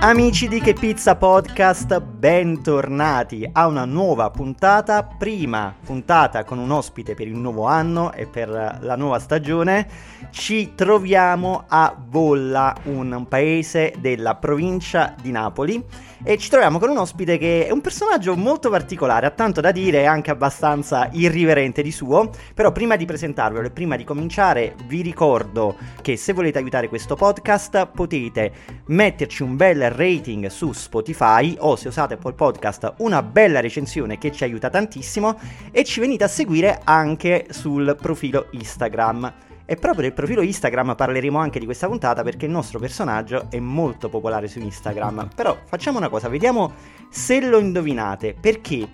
Amici 0.00 0.46
di 0.46 0.60
Che 0.60 0.74
Pizza 0.74 1.16
Podcast, 1.16 2.00
bentornati 2.00 3.48
a 3.50 3.66
una 3.66 3.84
nuova 3.84 4.30
puntata, 4.30 5.02
prima 5.02 5.74
puntata 5.84 6.44
con 6.44 6.58
un 6.58 6.70
ospite 6.70 7.14
per 7.14 7.26
il 7.26 7.36
nuovo 7.36 7.66
anno 7.66 8.12
e 8.12 8.26
per 8.26 8.48
la 8.48 8.94
nuova 8.94 9.18
stagione. 9.18 9.88
Ci 10.30 10.74
troviamo 10.76 11.64
a 11.66 11.96
Bolla, 11.98 12.76
un 12.84 13.26
paese 13.28 13.92
della 13.98 14.36
provincia 14.36 15.16
di 15.20 15.32
Napoli 15.32 15.84
e 16.22 16.36
ci 16.36 16.48
troviamo 16.48 16.78
con 16.78 16.90
un 16.90 16.98
ospite 16.98 17.38
che 17.38 17.66
è 17.66 17.70
un 17.70 17.80
personaggio 17.80 18.36
molto 18.36 18.70
particolare, 18.70 19.26
ha 19.26 19.30
tanto 19.30 19.60
da 19.60 19.72
dire 19.72 20.00
e 20.00 20.06
anche 20.06 20.30
abbastanza 20.30 21.08
irriverente 21.12 21.82
di 21.82 21.92
suo, 21.92 22.30
però 22.54 22.70
prima 22.70 22.94
di 22.96 23.04
presentarvelo 23.04 23.66
e 23.66 23.70
prima 23.70 23.96
di 23.96 24.04
cominciare 24.04 24.74
vi 24.86 25.02
ricordo 25.02 25.76
che 26.02 26.16
se 26.16 26.32
volete 26.32 26.58
aiutare 26.58 26.88
questo 26.88 27.16
podcast 27.16 27.86
potete 27.86 28.52
metterci 28.86 29.42
un 29.42 29.56
bel 29.56 29.87
rating 29.88 30.46
su 30.46 30.72
Spotify 30.72 31.56
o 31.58 31.76
se 31.76 31.88
usate 31.88 32.14
Apple 32.14 32.34
Podcast 32.34 32.94
una 32.98 33.22
bella 33.22 33.60
recensione 33.60 34.18
che 34.18 34.32
ci 34.32 34.44
aiuta 34.44 34.70
tantissimo 34.70 35.38
e 35.70 35.84
ci 35.84 36.00
venite 36.00 36.24
a 36.24 36.28
seguire 36.28 36.80
anche 36.84 37.46
sul 37.50 37.96
profilo 38.00 38.46
Instagram. 38.50 39.32
E 39.70 39.76
proprio 39.76 40.02
del 40.02 40.14
profilo 40.14 40.40
Instagram 40.40 40.94
parleremo 40.94 41.38
anche 41.38 41.58
di 41.58 41.66
questa 41.66 41.86
puntata 41.86 42.22
perché 42.22 42.46
il 42.46 42.50
nostro 42.50 42.78
personaggio 42.78 43.48
è 43.50 43.58
molto 43.58 44.08
popolare 44.08 44.48
su 44.48 44.60
Instagram. 44.60 45.28
Però 45.36 45.58
facciamo 45.66 45.98
una 45.98 46.08
cosa, 46.08 46.28
vediamo 46.28 46.72
se 47.10 47.40
lo 47.40 47.58
indovinate. 47.58 48.34
Perché 48.40 48.88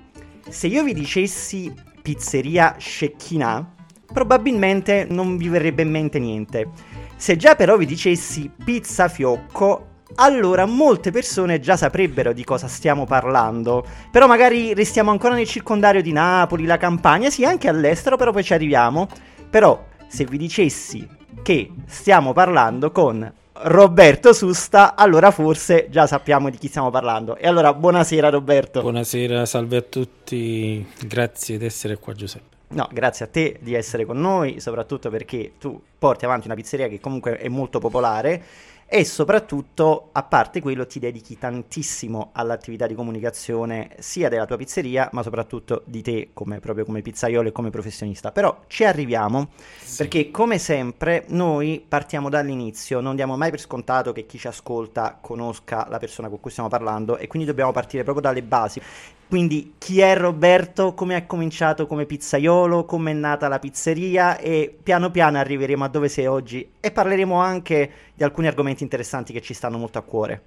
se 0.49 0.67
io 0.67 0.83
vi 0.83 0.93
dicessi 0.93 1.73
pizzeria 2.03 2.75
Scecchina, 2.77 3.73
probabilmente 4.13 5.07
non 5.09 5.37
vi 5.37 5.49
verrebbe 5.49 5.83
in 5.83 5.91
mente 5.91 6.19
niente. 6.19 6.71
Se 7.17 7.37
già 7.37 7.55
però 7.55 7.77
vi 7.77 7.87
dicessi 7.87 8.51
pizza 8.65 9.09
fiocco, 9.09 9.94
allora 10.17 10.67
molte 10.67 11.11
persone 11.11 11.61
già 11.61 11.77
saprebbero 11.77 12.33
di 12.33 12.45
cosa 12.45 12.69
stiamo 12.69 13.05
parlando. 13.07 13.85
Però 14.11 14.27
magari 14.27 14.75
restiamo 14.75 15.11
ancora 15.11 15.35
nel 15.35 15.47
circondario 15.47 16.03
di 16.03 16.13
Napoli, 16.13 16.67
la 16.67 16.77
Campania, 16.77 17.31
sì, 17.31 17.45
anche 17.45 17.69
all'estero, 17.69 18.17
però 18.17 18.33
poi 18.33 18.45
ci 18.45 18.53
arriviamo. 18.53 19.09
Però 19.49 19.85
se 20.07 20.25
vi 20.25 20.39
dicessi 20.39 21.07
che 21.43 21.71
stiamo 21.87 22.33
parlando 22.33 22.91
con 22.91 23.33
Roberto 23.57 24.33
Susta, 24.33 24.95
allora 24.97 25.31
forse 25.31 25.89
già 25.91 26.07
sappiamo 26.07 26.51
di 26.51 26.59
chi 26.59 26.69
stiamo 26.69 26.91
parlando. 26.91 27.37
E 27.37 27.47
allora 27.47 27.73
buonasera 27.73 28.29
Roberto. 28.29 28.81
Buonasera, 28.81 29.47
salve 29.47 29.77
a 29.77 29.83
tutti, 29.83 30.87
grazie 31.07 31.59
di 31.59 31.65
essere 31.65 31.99
qua 31.99 32.13
Giuseppe. 32.15 32.53
No, 32.69 32.89
grazie 32.93 33.27
a 33.27 33.29
te 33.29 33.59
di 33.61 33.75
essere 33.75 34.05
con 34.05 34.19
noi, 34.19 34.59
soprattutto 34.59 35.09
perché 35.09 35.53
tu 35.61 35.81
porti 35.97 36.25
avanti 36.25 36.47
una 36.47 36.57
pizzeria 36.57 36.89
che 36.89 36.99
comunque 36.99 37.39
è 37.39 37.49
molto 37.49 37.79
popolare 37.79 38.43
e 38.87 39.05
soprattutto, 39.05 40.11
a 40.13 40.23
parte 40.23 40.61
quello, 40.61 40.87
ti 40.87 40.99
dedichi 40.99 41.39
tantissimo 41.39 42.31
all'attività 42.33 42.87
di 42.87 42.95
comunicazione 42.95 43.91
sia 43.99 44.29
della 44.29 44.47
tua 44.47 44.57
pizzeria, 44.57 45.09
ma 45.13 45.23
soprattutto 45.23 45.83
di 45.85 46.03
te 46.03 46.31
come, 46.33 46.61
proprio 46.61 46.85
come 46.85 47.03
pizzaiolo 47.03 47.49
e 47.49 47.53
come 47.53 47.71
professionista. 47.71 48.31
Però 48.31 48.63
ci 48.67 48.85
arriviamo 48.85 49.49
sì. 49.81 49.97
perché, 49.97 50.31
come 50.31 50.59
sempre, 50.59 51.25
noi 51.29 51.85
partiamo 51.87 52.29
dall'inizio, 52.29 53.01
non 53.01 53.17
diamo 53.17 53.37
mai 53.37 53.51
per 53.51 53.61
scontato 53.61 54.13
che 54.13 54.27
chi 54.27 54.39
ci 54.39 54.47
ascolta 54.47 55.19
conosca 55.21 55.87
la 55.89 55.99
persona 55.99 56.29
con 56.29 56.41
cui 56.41 56.51
stiamo 56.51 56.69
parlando 56.69 57.17
e 57.17 57.27
quindi 57.27 57.49
dobbiamo 57.49 57.73
partire 57.73 58.03
proprio 58.03 58.23
dalle 58.23 58.43
basi. 58.43 58.81
Quindi 59.27 59.75
chi 59.79 60.01
è 60.01 60.17
Roberto, 60.17 60.95
come 60.95 61.17
ha 61.17 61.27
cominciato 61.27 61.87
come 61.87 62.05
pizzaiolo, 62.05 62.85
come 62.85 63.11
è 63.11 63.15
nata 63.15 63.49
la 63.49 63.59
pizzeria 63.59 64.39
e 64.39 64.77
piano 64.81 65.11
piano 65.11 65.39
arriveremo 65.39 65.83
a 65.83 65.89
dove 65.89 66.09
sei 66.09 66.27
oggi 66.27 66.69
e 66.79 66.91
parleremo 66.91 67.41
anche 67.41 67.91
di 68.15 68.23
alcuni 68.23 68.47
argomenti 68.47 68.74
interessanti 68.83 69.33
che 69.33 69.41
ci 69.41 69.55
stanno 69.55 69.79
molto 69.79 69.99
a 69.99 70.03
cuore. 70.03 70.43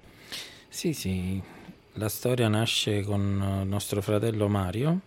Sì, 0.68 0.92
sì, 0.92 1.40
la 1.94 2.08
storia 2.08 2.48
nasce 2.48 3.02
con 3.02 3.64
nostro 3.66 4.02
fratello 4.02 4.48
Mario 4.48 5.00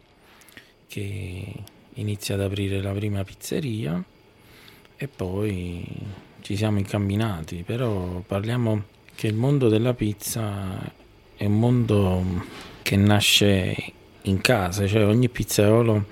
che 0.87 1.53
inizia 1.93 2.35
ad 2.35 2.41
aprire 2.41 2.81
la 2.81 2.91
prima 2.91 3.23
pizzeria 3.23 4.03
e 4.97 5.07
poi 5.07 5.85
ci 6.41 6.55
siamo 6.55 6.79
incamminati, 6.79 7.63
però 7.63 8.21
parliamo 8.25 8.83
che 9.15 9.27
il 9.27 9.35
mondo 9.35 9.69
della 9.69 9.93
pizza 9.93 10.79
è 11.35 11.45
un 11.45 11.59
mondo 11.59 12.23
che 12.81 12.95
nasce 12.95 13.75
in 14.23 14.41
casa, 14.41 14.87
cioè 14.87 15.05
ogni 15.05 15.29
pizzaiolo 15.29 16.05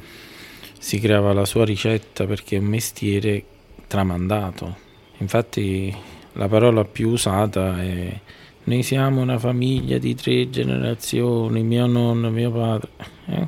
si 0.79 0.99
creava 0.99 1.33
la 1.33 1.45
sua 1.45 1.65
ricetta 1.65 2.25
perché 2.25 2.55
è 2.55 2.59
un 2.59 2.65
mestiere 2.65 3.43
tramandato. 3.87 4.77
Infatti 5.17 5.93
la 6.39 6.47
parola 6.47 6.85
più 6.85 7.09
usata 7.09 7.81
è 7.81 8.17
noi 8.63 8.81
siamo 8.81 9.19
una 9.21 9.37
famiglia 9.37 9.97
di 9.97 10.15
tre 10.15 10.49
generazioni, 10.49 11.63
mio 11.63 11.85
nonno, 11.85 12.29
mio 12.29 12.49
padre. 12.49 12.89
Eh? 13.25 13.47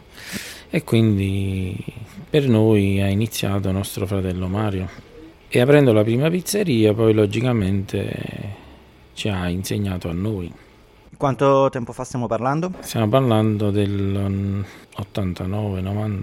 E 0.69 0.83
quindi 0.83 1.77
per 2.29 2.49
noi 2.49 3.01
ha 3.01 3.07
iniziato 3.07 3.71
nostro 3.71 4.05
fratello 4.05 4.47
Mario. 4.47 4.89
E 5.47 5.59
aprendo 5.61 5.93
la 5.93 6.03
prima 6.03 6.29
pizzeria 6.29 6.93
poi 6.93 7.13
logicamente 7.13 8.55
ci 9.13 9.29
ha 9.29 9.47
insegnato 9.47 10.09
a 10.09 10.13
noi. 10.13 10.51
Quanto 11.15 11.69
tempo 11.69 11.93
fa 11.93 12.03
stiamo 12.03 12.27
parlando? 12.27 12.73
Stiamo 12.79 13.07
parlando 13.07 13.71
del 13.71 14.65
89-90. 14.97 16.17
Mm, 16.17 16.19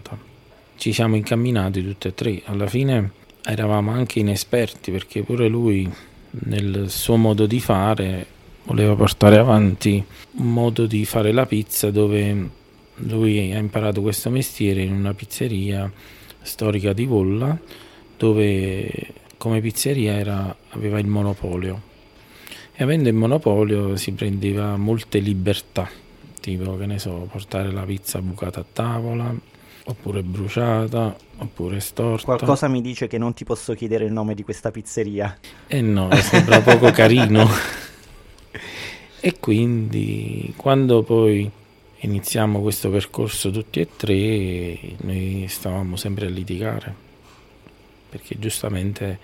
Ci 0.76 0.92
siamo 0.92 1.16
incamminati 1.16 1.82
tutti 1.82 2.08
e 2.08 2.14
tre. 2.14 2.42
Alla 2.44 2.66
fine 2.66 3.12
eravamo 3.42 3.90
anche 3.92 4.18
inesperti 4.18 4.90
perché 4.90 5.22
pure 5.22 5.48
lui 5.48 5.90
nel 6.30 6.90
suo 6.90 7.16
modo 7.16 7.46
di 7.46 7.60
fare 7.60 8.26
voleva 8.64 8.94
portare 8.94 9.38
avanti 9.38 10.04
un 10.32 10.52
modo 10.52 10.86
di 10.86 11.04
fare 11.04 11.32
la 11.32 11.46
pizza 11.46 11.90
dove 11.90 12.50
lui 12.96 13.52
ha 13.52 13.58
imparato 13.58 14.02
questo 14.02 14.28
mestiere 14.28 14.82
in 14.82 14.92
una 14.92 15.14
pizzeria 15.14 15.90
storica 16.42 16.92
di 16.92 17.06
Volla 17.06 17.58
dove 18.16 19.14
come 19.38 19.60
pizzeria 19.60 20.14
era, 20.14 20.54
aveva 20.70 20.98
il 20.98 21.06
monopolio. 21.06 21.82
E 22.74 22.82
avendo 22.82 23.08
il 23.08 23.14
monopolio 23.14 23.96
si 23.96 24.12
prendeva 24.12 24.76
molte 24.76 25.20
libertà, 25.20 25.88
tipo 26.40 26.76
che 26.76 26.86
ne 26.86 26.98
so, 26.98 27.28
portare 27.30 27.70
la 27.70 27.82
pizza 27.82 28.20
bucata 28.20 28.60
a 28.60 28.64
tavola, 28.70 29.34
oppure 29.88 30.22
bruciata, 30.22 31.16
oppure 31.38 31.80
storta. 31.80 32.24
Qualcosa 32.24 32.68
mi 32.68 32.82
dice 32.82 33.06
che 33.06 33.16
non 33.16 33.32
ti 33.32 33.44
posso 33.44 33.72
chiedere 33.74 34.04
il 34.04 34.12
nome 34.12 34.34
di 34.34 34.42
questa 34.42 34.70
pizzeria. 34.70 35.38
Eh 35.66 35.80
no, 35.80 36.10
sembra 36.16 36.60
poco 36.62 36.90
carino. 36.90 37.48
e 39.20 39.38
quindi 39.40 40.52
quando 40.56 41.02
poi 41.02 41.50
iniziamo 42.00 42.60
questo 42.60 42.90
percorso 42.90 43.50
tutti 43.50 43.80
e 43.80 43.88
tre, 43.96 44.78
noi 44.98 45.46
stavamo 45.48 45.96
sempre 45.96 46.26
a 46.26 46.30
litigare, 46.30 46.94
perché 48.10 48.38
giustamente 48.38 49.18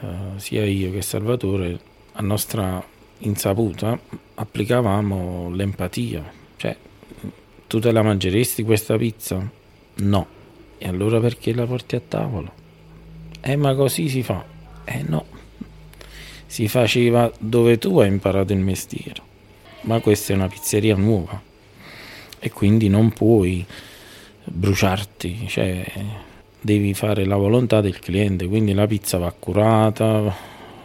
uh, 0.00 0.36
sia 0.36 0.64
io 0.64 0.90
che 0.90 1.00
Salvatore 1.00 1.78
a 2.14 2.22
nostra 2.22 2.84
insaputa 3.18 3.98
applicavamo 4.34 5.50
l'empatia, 5.54 6.28
cioè 6.56 6.76
tu 7.68 7.78
te 7.78 7.92
la 7.92 8.02
mangeresti 8.02 8.64
questa 8.64 8.96
pizza? 8.96 9.58
No. 10.00 10.26
E 10.78 10.88
allora 10.88 11.20
perché 11.20 11.52
la 11.52 11.66
porti 11.66 11.96
a 11.96 12.00
tavola? 12.06 12.50
Eh 13.40 13.56
ma 13.56 13.74
così 13.74 14.08
si 14.08 14.22
fa. 14.22 14.44
Eh 14.84 15.02
no. 15.06 15.24
Si 16.46 16.68
faceva 16.68 17.30
dove 17.38 17.78
tu 17.78 17.98
hai 17.98 18.08
imparato 18.08 18.52
il 18.52 18.60
mestiere. 18.60 19.28
Ma 19.82 20.00
questa 20.00 20.32
è 20.32 20.36
una 20.36 20.48
pizzeria 20.48 20.96
nuova 20.96 21.40
e 22.38 22.50
quindi 22.50 22.88
non 22.88 23.10
puoi 23.12 23.64
bruciarti, 24.44 25.46
cioè 25.46 25.84
devi 26.60 26.92
fare 26.94 27.24
la 27.24 27.36
volontà 27.36 27.80
del 27.80 27.98
cliente, 27.98 28.46
quindi 28.46 28.74
la 28.74 28.86
pizza 28.86 29.18
va 29.18 29.32
curata, 29.38 30.34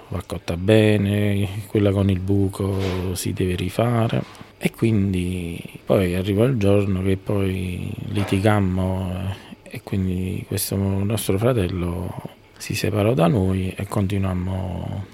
va 0.08 0.24
cotta 0.26 0.56
bene, 0.56 1.64
quella 1.68 1.92
con 1.92 2.10
il 2.10 2.20
buco 2.20 3.16
si 3.16 3.34
deve 3.34 3.56
rifare 3.56 4.45
e 4.58 4.72
quindi 4.72 5.62
poi 5.86 6.16
arriva 6.16 6.46
il 6.46 6.58
giorno 6.58 7.02
che 7.04 7.18
poi 7.18 7.92
litigammo 8.08 9.36
e 9.64 9.82
quindi 9.84 10.44
questo 10.48 10.76
nostro 10.76 11.38
fratello 11.38 12.34
si 12.58 12.74
separò 12.74 13.14
da 13.14 13.28
noi 13.28 13.74
e 13.76 13.86
continuammo 13.88 15.06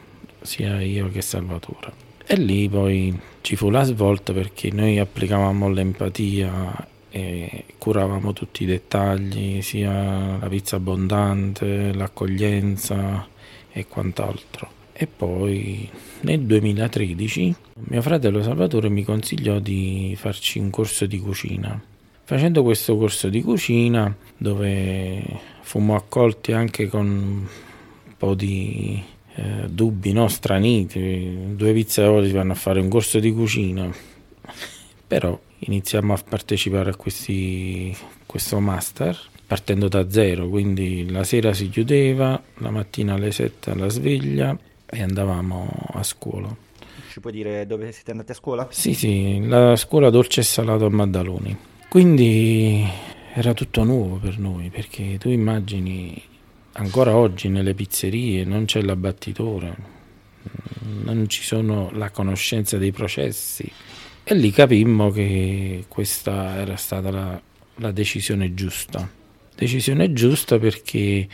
sia 0.42 0.82
io 0.82 1.10
che 1.10 1.22
Salvatore. 1.22 2.10
E 2.26 2.36
lì 2.36 2.70
poi 2.70 3.18
ci 3.42 3.56
fu 3.56 3.70
la 3.70 3.84
svolta 3.84 4.32
perché 4.32 4.72
noi 4.72 5.00
applicavamo 5.00 5.70
l'empatia 5.70 6.88
e 7.10 7.66
curavamo 7.78 8.32
tutti 8.32 8.64
i 8.64 8.66
dettagli, 8.66 9.62
sia 9.62 10.38
la 10.38 10.48
pizza 10.48 10.78
abbondante, 10.78 11.94
l'accoglienza 11.94 13.28
e 13.72 13.88
quant'altro. 13.88 14.70
E 14.94 15.08
poi 15.08 15.90
nel 16.22 16.42
2013 16.42 17.56
mio 17.84 18.02
fratello 18.02 18.44
Salvatore 18.44 18.90
mi 18.90 19.04
consigliò 19.04 19.60
di 19.60 20.16
farci 20.18 20.60
un 20.60 20.70
corso 20.70 21.06
di 21.06 21.20
cucina. 21.20 21.82
Facendo 22.24 22.64
questo 22.64 22.96
corso 22.96 23.28
di 23.28 23.42
cucina, 23.42 24.16
dove 24.38 25.22
fummo 25.62 25.96
accolti 25.96 26.54
anche 26.54 26.88
con 26.88 27.08
un 27.08 28.14
po' 28.18 28.36
di 28.36 29.04
eh, 29.36 29.68
dubbi, 29.68 30.14
no? 30.14 30.28
straniti, 30.28 31.56
due 31.56 31.74
pizzaioli 31.74 32.32
vanno 32.32 32.54
a 32.54 32.56
fare 32.56 32.80
un 32.80 32.88
corso 32.88 33.20
di 33.20 33.34
cucina, 33.34 33.92
però 35.08 35.38
iniziamo 35.60 36.14
a 36.14 36.24
partecipare 36.28 36.92
a 36.92 36.96
questi, 36.96 37.96
questo 38.26 38.60
master 38.60 39.20
partendo 39.46 39.90
da 39.90 40.10
zero, 40.10 40.48
quindi 40.48 41.10
la 41.10 41.26
sera 41.26 41.52
si 41.54 41.68
chiudeva, 41.70 42.42
la 42.60 42.70
mattina 42.70 43.16
alle 43.16 43.34
7 43.34 43.72
alla 43.72 43.90
sveglia 43.90 44.58
e 44.92 45.02
andavamo 45.02 45.68
a 45.94 46.04
scuola. 46.04 46.54
Ci 47.10 47.20
puoi 47.20 47.34
dire 47.34 47.66
dove 47.66 47.92
siete 47.92 48.12
andati 48.12 48.32
a 48.32 48.36
scuola? 48.36 48.68
Sì, 48.72 48.94
sì, 48.94 49.46
la 49.48 49.76
scuola 49.76 50.10
dolce 50.10 50.42
e 50.42 50.44
salato 50.44 50.86
a 50.86 50.90
Maddaloni. 50.90 51.58
Quindi 51.90 52.86
era 53.34 53.54
tutto 53.54 53.84
nuovo 53.84 54.18
per 54.18 54.38
noi, 54.38 54.70
perché 54.70 55.18
tu 55.18 55.30
immagini 55.30 56.22
ancora 56.74 57.16
oggi 57.16 57.50
nelle 57.50 57.74
pizzerie 57.74 58.44
non 58.44 58.66
c'è 58.66 58.82
l'abbattitore, 58.82 59.76
non 61.04 61.28
ci 61.28 61.44
sono 61.44 61.90
la 61.94 62.10
conoscenza 62.12 62.78
dei 62.78 62.92
processi. 62.92 63.70
E 64.24 64.36
lì 64.36 64.52
capimmo 64.52 65.10
che 65.10 65.86
questa 65.88 66.58
era 66.58 66.76
stata 66.76 67.12
la, 67.12 67.42
la 67.76 67.92
decisione 67.92 68.54
giusta. 68.54 69.10
Decisione 69.56 70.14
giusta 70.14 70.60
perché 70.60 71.28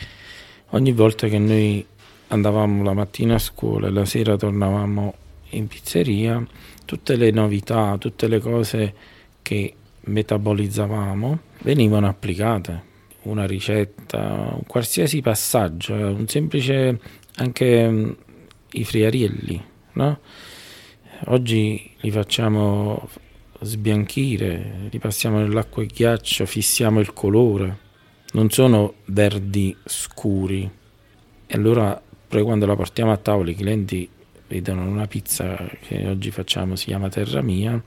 ogni 0.70 0.92
volta 0.92 1.28
che 1.28 1.38
noi 1.38 1.86
andavamo 2.28 2.82
la 2.82 2.92
mattina 2.92 3.34
a 3.34 3.38
scuola 3.38 3.88
e 3.88 3.90
la 3.90 4.04
sera 4.04 4.36
tornavamo 4.36 5.14
in 5.50 5.66
pizzeria, 5.66 6.44
tutte 6.84 7.16
le 7.16 7.30
novità, 7.30 7.96
tutte 7.98 8.28
le 8.28 8.38
cose 8.38 8.94
che 9.42 9.74
metabolizzavamo 10.00 11.38
venivano 11.62 12.08
applicate. 12.08 12.86
Una 13.22 13.46
ricetta, 13.46 14.18
un 14.54 14.62
qualsiasi 14.66 15.20
passaggio, 15.20 15.94
eh, 15.94 16.04
un 16.04 16.26
semplice 16.28 17.00
anche 17.36 17.88
mm, 17.88 18.10
i 18.72 18.84
friarielli, 18.84 19.62
no? 19.94 20.20
Oggi 21.26 21.90
li 22.00 22.10
facciamo 22.10 23.08
sbianchire, 23.60 24.88
li 24.90 24.98
passiamo 24.98 25.38
nell'acqua 25.38 25.82
e 25.82 25.86
ghiaccio, 25.86 26.46
fissiamo 26.46 27.00
il 27.00 27.12
colore. 27.12 27.86
Non 28.32 28.50
sono 28.50 28.94
verdi 29.06 29.76
scuri. 29.84 30.70
E 31.46 31.54
allora 31.54 32.00
poi 32.28 32.42
quando 32.42 32.66
la 32.66 32.76
portiamo 32.76 33.10
a 33.10 33.16
tavola 33.16 33.50
i 33.50 33.54
clienti 33.54 34.08
vedono 34.48 34.84
una 34.84 35.06
pizza 35.06 35.56
che 35.80 36.06
oggi 36.06 36.30
facciamo, 36.30 36.76
si 36.76 36.86
chiama 36.86 37.08
Terra 37.08 37.40
Mia, 37.40 37.82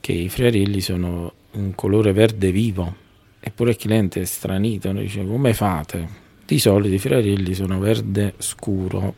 che 0.00 0.12
i 0.12 0.28
friarilli 0.28 0.80
sono 0.80 1.32
un 1.52 1.74
colore 1.74 2.12
verde 2.12 2.50
vivo. 2.50 2.96
Eppure 3.40 3.70
il 3.70 3.76
cliente 3.76 4.22
è 4.22 4.24
stranito, 4.24 4.90
dice 4.92 5.26
come 5.26 5.52
fate? 5.52 6.20
Di 6.46 6.58
solito 6.58 6.94
i 6.94 6.98
friarilli 6.98 7.54
sono 7.54 7.78
verde 7.78 8.34
scuro. 8.38 9.14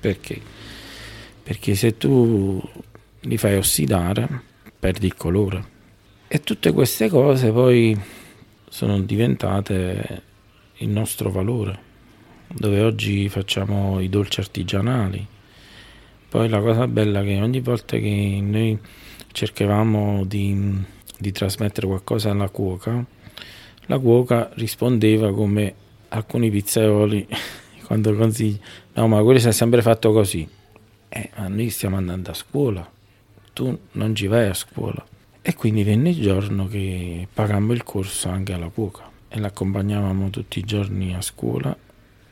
Perché? 0.00 0.40
Perché 1.42 1.74
se 1.74 1.96
tu 1.96 2.62
li 3.20 3.36
fai 3.36 3.56
ossidare 3.56 4.28
perdi 4.78 5.06
il 5.06 5.14
colore. 5.14 5.72
E 6.28 6.40
tutte 6.40 6.72
queste 6.72 7.08
cose 7.08 7.50
poi 7.50 7.98
sono 8.68 9.00
diventate 9.00 10.22
il 10.78 10.88
nostro 10.88 11.30
valore, 11.30 11.78
dove 12.56 12.80
oggi 12.82 13.28
facciamo 13.28 13.98
i 14.00 14.08
dolci 14.08 14.38
artigianali, 14.38 15.26
poi 16.28 16.48
la 16.48 16.60
cosa 16.60 16.86
bella 16.86 17.20
è 17.20 17.24
che 17.24 17.40
ogni 17.40 17.60
volta 17.60 17.96
che 17.98 18.38
noi 18.40 18.78
cercavamo 19.32 20.24
di, 20.24 20.82
di 21.18 21.32
trasmettere 21.32 21.86
qualcosa 21.86 22.30
alla 22.30 22.48
cuoca, 22.48 23.04
la 23.86 23.98
cuoca 23.98 24.50
rispondeva 24.54 25.32
come 25.32 25.74
alcuni 26.08 26.48
pizzaioli 26.50 27.26
quando 27.86 28.14
consigli, 28.14 28.58
no 28.94 29.08
ma 29.08 29.20
quello 29.22 29.40
si 29.40 29.48
è 29.48 29.52
sempre 29.52 29.82
fatto 29.82 30.12
così. 30.12 30.48
Eh, 31.08 31.30
ma 31.36 31.48
noi 31.48 31.70
stiamo 31.70 31.96
andando 31.96 32.30
a 32.30 32.34
scuola, 32.34 32.88
tu 33.52 33.76
non 33.92 34.14
ci 34.14 34.28
vai 34.28 34.48
a 34.48 34.54
scuola. 34.54 35.04
E 35.42 35.54
quindi 35.54 35.82
venne 35.82 36.10
il 36.10 36.20
giorno 36.20 36.66
che 36.66 37.28
pagammo 37.32 37.72
il 37.72 37.82
corso 37.82 38.28
anche 38.28 38.52
alla 38.52 38.68
cuoca 38.68 39.10
e 39.28 39.38
l'accompagnavamo 39.38 40.30
tutti 40.30 40.60
i 40.60 40.62
giorni 40.62 41.14
a 41.14 41.20
scuola 41.20 41.76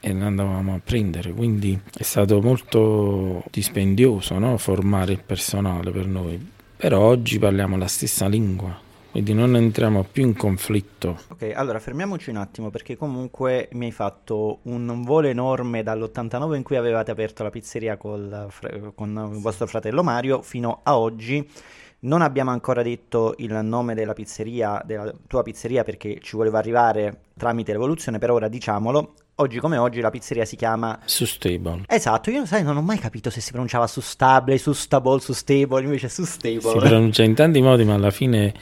e 0.04 0.12
ne 0.12 0.25
andavamo 0.25 0.75
a 0.75 0.81
prendere, 0.82 1.32
quindi 1.32 1.78
è 1.96 2.02
stato 2.02 2.40
molto 2.43 3.44
dispendioso 3.52 4.37
no? 4.37 4.58
formare 4.58 5.12
il 5.12 5.22
personale 5.25 5.93
per 5.93 6.06
noi, 6.06 6.44
però 6.76 6.99
oggi 6.99 7.38
parliamo 7.38 7.76
la 7.76 7.87
stessa 7.87 8.26
lingua, 8.26 8.76
quindi 9.12 9.32
non 9.32 9.54
entriamo 9.54 10.04
più 10.10 10.25
in 10.25 10.34
conflitto. 10.34 11.20
Ok, 11.28 11.52
allora 11.54 11.78
fermiamoci 11.78 12.31
un 12.31 12.37
attimo 12.38 12.70
perché 12.70 12.96
comunque 12.96 13.69
mi 13.75 13.84
hai 13.84 13.93
fatto 13.93 14.58
un 14.62 15.02
volo 15.02 15.28
enorme 15.28 15.84
dall'89 15.84 16.56
in 16.56 16.64
cui 16.64 16.75
avevate 16.75 17.12
aperto 17.12 17.44
la 17.44 17.50
pizzeria 17.50 17.96
col, 17.96 18.48
con 18.96 19.31
il 19.32 19.40
vostro 19.40 19.69
fratello 19.69 20.02
Mario 20.02 20.43
fino 20.43 20.81
a 20.82 20.98
oggi. 20.98 21.48
Non 22.04 22.20
abbiamo 22.20 22.50
ancora 22.50 22.82
detto 22.82 23.34
il 23.38 23.52
nome 23.62 23.94
della 23.94 24.12
pizzeria, 24.12 24.82
della 24.84 25.12
tua 25.28 25.43
pizzeria 25.43 25.84
perché 25.84 26.19
ci 26.20 26.34
voleva 26.34 26.58
arrivare 26.58 27.20
tramite 27.37 27.70
l'evoluzione, 27.70 28.19
per 28.19 28.31
ora 28.31 28.49
diciamolo 28.49 29.14
oggi 29.37 29.58
come 29.60 29.76
oggi 29.76 30.00
la 30.00 30.10
pizzeria 30.10 30.44
si 30.44 30.56
chiama 30.56 30.99
Sustable. 31.04 31.84
Esatto, 31.87 32.31
io 32.31 32.44
sai, 32.44 32.64
non 32.64 32.76
ho 32.76 32.82
mai 32.82 32.99
capito 32.99 33.31
se 33.31 33.40
si 33.40 33.50
pronunciava 33.50 33.87
Sustable, 33.87 34.58
Sustable, 34.58 35.20
Sustable, 35.20 35.82
invece 35.82 36.08
Sustable. 36.08 36.60
Si 36.60 36.76
pronuncia 36.76 37.22
in 37.22 37.34
tanti 37.34 37.60
modi, 37.60 37.84
ma 37.84 37.94
alla 37.94 38.10
fine 38.10 38.52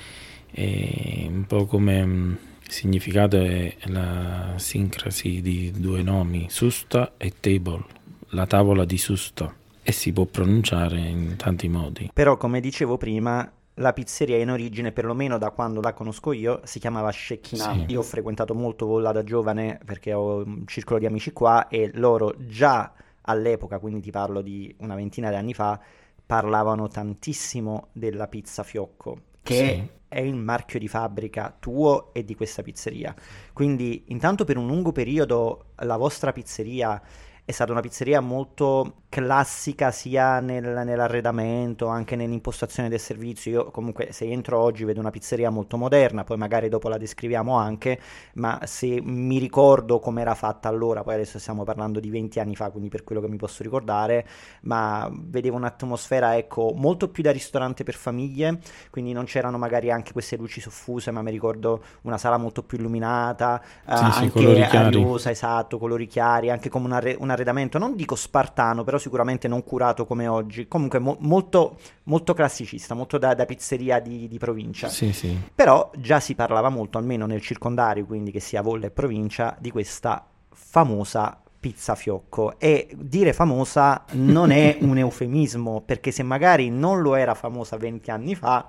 è 0.51 1.27
un 1.27 1.45
po' 1.47 1.65
come 1.65 2.05
mm, 2.05 2.35
significato 2.69 3.39
è 3.39 3.75
la 3.85 4.53
sincrasi 4.57 5.41
di 5.41 5.73
due 5.75 6.03
nomi, 6.03 6.47
Susta 6.51 7.13
e 7.17 7.33
Table, 7.41 7.85
la 8.31 8.47
tavola 8.47 8.85
di 8.85 8.99
Susta. 8.99 9.55
E 9.91 9.93
si 9.93 10.13
può 10.13 10.25
pronunciare 10.25 11.01
in 11.01 11.35
tanti 11.35 11.69
modi. 11.69 12.13
Però, 12.15 12.37
come 12.37 12.61
dicevo 12.61 12.97
prima, 12.97 13.51
la 13.75 13.93
pizzeria 13.93 14.37
in 14.37 14.49
origine, 14.49 14.93
perlomeno 14.93 15.37
da 15.37 15.51
quando 15.51 15.81
la 15.81 15.93
conosco 15.93 16.31
io, 16.31 16.61
si 16.63 16.79
chiamava 16.79 17.11
Shekinah. 17.11 17.73
Sì. 17.73 17.85
Io 17.89 17.99
ho 17.99 18.05
frequentato 18.05 18.55
molto 18.55 18.87
Volla 18.87 19.11
da 19.11 19.25
giovane 19.25 19.81
perché 19.85 20.13
ho 20.13 20.45
un 20.45 20.63
circolo 20.69 21.01
di 21.01 21.07
amici 21.07 21.33
qua 21.33 21.67
e 21.67 21.91
loro 21.95 22.37
già 22.39 22.93
all'epoca, 23.23 23.81
quindi 23.81 24.01
ti 24.01 24.13
parlo 24.13 24.43
di 24.43 24.73
una 24.79 24.95
ventina 24.95 25.29
di 25.29 25.35
anni 25.35 25.55
fa, 25.55 25.81
parlavano 26.25 26.87
tantissimo 26.87 27.89
della 27.91 28.29
pizza 28.29 28.63
fiocco, 28.63 29.23
che 29.43 29.57
sì. 29.57 29.89
è 30.07 30.21
il 30.21 30.37
marchio 30.37 30.79
di 30.79 30.87
fabbrica 30.87 31.53
tuo 31.59 32.15
e 32.15 32.25
di 32.25 32.37
questa 32.37 32.63
pizzeria. 32.63 33.13
Quindi 33.53 34.05
intanto 34.07 34.45
per 34.45 34.57
un 34.57 34.69
lungo 34.69 34.93
periodo 34.93 35.73
la 35.79 35.97
vostra 35.97 36.31
pizzeria 36.31 37.03
è 37.45 37.53
stata 37.53 37.73
una 37.73 37.81
pizzeria 37.81 38.21
molto 38.21 39.03
classica 39.09 39.91
sia 39.91 40.38
nel, 40.41 40.64
nell'arredamento, 40.85 41.87
anche 41.87 42.14
nell'impostazione 42.17 42.88
del 42.88 43.00
servizio. 43.00 43.50
Io 43.50 43.71
comunque 43.71 44.12
se 44.12 44.25
entro 44.31 44.59
oggi 44.61 44.85
vedo 44.85 45.00
una 45.00 45.11
pizzeria 45.11 45.50
molto 45.50 45.76
moderna, 45.76 46.23
poi 46.25 46.37
magari 46.37 46.69
dopo 46.69 46.88
la 46.88 46.97
descriviamo 46.97 47.57
anche, 47.57 48.00
ma 48.35 48.61
se 48.64 49.00
mi 49.03 49.38
ricordo 49.38 49.99
come 49.99 50.21
era 50.21 50.35
fatta 50.35 50.69
allora, 50.69 51.03
poi 51.03 51.14
adesso 51.14 51.38
stiamo 51.38 51.64
parlando 51.64 51.99
di 51.99 52.09
20 52.09 52.38
anni 52.38 52.55
fa, 52.55 52.71
quindi 52.71 52.88
per 52.88 53.03
quello 53.03 53.21
che 53.21 53.29
mi 53.29 53.37
posso 53.37 53.62
ricordare, 53.62 54.26
ma 54.62 55.11
vedevo 55.12 55.57
un'atmosfera 55.57 56.37
ecco 56.37 56.73
molto 56.75 57.09
più 57.09 57.23
da 57.23 57.33
ristorante 57.33 57.83
per 57.85 57.95
famiglie, 57.95 58.61
quindi 58.91 59.12
non 59.12 59.25
c'erano 59.25 59.59
magari 59.59 59.91
anche 59.91 60.12
queste 60.12 60.37
luci 60.37 60.61
soffuse, 60.61 61.11
ma 61.11 61.23
mi 61.23 61.31
ricordo 61.31 61.83
una 62.03 62.19
sala 62.19 62.37
molto 62.37 62.62
più 62.62 62.79
illuminata, 62.79 63.61
sì, 63.62 63.93
uh, 63.93 64.11
sì, 64.11 64.23
anche 64.23 64.76
ariosa, 64.76 65.31
esatto, 65.31 65.79
colori 65.79 66.07
chiari, 66.07 66.50
anche 66.50 66.69
come 66.69 66.87
un, 66.87 66.93
arre- 66.93 67.17
un 67.31 67.37
arredamento, 67.37 67.79
non 67.79 67.95
dico 67.95 68.17
spartano, 68.17 68.85
però 68.85 68.99
sicuramente 68.99 69.49
non 69.49 69.65
curato 69.65 70.05
come 70.05 70.27
oggi. 70.27 70.69
Comunque 70.69 70.99
mo- 70.99 71.17
molto, 71.21 71.79
molto 72.05 72.35
classicista, 72.35 72.95
molto 72.95 73.19
da, 73.19 73.35
da 73.35 73.47
pizzeria 73.47 74.01
di, 74.01 74.29
di 74.29 74.39
provincia. 74.39 74.89
Sì, 74.89 75.13
sì. 75.13 75.39
Però 75.55 75.91
già 75.97 76.21
si 76.21 76.35
parlava 76.35 76.69
molto, 76.69 76.99
almeno 76.99 77.27
nel 77.27 77.41
circondario, 77.41 78.05
quindi 78.05 78.31
che 78.31 78.41
sia 78.41 78.63
Volle 78.63 78.87
e 78.87 78.91
provincia, 78.91 79.57
di 79.59 79.71
questa 79.71 80.27
famosa 80.53 81.41
pizza 81.61 81.95
fiocco 81.95 82.59
e 82.59 82.89
dire 82.97 83.33
famosa 83.35 84.05
non 84.13 84.51
è 84.51 84.79
un 84.81 84.97
eufemismo 84.97 85.83
perché 85.85 86.11
se 86.11 86.23
magari 86.23 86.71
non 86.71 87.03
lo 87.03 87.15
era 87.15 87.35
famosa 87.35 87.77
20 87.77 88.11
anni 88.11 88.35
fa 88.35 88.67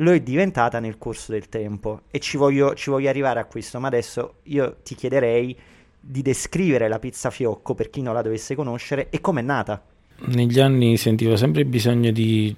lo 0.00 0.12
è 0.12 0.20
diventata 0.20 0.80
nel 0.80 0.96
corso 0.96 1.32
del 1.32 1.50
tempo 1.50 2.02
e 2.10 2.18
ci 2.18 2.38
voglio, 2.38 2.74
ci 2.74 2.88
voglio 2.88 3.10
arrivare 3.10 3.38
a 3.38 3.44
questo 3.44 3.78
ma 3.80 3.88
adesso 3.88 4.36
io 4.44 4.78
ti 4.82 4.94
chiederei 4.94 5.58
di 6.08 6.22
descrivere 6.22 6.88
la 6.88 6.98
pizza 6.98 7.30
fiocco 7.30 7.74
per 7.74 7.90
chi 7.90 8.00
non 8.00 8.14
la 8.14 8.22
dovesse 8.22 8.54
conoscere 8.54 9.08
e 9.10 9.20
com'è 9.20 9.42
nata. 9.42 9.82
Negli 10.26 10.60
anni 10.60 10.96
sentivo 10.96 11.36
sempre 11.36 11.62
il 11.62 11.66
bisogno 11.66 12.10
di 12.10 12.54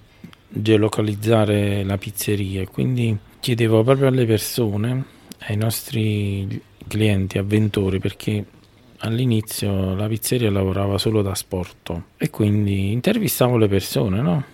geolocalizzare 0.49 1.83
la 1.83 1.97
pizzeria 1.97 2.61
e 2.61 2.69
quindi 2.69 3.17
chiedevo 3.41 3.83
proprio 3.83 4.09
alle 4.09 4.27
persone, 4.27 5.05
ai 5.39 5.57
nostri 5.57 6.61
clienti, 6.87 7.39
avventori, 7.39 7.99
perché 7.99 8.45
all'inizio 8.99 9.95
la 9.95 10.07
pizzeria 10.09 10.51
lavorava 10.51 10.99
solo 10.99 11.23
da 11.23 11.35
sport 11.35 12.03
e 12.17 12.31
quindi 12.31 12.93
intervistavo 12.93 13.57
le 13.57 13.69
persone, 13.69 14.21
no? 14.21 14.45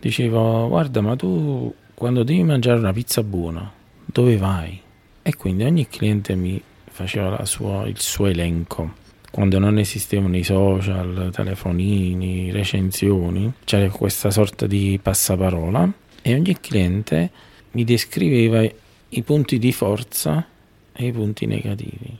Dicevo, 0.00 0.68
guarda, 0.68 1.00
ma 1.00 1.14
tu 1.16 1.72
quando 1.94 2.22
devi 2.22 2.42
mangiare 2.42 2.78
una 2.78 2.92
pizza 2.92 3.22
buona, 3.22 3.70
dove 4.04 4.36
vai? 4.36 4.80
E 5.22 5.36
quindi 5.36 5.64
ogni 5.64 5.88
cliente 5.88 6.34
mi 6.34 6.60
faceva 6.94 7.44
sua, 7.44 7.88
il 7.88 7.98
suo 7.98 8.26
elenco. 8.26 9.02
quando 9.32 9.58
non 9.58 9.78
esistevano 9.78 10.36
i 10.36 10.44
social, 10.44 11.30
telefonini, 11.32 12.52
recensioni, 12.52 13.52
c'era 13.64 13.88
questa 13.88 14.30
sorta 14.30 14.68
di 14.68 15.00
passaparola 15.02 15.92
e 16.22 16.34
ogni 16.34 16.60
cliente 16.60 17.32
mi 17.72 17.82
descriveva 17.82 18.62
i 18.62 19.22
punti 19.24 19.58
di 19.58 19.72
forza 19.72 20.46
e 20.92 21.06
i 21.06 21.10
punti 21.10 21.46
negativi. 21.46 22.16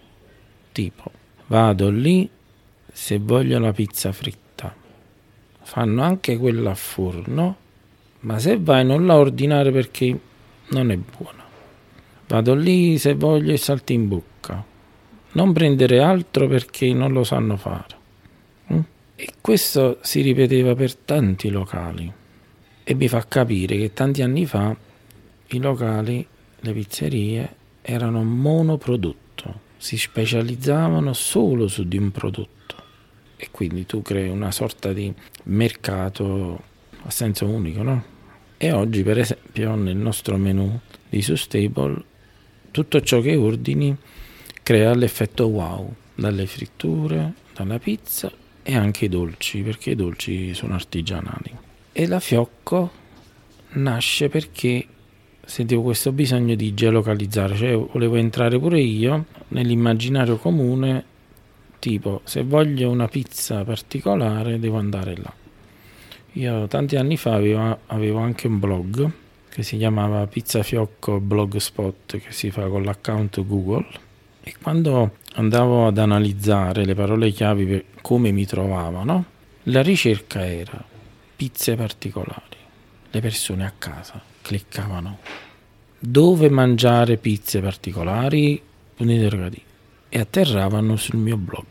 Tipo, 0.73 1.13
vado 1.47 1.89
lì 1.89 2.29
se 2.93 3.21
voglio 3.21 3.61
la 3.61 3.73
pizza 3.73 4.11
fritta. 4.11 4.75
Fanno 5.63 6.03
anche 6.03 6.37
quella 6.37 6.73
a 6.73 6.75
forno, 6.75 7.57
ma 8.21 8.41
se 8.41 8.59
vai 8.59 8.85
non 8.85 9.07
la 9.07 9.15
ordinare 9.15 9.71
perché 9.71 10.19
non 10.71 10.91
è 10.91 10.97
buona. 10.97 11.45
Vado 12.27 12.55
lì 12.57 12.99
se 12.99 13.15
voglio 13.15 13.53
i 13.53 13.59
salti 13.59 13.93
in 13.93 14.09
bocca 14.09 14.33
non 15.35 15.53
prendere 15.53 16.01
altro 16.01 16.49
perché 16.49 16.93
non 16.93 17.13
lo 17.13 17.25
sanno 17.25 17.57
fare. 17.57 17.97
Mm? 18.73 18.81
E 19.17 19.33
questo 19.41 19.99
si 20.03 20.21
ripeteva 20.21 20.75
per 20.75 20.95
tanti 20.95 21.51
locali 21.51 22.13
e 22.83 22.95
mi 22.95 23.09
fa 23.09 23.25
capire 23.27 23.77
che 23.77 23.93
tanti 23.93 24.23
anni 24.23 24.47
fa 24.47 24.77
i 25.49 25.59
locali, 25.59 26.27
le 26.61 26.73
pizzerie 26.73 27.55
erano 27.83 28.23
monoprodotto, 28.25 29.61
si 29.77 29.97
specializzavano 29.97 31.13
solo 31.13 31.69
su 31.69 31.87
di 31.87 31.99
un 31.99 32.11
prodotto 32.11 32.53
e 33.37 33.49
quindi 33.51 33.87
tu 33.87 34.03
crei 34.03 34.29
una 34.29 34.51
sorta 34.51 34.93
di 34.93 35.13
mercato 35.45 36.63
a 37.03 37.11
senso 37.11 37.47
unico, 37.47 37.83
no? 37.83 38.05
E 38.57 38.73
oggi 38.73 39.03
per 39.03 39.19
esempio 39.19 39.75
nel 39.75 39.97
nostro 39.97 40.37
menu 40.37 40.81
di 41.09 41.21
Sustable 41.21 42.03
tutto 42.71 43.01
ciò 43.03 43.21
che 43.21 43.37
ordini 43.37 43.97
crea 44.65 44.95
l'effetto 44.95 45.47
wow 45.47 45.95
dalle 46.15 46.47
fritture, 46.47 47.35
dalla 47.55 47.79
pizza 47.79 48.33
e 48.63 48.75
anche 48.75 49.05
i 49.05 49.09
dolci, 49.11 49.61
perché 49.61 49.91
i 49.91 49.95
dolci 49.95 50.55
sono 50.55 50.73
artigianali. 50.73 51.55
E 51.93 52.07
la 52.07 52.19
fiocco 52.19 52.91
nasce 53.73 54.31
perché 54.31 54.87
sentivo 55.45 55.83
questo 55.83 56.13
bisogno 56.13 56.55
di 56.55 56.73
geolocalizzare, 56.73 57.57
cioè 57.57 57.77
volevo 57.77 58.17
entrare 58.17 58.59
pure 58.59 58.81
io 58.81 59.27
nell'immaginario 59.49 60.39
comune, 60.39 61.05
tipo 61.79 62.23
se 62.25 62.43
voglio 62.43 62.89
una 62.89 63.07
pizza 63.07 63.65
particolare 63.65 64.59
devo 64.59 64.79
andare 64.79 65.17
là. 65.19 65.33
Io 66.33 66.67
tanti 66.69 66.97
anni 66.97 67.19
fa 67.19 67.35
avevo, 67.35 67.81
avevo 67.89 68.19
anche 68.21 68.47
un 68.47 68.59
blog 68.59 69.11
che 69.51 69.63
si 69.63 69.77
chiamava 69.77 70.27
Pizza 70.27 70.63
Fiocco 70.63 71.21
Blogspot 71.21 72.19
che 72.19 72.33
si 72.33 72.51
fa 72.51 72.67
con 72.67 72.83
l'account 72.83 73.45
Google 73.47 74.04
e 74.47 74.55
quando 74.61 75.17
andavo 75.37 75.87
ad 75.87 75.97
analizzare 75.97 76.85
le 76.85 76.95
parole 76.95 77.31
chiavi 77.31 77.65
per 77.65 77.85
come 78.03 78.31
mi 78.31 78.45
trovavano, 78.45 79.25
la 79.65 79.81
ricerca 79.81 80.47
era 80.47 80.85
pizze 81.35 81.75
particolari. 81.77 82.59
Le 83.11 83.21
persone 83.21 83.65
a 83.65 83.73
casa 83.77 84.21
cliccavano 84.43 85.19
dove 85.99 86.51
mangiare 86.51 87.17
pizze 87.17 87.63
particolari, 87.63 88.61
punti 88.95 89.15
interrogativi, 89.15 89.63
e 90.11 90.19
atterravano 90.19 90.97
sul 90.97 91.17
mio 91.17 91.39
blog. 91.39 91.65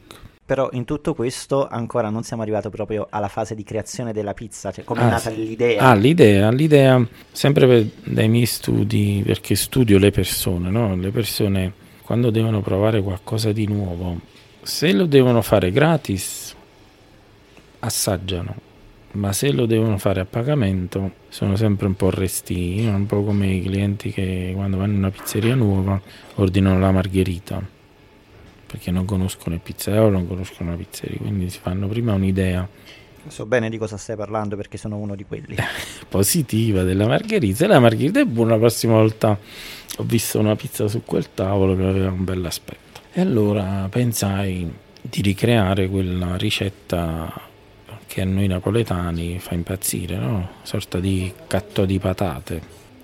Però 0.44 0.70
in 0.72 0.84
tutto 0.84 1.14
questo 1.14 1.68
ancora 1.68 2.10
non 2.10 2.24
siamo 2.24 2.42
arrivati 2.42 2.70
proprio 2.70 3.06
alla 3.12 3.28
fase 3.28 3.54
di 3.54 3.64
creazione 3.64 4.14
della 4.14 4.34
pizza, 4.34 4.72
cioè 4.72 4.84
come 4.84 5.02
è 5.02 5.04
ah, 5.04 5.10
nata 5.10 5.30
sì. 5.30 5.36
l'idea? 5.36 5.82
Ah, 5.84 5.94
l'idea, 5.94 6.50
l'idea, 6.50 7.08
sempre 7.32 7.68
per, 7.68 7.88
dai 8.12 8.28
miei 8.28 8.48
studi, 8.48 9.22
perché 9.24 9.54
studio 9.54 10.00
le 10.00 10.10
persone, 10.10 10.72
no? 10.72 10.96
Le 10.96 11.12
persone 11.12 11.82
quando 12.04 12.30
devono 12.30 12.62
provare 12.62 13.02
qualcosa 13.02 13.52
di 13.52 13.66
nuovo, 13.66 14.20
se 14.62 14.92
lo 14.92 15.06
devono 15.06 15.42
fare 15.42 15.72
gratis, 15.72 16.54
assaggiano, 17.80 18.56
ma 19.14 19.32
se 19.32 19.52
lo 19.52 19.66
devono 19.66 19.98
fare 19.98 20.20
a 20.20 20.26
pagamento, 20.26 21.12
sono 21.30 21.56
sempre 21.56 21.88
un 21.88 21.96
po' 21.96 22.10
restini, 22.10 22.88
un 22.88 23.06
po' 23.06 23.24
come 23.24 23.54
i 23.54 23.62
clienti 23.62 24.12
che 24.12 24.52
quando 24.54 24.78
vanno 24.78 24.94
in 24.94 24.98
una 25.00 25.12
pizzeria 25.12 25.56
nuova 25.56 26.00
ordinano 26.36 26.80
la 26.80 26.92
margherita, 26.92 27.62
perché 28.66 28.92
non 28.92 29.06
conoscono 29.06 29.56
il 29.56 29.62
pizzaiolo, 29.62 30.10
non 30.10 30.28
conoscono 30.28 30.72
la 30.72 30.78
pizzeria, 30.78 31.18
quindi 31.18 31.50
si 31.50 31.60
fanno 31.60 31.88
prima 31.88 32.14
un'idea. 32.14 32.68
So 33.28 33.46
bene 33.46 33.70
di 33.70 33.78
cosa 33.78 33.96
stai 33.96 34.18
parlando 34.18 34.58
perché 34.58 34.78
sono 34.78 34.98
uno 34.98 35.16
di 35.16 35.24
quelli. 35.24 35.56
Positiva 36.10 36.84
della 36.84 37.08
margherita. 37.08 37.56
Se 37.56 37.68
la 37.68 37.80
margherita 37.80 38.20
è 38.20 38.26
buona, 38.26 38.52
la 38.52 38.58
prossima 38.58 38.94
volta 38.94 39.38
ho 39.98 40.04
visto 40.04 40.40
una 40.40 40.56
pizza 40.56 40.88
su 40.88 41.04
quel 41.06 41.34
tavolo 41.34 41.76
che 41.76 41.84
aveva 41.84 42.10
un 42.10 42.24
bel 42.24 42.44
aspetto. 42.46 43.02
E 43.14 43.22
allora 43.22 43.88
pensai 43.90 44.72
di 45.02 45.22
ricreare 45.22 45.88
quella 45.88 46.36
ricetta 46.36 47.32
che 48.08 48.22
a 48.22 48.26
noi 48.26 48.48
napoletani 48.48 49.40
fa 49.40 49.54
impazzire, 49.54 50.18
no? 50.18 50.28
Una 50.30 50.50
sorta 50.64 51.00
di 51.00 51.32
catto 51.48 51.86
di 51.86 52.00
patate. 52.00 52.62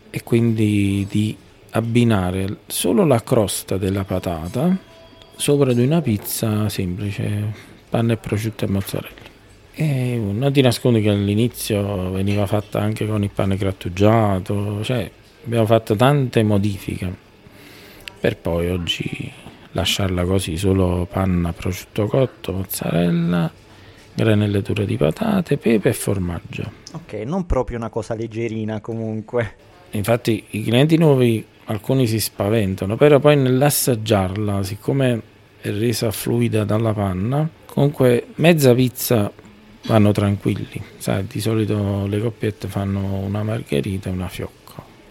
E 0.10 0.24
quindi 0.24 1.05
di 1.10 1.36
abbinare 1.72 2.58
solo 2.67 3.05
la 3.05 3.22
crosta 3.22 3.77
della 3.77 4.03
patata 4.03 4.75
sopra 5.36 5.74
di 5.74 5.84
una 5.84 6.01
pizza 6.01 6.67
semplice, 6.69 7.53
panna 7.89 8.13
e 8.13 8.17
prosciutto 8.17 8.65
e 8.65 8.67
mozzarella. 8.67 9.27
E 9.74 10.19
non 10.19 10.51
ti 10.51 10.62
nascondi 10.62 11.01
che 11.01 11.10
all'inizio 11.10 12.12
veniva 12.12 12.46
fatta 12.46 12.79
anche 12.79 13.08
con 13.08 13.24
il 13.24 13.29
pane 13.29 13.55
grattugiato, 13.55 14.84
cioè 14.84 15.10
abbiamo 15.50 15.65
fatto 15.65 15.96
tante 15.96 16.44
modifiche 16.44 17.12
per 18.20 18.38
poi 18.38 18.70
oggi 18.70 19.32
lasciarla 19.72 20.24
così, 20.24 20.58
solo 20.58 21.08
panna, 21.10 21.53
prosciutto 21.53 22.06
cotto, 22.06 22.53
mozzarella, 22.53 23.51
granellature 24.13 24.86
di 24.86 24.96
patate, 24.96 25.58
pepe 25.58 25.89
e 25.89 25.94
formaggio. 25.94 26.72
Ok, 26.94 27.13
non 27.25 27.48
proprio 27.48 27.77
una 27.77 27.89
cosa 27.89 28.13
leggerina 28.13 28.79
comunque. 28.79 29.56
Infatti 29.91 30.44
i 30.51 30.63
clienti 30.63 30.98
nuovi 30.98 31.44
alcuni 31.65 32.06
si 32.06 32.20
spaventano, 32.20 32.96
però 32.96 33.18
poi 33.20 33.38
nell'assaggiarla, 33.38 34.62
siccome 34.62 35.22
è 35.62 35.72
resa 35.72 36.12
fluida 36.12 36.63
dalla 36.63 36.94
panna, 36.94 37.50
comunque 37.65 38.27
mezza 38.36 38.75
pizza 38.75 39.32
vanno 39.88 40.12
tranquilli. 40.12 40.79
Sai, 40.98 41.25
di 41.25 41.39
solito 41.39 42.06
le 42.06 42.20
coppiette 42.20 42.68
fanno 42.68 43.15
una 43.20 43.41
margherita 43.41 44.10
e 44.10 44.12
una 44.12 44.27
fiocca 44.27 44.59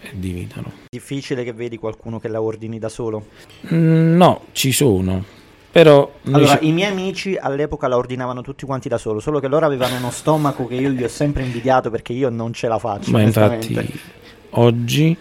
e 0.01 0.09
dividono. 0.13 0.71
Difficile 0.89 1.43
che 1.43 1.53
vedi 1.53 1.77
qualcuno 1.77 2.19
che 2.19 2.27
la 2.27 2.41
ordini 2.41 2.79
da 2.79 2.89
solo? 2.89 3.25
Mm, 3.73 4.15
no, 4.15 4.45
ci 4.51 4.71
sono. 4.71 5.37
Però 5.71 6.11
allora, 6.25 6.57
ci... 6.57 6.67
i 6.67 6.71
miei 6.71 6.91
amici 6.91 7.37
all'epoca 7.39 7.87
la 7.87 7.97
ordinavano 7.97 8.41
tutti 8.41 8.65
quanti 8.65 8.89
da 8.89 8.97
solo, 8.97 9.19
solo 9.19 9.39
che 9.39 9.47
loro 9.47 9.65
avevano 9.65 9.97
uno 9.97 10.09
stomaco 10.09 10.65
che 10.65 10.75
io 10.75 10.89
gli 10.89 11.03
ho 11.03 11.07
sempre 11.07 11.43
invidiato 11.43 11.91
perché 11.91 12.13
io 12.13 12.29
non 12.29 12.53
ce 12.53 12.67
la 12.67 12.79
faccio. 12.79 13.11
Ma 13.11 13.21
infatti 13.21 13.77
oggi 14.51 15.15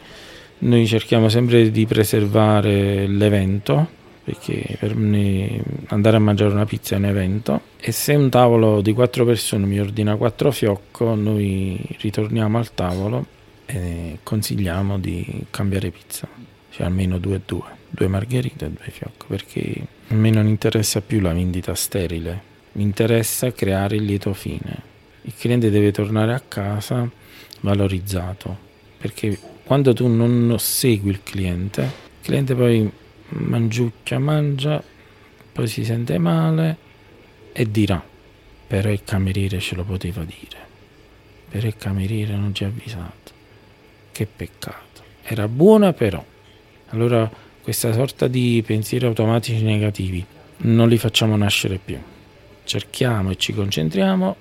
noi 0.61 0.87
cerchiamo 0.87 1.29
sempre 1.29 1.71
di 1.71 1.87
preservare 1.87 3.07
l'evento 3.07 3.97
perché 4.25 4.77
per 4.79 4.95
me 4.95 5.63
andare 5.87 6.17
a 6.17 6.21
mangiare 6.21 6.53
una 6.53 6.67
pizza 6.67 6.95
è 6.95 6.99
un 6.99 7.07
evento 7.07 7.61
e 7.81 7.93
se 7.93 8.15
un 8.15 8.29
tavolo 8.29 8.83
di 8.83 8.93
quattro 8.93 9.25
persone 9.25 9.65
mi 9.65 9.81
ordina 9.81 10.17
quattro 10.17 10.51
fiocco 10.51 11.15
noi 11.15 11.81
ritorniamo 11.99 12.59
al 12.59 12.75
tavolo 12.75 13.25
e 13.71 14.19
consigliamo 14.23 14.99
di 14.99 15.45
cambiare 15.51 15.91
pizza 15.91 16.27
cioè 16.71 16.87
almeno 16.87 17.19
due 17.19 17.37
e 17.37 17.41
due 17.45 17.77
due 17.91 18.09
margherite 18.09 18.67
e 18.67 18.71
due 18.71 18.91
fiocco 18.91 19.27
perché 19.29 19.87
a 20.09 20.15
me 20.15 20.31
non 20.31 20.47
interessa 20.47 21.01
più 21.01 21.21
la 21.21 21.33
vendita 21.33 21.75
sterile 21.75 22.49
mi 22.79 22.85
interessa 22.85 23.53
creare 23.53 23.97
il 23.97 24.05
lieto 24.05 24.33
fine. 24.33 24.87
Il 25.23 25.35
cliente 25.37 25.69
deve 25.69 25.91
tornare 25.91 26.33
a 26.33 26.41
casa 26.41 27.11
valorizzato 27.61 28.67
perché 28.97 29.37
quando 29.65 29.93
tu 29.93 30.07
non 30.07 30.55
segui 30.59 31.11
il 31.11 31.23
cliente 31.23 31.83
il 31.83 32.25
cliente 32.25 32.55
poi 32.55 32.91
mangiucchia, 33.31 34.19
mangia, 34.19 34.83
poi 35.53 35.67
si 35.67 35.85
sente 35.85 36.19
male 36.19 36.77
e 37.53 37.69
dirà, 37.71 38.03
però 38.67 38.91
il 38.91 39.03
cameriere 39.03 39.59
ce 39.59 39.75
lo 39.75 39.85
poteva 39.85 40.23
dire, 40.25 40.59
però 41.49 41.67
il 41.67 41.77
cameriere 41.77 42.37
non 42.37 42.55
ci 42.55 42.65
ha 42.65 42.69
avvisato, 42.69 43.33
che 44.19 44.27
peccato, 44.27 45.03
era 45.23 45.47
buona 45.47 45.93
però. 45.93 46.25
Allora 46.89 47.31
questa 47.63 47.93
sorta 47.93 48.27
di 48.27 48.61
pensieri 48.67 49.07
automatici 49.07 49.63
negativi 49.63 50.27
non 50.59 50.89
li 50.89 50.99
facciamo 50.99 51.37
nascere 51.37 51.79
più, 51.79 51.97
cerchiamo 52.65 53.31
e 53.31 53.37
ci 53.37 53.53
concentriamo 53.53 54.37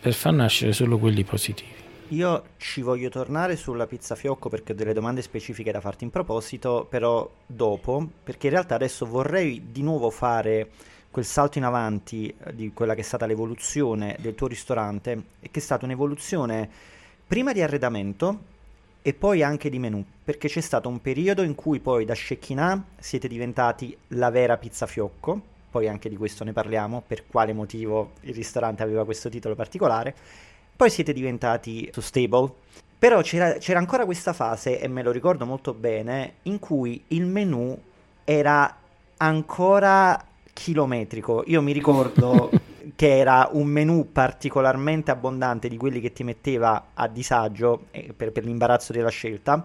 per 0.00 0.12
far 0.12 0.34
nascere 0.34 0.74
solo 0.74 0.98
quelli 0.98 1.24
positivi. 1.24 1.72
Io 2.08 2.44
ci 2.58 2.82
voglio 2.82 3.08
tornare 3.08 3.56
sulla 3.56 3.86
pizza 3.86 4.14
fiocco 4.14 4.50
perché 4.50 4.72
ho 4.72 4.74
delle 4.74 4.92
domande 4.92 5.22
specifiche 5.22 5.72
da 5.72 5.80
farti 5.80 6.04
in 6.04 6.10
proposito, 6.10 6.86
però 6.86 7.26
dopo, 7.46 8.06
perché 8.22 8.48
in 8.48 8.52
realtà 8.52 8.74
adesso 8.74 9.06
vorrei 9.06 9.68
di 9.70 9.80
nuovo 9.80 10.10
fare 10.10 10.68
quel 11.10 11.24
salto 11.24 11.56
in 11.56 11.64
avanti 11.64 12.28
eh, 12.28 12.54
di 12.54 12.72
quella 12.74 12.94
che 12.94 13.00
è 13.00 13.04
stata 13.04 13.24
l'evoluzione 13.24 14.18
del 14.20 14.34
tuo 14.34 14.48
ristorante 14.48 15.22
che 15.40 15.48
è 15.50 15.60
stata 15.60 15.86
un'evoluzione 15.86 16.68
prima 17.26 17.54
di 17.54 17.62
arredamento 17.62 18.52
e 19.06 19.12
poi 19.12 19.42
anche 19.42 19.68
di 19.68 19.78
menù, 19.78 20.02
perché 20.24 20.48
c'è 20.48 20.62
stato 20.62 20.88
un 20.88 21.02
periodo 21.02 21.42
in 21.42 21.54
cui 21.54 21.78
poi 21.78 22.06
da 22.06 22.14
Scecchinà 22.14 22.82
siete 22.98 23.28
diventati 23.28 23.94
la 24.08 24.30
vera 24.30 24.56
pizza 24.56 24.86
fiocco 24.86 25.52
poi 25.74 25.88
anche 25.88 26.08
di 26.08 26.16
questo 26.16 26.44
ne 26.44 26.52
parliamo, 26.52 27.02
per 27.04 27.26
quale 27.26 27.52
motivo 27.52 28.12
il 28.20 28.32
ristorante 28.32 28.84
aveva 28.84 29.04
questo 29.04 29.28
titolo 29.28 29.56
particolare. 29.56 30.14
Poi 30.76 30.88
siete 30.88 31.12
diventati 31.12 31.90
Stable, 31.98 32.48
però 32.96 33.20
c'era, 33.22 33.54
c'era 33.54 33.80
ancora 33.80 34.04
questa 34.04 34.32
fase, 34.32 34.78
e 34.78 34.86
me 34.86 35.02
lo 35.02 35.10
ricordo 35.10 35.44
molto 35.44 35.74
bene, 35.74 36.34
in 36.42 36.60
cui 36.60 37.02
il 37.08 37.26
menu 37.26 37.76
era 38.22 38.72
ancora 39.16 40.24
chilometrico. 40.52 41.42
Io 41.48 41.60
mi 41.60 41.72
ricordo 41.72 42.52
che 42.96 43.18
era 43.18 43.48
un 43.52 43.66
menu 43.66 44.12
particolarmente 44.12 45.10
abbondante 45.10 45.68
di 45.68 45.76
quelli 45.76 46.00
che 46.00 46.12
ti 46.12 46.22
metteva 46.22 46.90
a 46.94 47.08
disagio 47.08 47.86
eh, 47.90 48.12
per, 48.16 48.32
per, 48.32 48.44
l'imbarazzo 48.44 48.92
della 48.92 49.08
scelta. 49.08 49.64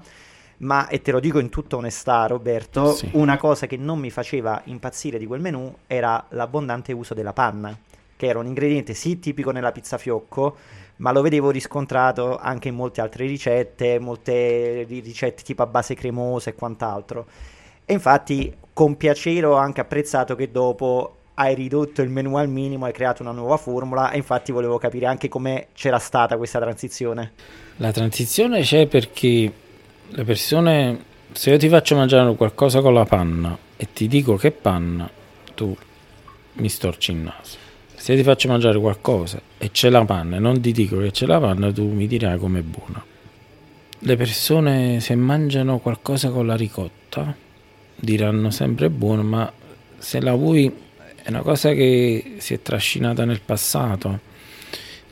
Ma, 0.58 0.88
e 0.88 1.02
te 1.02 1.12
lo 1.12 1.20
dico 1.20 1.40
in 1.40 1.50
tutta 1.50 1.78
onestà, 1.78 2.26
Roberto, 2.26 2.94
sì. 2.94 3.10
una 3.14 3.38
cosa 3.38 3.66
che 3.66 3.78
non 3.78 4.00
mi 4.00 4.10
faceva 4.10 4.62
impazzire 4.66 5.18
di 5.18 5.26
quel 5.26 5.40
menu 5.40 5.74
era 5.88 6.26
l'abbondante 6.30 6.92
uso 6.92 7.14
della 7.14 7.32
panna, 7.32 7.78
che 8.18 8.26
era 8.26 8.40
un 8.40 8.46
ingrediente 8.46 8.94
sì 8.94 9.20
tipico 9.20 9.52
nella 9.52 9.72
pizza 9.72 9.98
fiocco, 9.98 10.58
ma 10.98 11.14
lo 11.14 11.22
vedevo 11.22 11.50
riscontrato 11.50 12.38
anche 12.38 12.68
in 12.68 12.76
molte 12.76 13.00
altre 13.00 13.26
ricette, 13.26 14.00
molte 14.00 14.84
ricette 14.84 15.44
tipo 15.44 15.64
a 15.64 15.68
base 15.68 15.94
cremosa 15.94 16.50
e 16.50 16.56
quant'altro. 16.56 17.26
E 17.86 17.94
infatti 17.94 18.54
con 18.74 18.98
piacere 18.98 19.46
ho 19.46 19.56
anche 19.56 19.80
apprezzato 19.80 20.36
che 20.36 20.52
dopo 20.52 21.19
hai 21.40 21.56
ridotto 21.56 22.02
il 22.02 22.10
menu 22.10 22.36
al 22.36 22.50
minimo, 22.50 22.86
hai 22.86 22.92
creato 22.92 23.22
una 23.22 23.32
nuova 23.32 23.56
formula 23.56 24.12
e 24.12 24.18
infatti 24.18 24.52
volevo 24.52 24.78
capire 24.78 25.06
anche 25.06 25.30
come 25.30 25.68
c'era 25.74 25.98
stata 25.98 26.36
questa 26.36 26.60
transizione. 26.60 27.32
La 27.78 27.94
transizione 27.94 28.62
c'è 28.62 28.88
perché 28.88 29.52
le 30.10 30.24
persone, 30.26 31.00
se 31.32 31.52
io 31.52 31.58
ti 31.58 31.70
faccio 31.70 31.96
mangiare 31.96 32.36
qualcosa 32.36 32.82
con 32.82 32.94
la 32.94 33.06
panna 33.06 33.58
e 33.78 33.88
ti 33.94 34.10
dico 34.10 34.36
che 34.36 34.52
panna, 34.52 35.10
tu 35.56 35.74
mi 36.54 36.68
storci 36.68 37.12
il 37.12 37.18
naso. 37.18 37.58
Se 37.96 38.18
ti 38.18 38.24
faccio 38.24 38.50
mangiare 38.50 38.78
qualcosa 38.78 39.40
e 39.58 39.72
c'è 39.72 39.90
la 39.90 40.04
panna 40.04 40.36
e 40.36 40.40
non 40.40 40.60
ti 40.60 40.74
dico 40.74 40.98
che 40.98 41.12
c'è 41.12 41.26
la 41.26 41.40
panna, 41.40 41.72
tu 41.72 41.86
mi 41.86 42.06
dirai 42.06 42.38
com'è 42.38 42.62
buona. 42.62 43.02
Le 44.00 44.16
persone 44.18 45.00
se 45.00 45.16
mangiano 45.16 45.80
qualcosa 45.80 46.32
con 46.32 46.46
la 46.46 46.56
ricotta 46.56 47.34
diranno 47.96 48.50
sempre 48.50 48.90
buono, 48.90 49.24
ma 49.24 49.52
se 49.98 50.20
la 50.20 50.34
vuoi 50.34 50.88
è 51.30 51.32
una 51.32 51.42
cosa 51.42 51.74
che 51.74 52.38
si 52.40 52.56
è 52.56 52.62
trascinata 52.62 53.24
nel 53.24 53.42
passato. 53.46 54.20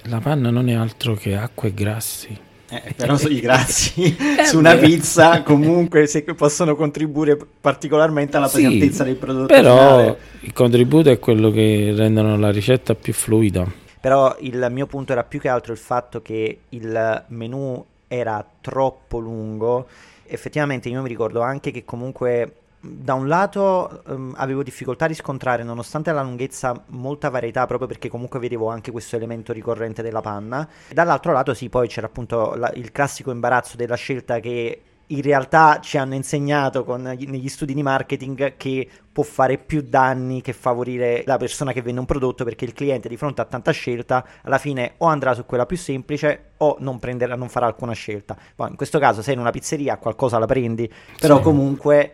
La 0.04 0.20
panna 0.20 0.50
non 0.50 0.68
è 0.68 0.74
altro 0.74 1.14
che 1.14 1.36
acqua 1.36 1.70
e 1.70 1.74
grassi. 1.74 2.38
Eh, 2.70 2.94
però 2.96 3.16
i 3.20 3.40
grassi 3.40 4.18
eh, 4.18 4.46
su 4.46 4.58
una 4.58 4.76
pizza 4.76 5.42
comunque 5.42 6.06
possono 6.36 6.76
contribuire 6.76 7.38
particolarmente 7.62 8.36
alla 8.36 8.50
pesantezza 8.50 9.04
sì, 9.04 9.10
del 9.10 9.16
prodotto 9.16 9.46
però 9.46 10.00
finale. 10.00 10.18
il 10.42 10.52
contributo 10.52 11.10
è 11.10 11.18
quello 11.18 11.50
che 11.50 11.94
rendono 11.96 12.38
la 12.38 12.52
ricetta 12.52 12.94
più 12.94 13.14
fluida 13.14 13.66
però 14.02 14.36
il 14.42 14.68
mio 14.70 14.86
punto 14.86 15.14
era 15.14 15.24
più 15.24 15.40
che 15.40 15.48
altro 15.48 15.72
il 15.72 15.78
fatto 15.78 16.22
che 16.22 16.60
il 16.68 17.24
menù 17.28 17.86
era 18.06 18.46
troppo 18.60 19.20
lungo 19.20 19.88
effettivamente 20.26 20.90
io 20.90 21.02
mi 21.02 21.08
ricordo 21.08 21.40
anche 21.40 21.72
che 21.72 21.86
comunque 21.86 22.52
da 22.80 23.14
un 23.14 23.28
lato 23.28 24.04
um, 24.08 24.34
avevo 24.38 24.64
difficoltà 24.64 25.06
a 25.06 25.08
riscontrare, 25.08 25.64
nonostante 25.64 26.12
la 26.12 26.22
lunghezza, 26.22 26.84
molta 26.88 27.30
varietà, 27.30 27.66
proprio 27.66 27.88
perché 27.88 28.10
comunque 28.10 28.40
vedevo 28.40 28.70
anche 28.70 28.92
questo 28.92 29.16
elemento 29.16 29.54
ricorrente 29.54 30.02
della 30.02 30.22
panna. 30.22 30.68
Dall'altro 30.92 31.32
lato, 31.32 31.54
sì, 31.54 31.70
poi 31.70 31.88
c'era 31.88 32.08
appunto 32.08 32.54
la, 32.56 32.72
il 32.76 32.92
classico 32.92 33.32
imbarazzo 33.32 33.78
della 33.78 33.96
scelta 33.96 34.40
che 34.40 34.82
in 35.08 35.22
realtà 35.22 35.80
ci 35.82 35.98
hanno 35.98 36.16
insegnato 36.16 36.84
con, 36.84 37.02
negli 37.02 37.48
studi 37.48 37.74
di 37.74 37.82
marketing 37.82 38.58
che 38.58 38.90
può 39.12 39.24
fare 39.24 39.58
più 39.58 39.82
danni 39.82 40.42
che 40.42 40.52
favorire 40.52 41.24
la 41.26 41.38
persona 41.38 41.72
che 41.72 41.82
vende 41.82 42.02
un 42.02 42.06
prodotto 42.06 42.44
perché 42.44 42.66
il 42.66 42.74
cliente 42.74 43.08
di 43.08 43.16
fronte 43.16 43.42
a 43.42 43.46
tanta 43.46 43.72
scelta 43.72 44.26
alla 44.42 44.58
fine 44.58 44.96
o 44.98 45.06
andrà 45.06 45.34
su 45.34 45.46
quella 45.46 45.66
più 45.66 45.78
semplice 45.78 46.52
o 46.58 46.76
non, 46.80 47.00
prenderà, 47.00 47.36
non 47.36 47.48
farà 47.48 47.68
alcuna 47.68 47.94
scelta. 47.94 48.36
Poi 48.56 48.70
in 48.70 48.76
questo 48.76 49.00
caso 49.00 49.22
sei 49.22 49.36
in 49.36 49.40
una 49.40 49.52
pizzeria 49.52 49.98
qualcosa 49.98 50.40
la 50.40 50.46
prendi, 50.46 50.92
però 51.20 51.38
sì. 51.38 51.44
comunque 51.44 52.14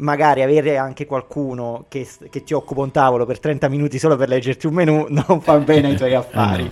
magari 0.00 0.42
avere 0.42 0.76
anche 0.76 1.06
qualcuno 1.06 1.86
che, 1.88 2.06
che, 2.28 2.42
ti 2.42 2.52
occupa 2.52 2.82
un 2.82 2.90
tavolo 2.90 3.24
per 3.26 3.38
30 3.38 3.68
minuti 3.68 3.98
solo 3.98 4.16
per 4.16 4.28
leggerti 4.28 4.66
un 4.66 4.74
menu 4.74 5.06
non 5.10 5.40
fa 5.40 5.58
bene 5.58 5.88
ai 5.88 5.96
tuoi 5.96 6.14
affari. 6.14 6.64
no. 6.64 6.70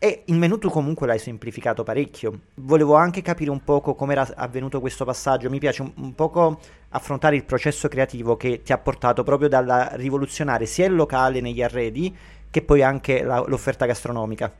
E 0.00 0.22
il 0.26 0.36
menu 0.36 0.58
tu 0.58 0.70
comunque 0.70 1.08
l'hai 1.08 1.18
semplificato 1.18 1.82
parecchio. 1.82 2.38
Volevo 2.54 2.94
anche 2.94 3.20
capire 3.20 3.50
un 3.50 3.64
poco 3.64 3.94
come 3.94 4.12
era 4.12 4.28
avvenuto 4.36 4.78
questo 4.78 5.04
passaggio. 5.04 5.50
Mi 5.50 5.58
piace 5.58 5.82
un, 5.82 5.90
un 5.96 6.14
poco 6.14 6.60
affrontare 6.90 7.34
il 7.34 7.44
processo 7.44 7.88
creativo 7.88 8.36
che 8.36 8.62
ti 8.62 8.72
ha 8.72 8.78
portato 8.78 9.24
proprio 9.24 9.48
dalla 9.48 9.90
rivoluzionare 9.94 10.66
sia 10.66 10.86
il 10.86 10.94
locale 10.94 11.40
negli 11.40 11.62
arredi 11.62 12.14
che 12.48 12.62
poi 12.62 12.80
anche 12.82 13.24
la, 13.24 13.42
l'offerta 13.44 13.86
gastronomica. 13.86 14.52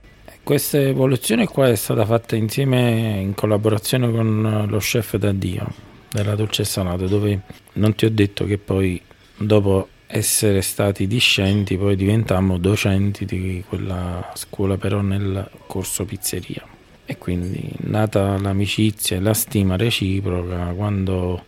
Questa 0.43 0.81
evoluzione 0.81 1.47
qua 1.47 1.69
è 1.69 1.77
stata 1.77 2.05
fatta 2.05 2.35
insieme 2.35 3.21
in 3.21 3.35
collaborazione 3.35 4.11
con 4.11 4.67
lo 4.69 4.79
chef 4.79 5.17
da 5.17 5.31
Dio 5.31 5.89
della 6.11 6.35
dolce 6.35 6.65
salato 6.65 7.07
dove 7.07 7.41
non 7.75 7.95
ti 7.95 8.05
ho 8.05 8.11
detto 8.11 8.45
che 8.45 8.59
poi 8.59 9.01
dopo 9.37 9.89
essere 10.07 10.63
stati 10.63 11.07
discenti 11.07 11.77
poi 11.77 11.95
diventammo 11.95 12.57
docenti 12.57 13.27
di 13.27 13.63
quella 13.69 14.33
scuola 14.35 14.77
però 14.77 15.01
nel 15.01 15.49
corso 15.67 16.05
pizzeria. 16.05 16.67
E 17.05 17.17
quindi 17.17 17.71
nata 17.85 18.39
l'amicizia 18.39 19.17
e 19.17 19.21
la 19.21 19.35
stima 19.35 19.77
reciproca 19.77 20.73
quando 20.75 21.45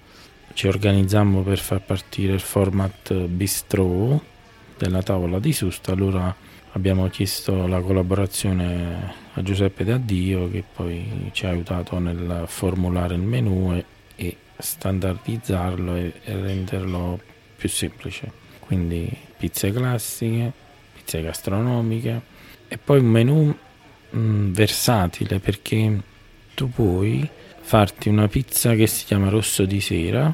ci 0.55 0.69
organizzammo 0.69 1.43
per 1.43 1.59
far 1.59 1.83
partire 1.83 2.33
il 2.33 2.41
format 2.41 3.15
bistro 3.15 4.23
della 4.77 5.03
tavola 5.03 5.39
di 5.39 5.53
Susta 5.53 5.93
allora 5.93 6.35
abbiamo 6.73 7.09
chiesto 7.09 7.67
la 7.67 7.81
collaborazione 7.81 9.15
a 9.35 9.43
Giuseppe 9.43 9.85
D'Addio 9.85 10.51
che 10.51 10.65
poi 10.75 11.31
ci 11.33 11.47
ha 11.47 11.51
aiutato 11.51 11.99
nel 11.99 12.45
formulare 12.47 13.15
il 13.15 13.23
menù 13.23 13.75
e, 13.75 13.79
e 13.79 13.85
standardizzarlo 14.61 15.97
e, 15.97 16.13
e 16.25 16.41
renderlo 16.41 17.21
più 17.57 17.69
semplice. 17.69 18.31
Quindi 18.61 19.11
pizze 19.37 19.73
classiche, 19.73 20.53
pizze 20.95 21.23
gastronomiche 21.23 22.21
e 22.69 22.79
poi 22.79 23.01
un 23.01 23.07
menù 23.07 23.55
mh, 24.11 24.19
mm, 24.19 24.53
versatile 24.53 25.41
perché 25.41 26.01
tu 26.55 26.71
puoi 26.71 27.29
farti 27.61 28.09
una 28.09 28.29
pizza 28.29 28.75
che 28.75 28.87
si 28.87 29.05
chiama 29.05 29.29
rosso 29.29 29.65
di 29.65 29.81
sera, 29.81 30.33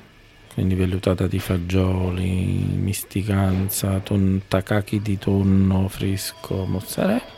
quindi 0.55 0.75
vellutata 0.75 1.27
di 1.27 1.39
fagioli, 1.39 2.67
misticanza, 2.79 4.01
ton, 4.01 4.43
takaki 4.49 5.01
di 5.01 5.19
tonno 5.19 5.89
fresco, 5.89 6.65
mozzarella. 6.65 7.35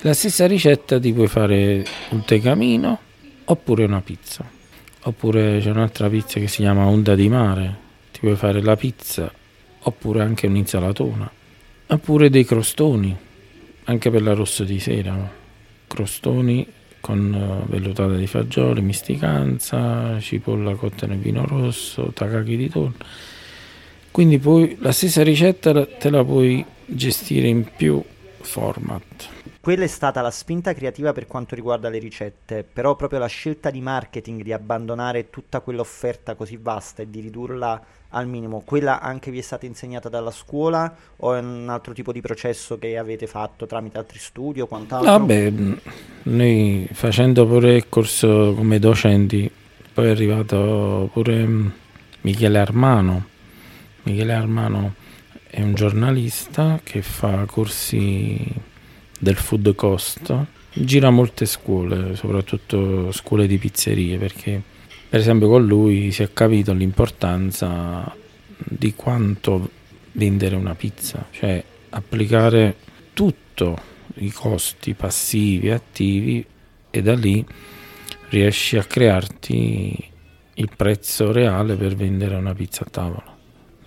La 0.00 0.14
stessa 0.14 0.46
ricetta 0.46 0.98
ti 0.98 1.12
puoi 1.12 1.28
fare 1.28 1.84
un 2.10 2.24
tegamino 2.24 2.98
oppure 3.44 3.84
una 3.84 4.00
pizza. 4.00 4.58
Oppure 5.02 5.60
c'è 5.60 5.70
un'altra 5.70 6.08
pizza 6.10 6.38
che 6.38 6.46
si 6.46 6.58
chiama 6.58 6.84
Onda 6.86 7.14
di 7.14 7.28
Mare, 7.28 7.76
ti 8.12 8.20
puoi 8.20 8.36
fare 8.36 8.60
la 8.60 8.76
pizza, 8.76 9.32
oppure 9.80 10.20
anche 10.20 10.46
un'insalatona, 10.46 11.30
oppure 11.86 12.28
dei 12.28 12.44
crostoni, 12.44 13.16
anche 13.84 14.10
per 14.10 14.20
l'arrosto 14.20 14.64
di 14.64 14.78
sera, 14.78 15.30
crostoni 15.86 16.66
con 17.00 17.32
uh, 17.32 17.70
vellutata 17.70 18.14
di 18.14 18.26
fagioli, 18.26 18.82
misticanza, 18.82 20.20
cipolla 20.20 20.74
cotta 20.74 21.06
nel 21.06 21.18
vino 21.18 21.46
rosso, 21.46 22.12
takaki 22.12 22.56
di 22.56 22.68
tonno. 22.68 22.94
Quindi 24.10 24.38
poi 24.38 24.76
la 24.80 24.92
stessa 24.92 25.22
ricetta 25.22 25.86
te 25.86 26.10
la 26.10 26.22
puoi 26.22 26.62
gestire 26.84 27.48
in 27.48 27.64
più 27.74 28.02
format 28.40 29.39
quella 29.60 29.84
è 29.84 29.88
stata 29.88 30.22
la 30.22 30.30
spinta 30.30 30.72
creativa 30.72 31.12
per 31.12 31.26
quanto 31.26 31.54
riguarda 31.54 31.90
le 31.90 31.98
ricette, 31.98 32.64
però 32.64 32.96
proprio 32.96 33.18
la 33.18 33.26
scelta 33.26 33.70
di 33.70 33.82
marketing 33.82 34.42
di 34.42 34.54
abbandonare 34.54 35.28
tutta 35.28 35.60
quell'offerta 35.60 36.34
così 36.34 36.58
vasta 36.60 37.02
e 37.02 37.10
di 37.10 37.20
ridurla 37.20 37.84
al 38.12 38.26
minimo, 38.26 38.62
quella 38.64 39.00
anche 39.00 39.30
vi 39.30 39.38
è 39.38 39.42
stata 39.42 39.66
insegnata 39.66 40.08
dalla 40.08 40.30
scuola 40.30 40.92
o 41.16 41.34
è 41.34 41.40
un 41.40 41.68
altro 41.68 41.92
tipo 41.92 42.10
di 42.10 42.20
processo 42.22 42.78
che 42.78 42.96
avete 42.96 43.26
fatto 43.26 43.66
tramite 43.66 43.98
altri 43.98 44.18
studi 44.18 44.60
o 44.60 44.66
quant'altro? 44.66 45.10
Vabbè, 45.10 45.52
noi 46.22 46.88
facendo 46.92 47.46
pure 47.46 47.76
il 47.76 47.88
corso 47.88 48.54
come 48.56 48.78
docenti, 48.78 49.48
poi 49.92 50.06
è 50.06 50.10
arrivato 50.10 51.10
pure 51.12 51.46
Michele 52.22 52.58
Armano. 52.58 53.26
Michele 54.04 54.32
Armano 54.32 54.94
è 55.46 55.60
un 55.60 55.74
giornalista 55.74 56.80
che 56.82 57.02
fa 57.02 57.44
corsi 57.44 58.68
del 59.20 59.36
food 59.36 59.74
cost 59.74 60.34
gira 60.72 61.10
molte 61.10 61.46
scuole, 61.46 62.16
soprattutto 62.16 63.12
scuole 63.12 63.46
di 63.46 63.58
pizzerie, 63.58 64.16
perché 64.18 64.62
per 65.08 65.20
esempio 65.20 65.48
con 65.48 65.66
lui 65.66 66.10
si 66.10 66.22
è 66.22 66.32
capito 66.32 66.72
l'importanza 66.72 68.14
di 68.56 68.94
quanto 68.94 69.70
vendere 70.12 70.56
una 70.56 70.74
pizza, 70.74 71.26
cioè 71.30 71.62
applicare 71.90 72.76
tutti 73.12 73.38
i 74.14 74.30
costi 74.30 74.94
passivi 74.94 75.68
e 75.68 75.72
attivi 75.72 76.44
e 76.88 77.02
da 77.02 77.14
lì 77.14 77.44
riesci 78.30 78.76
a 78.76 78.84
crearti 78.84 80.08
il 80.54 80.70
prezzo 80.76 81.32
reale 81.32 81.74
per 81.74 81.94
vendere 81.94 82.36
una 82.36 82.54
pizza 82.54 82.84
a 82.84 82.88
tavola. 82.90 83.39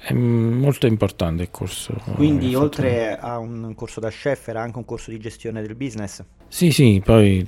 È 0.06 0.12
molto 0.12 0.86
importante 0.86 1.44
il 1.44 1.50
corso. 1.50 1.94
Quindi 2.16 2.54
oltre 2.56 3.18
a 3.18 3.38
un 3.38 3.74
corso 3.74 4.02
da 4.02 4.10
chef 4.10 4.50
era 4.50 4.62
anche 4.62 4.78
un 4.78 4.84
corso 4.84 5.12
di 5.12 5.18
gestione 5.18 5.62
del 5.62 5.76
business? 5.76 6.22
Sì, 6.50 6.72
sì, 6.72 7.02
poi, 7.02 7.48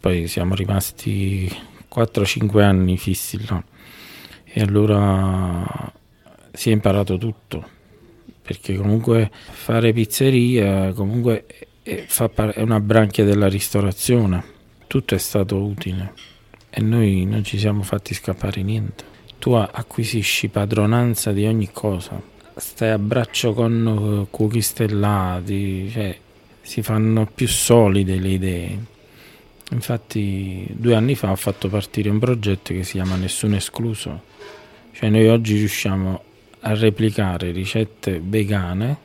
poi 0.00 0.26
siamo 0.26 0.56
rimasti 0.56 1.48
4-5 1.94 2.62
anni 2.62 2.98
fissi 2.98 3.46
là. 3.46 3.62
E 4.44 4.60
allora 4.60 5.92
si 6.50 6.70
è 6.70 6.72
imparato 6.72 7.16
tutto. 7.16 7.64
Perché 8.42 8.74
comunque 8.74 9.30
fare 9.32 9.92
pizzeria 9.92 10.92
comunque 10.92 11.46
è, 11.80 12.04
è 12.04 12.60
una 12.60 12.80
branchia 12.80 13.24
della 13.24 13.48
ristorazione, 13.48 14.42
tutto 14.88 15.14
è 15.14 15.18
stato 15.18 15.62
utile. 15.62 16.12
E 16.70 16.80
noi 16.80 17.24
non 17.24 17.44
ci 17.44 17.56
siamo 17.56 17.84
fatti 17.84 18.14
scappare 18.14 18.62
niente 18.62 19.10
tu 19.42 19.54
acquisisci 19.54 20.46
padronanza 20.46 21.32
di 21.32 21.44
ogni 21.46 21.70
cosa, 21.72 22.22
stai 22.54 22.90
a 22.90 22.98
braccio 22.98 23.52
con 23.54 24.28
cuochi 24.30 24.62
stellati, 24.62 25.90
cioè 25.90 26.16
si 26.60 26.80
fanno 26.80 27.26
più 27.26 27.48
solide 27.48 28.20
le 28.20 28.28
idee. 28.28 28.84
Infatti 29.72 30.64
due 30.70 30.94
anni 30.94 31.16
fa 31.16 31.32
ho 31.32 31.34
fatto 31.34 31.68
partire 31.68 32.08
un 32.08 32.20
progetto 32.20 32.72
che 32.72 32.84
si 32.84 32.92
chiama 32.92 33.16
Nessuno 33.16 33.56
Escluso, 33.56 34.22
cioè 34.92 35.08
noi 35.08 35.26
oggi 35.26 35.56
riusciamo 35.56 36.22
a 36.60 36.74
replicare 36.74 37.50
ricette 37.50 38.22
vegane 38.24 38.96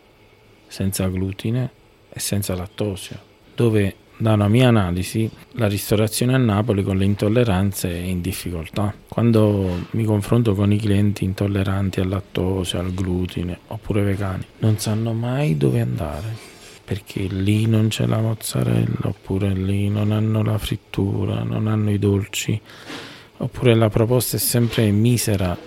senza 0.67 1.08
glutine 1.08 1.71
e 2.13 2.19
senza 2.19 2.54
lattosio, 2.54 3.17
dove 3.56 3.95
da 4.17 4.34
una 4.34 4.47
mia 4.47 4.67
analisi, 4.67 5.30
la 5.51 5.67
ristorazione 5.67 6.34
a 6.34 6.38
Napoli 6.38 6.84
con 6.84 6.97
le 6.97 7.06
intolleranze 7.06 7.89
è 7.89 8.03
in 8.03 8.21
difficoltà. 8.21 8.93
Quando 9.08 9.86
mi 9.91 10.03
confronto 10.03 10.56
con 10.56 10.71
i 10.71 10.77
clienti 10.77 11.23
intolleranti 11.23 11.99
al 11.99 12.10
lattosio, 12.10 12.80
al 12.80 12.93
glutine 12.93 13.60
oppure 13.67 14.01
vegani, 14.01 14.43
non 14.60 14.80
sanno 14.80 15.13
mai 15.13 15.56
dove 15.56 15.82
andare 15.82 16.56
perché 16.88 17.23
lì 17.23 17.65
non 17.65 17.89
c'è 17.89 18.06
la 18.06 18.19
mozzarella, 18.19 19.08
oppure 19.08 19.49
lì 19.49 19.89
non 19.89 20.13
hanno 20.13 20.41
la 20.41 20.58
frittura, 20.58 21.43
non 21.43 21.67
hanno 21.67 21.91
i 21.91 21.99
dolci, 21.99 22.60
oppure 23.39 23.75
la 23.75 23.89
proposta 23.89 24.38
è 24.38 24.39
sempre 24.39 24.89
misera. 24.91 25.58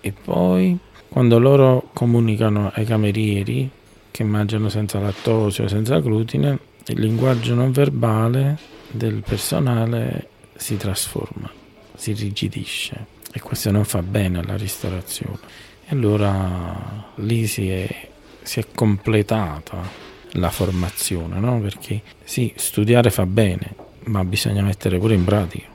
E 0.00 0.12
poi, 0.12 0.78
quando 1.08 1.40
loro 1.40 1.88
comunicano 1.92 2.70
ai 2.72 2.84
camerieri 2.84 3.68
che 4.12 4.22
mangiano 4.22 4.68
senza 4.68 5.00
lattosio, 5.00 5.66
senza 5.66 5.98
glutine, 5.98 6.56
il 6.86 7.00
linguaggio 7.00 7.54
non 7.54 7.70
verbale 7.70 8.58
del 8.90 9.22
personale 9.26 10.28
si 10.56 10.76
trasforma, 10.76 11.50
si 11.94 12.12
rigidisce 12.12 13.06
e 13.32 13.40
questo 13.40 13.70
non 13.70 13.84
fa 13.84 14.02
bene 14.02 14.40
alla 14.40 14.56
ristorazione. 14.56 15.38
E 15.84 15.94
allora 15.94 17.10
lì 17.16 17.46
si 17.46 17.68
è, 17.70 18.08
si 18.42 18.60
è 18.60 18.66
completata 18.74 20.10
la 20.32 20.50
formazione, 20.50 21.38
no? 21.38 21.60
perché 21.60 22.02
sì, 22.24 22.52
studiare 22.56 23.10
fa 23.10 23.26
bene, 23.26 23.74
ma 24.04 24.24
bisogna 24.24 24.62
mettere 24.62 24.98
pure 24.98 25.14
in 25.14 25.24
pratica, 25.24 25.68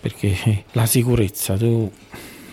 perché 0.00 0.64
la 0.72 0.86
sicurezza 0.86 1.56
tu 1.56 1.90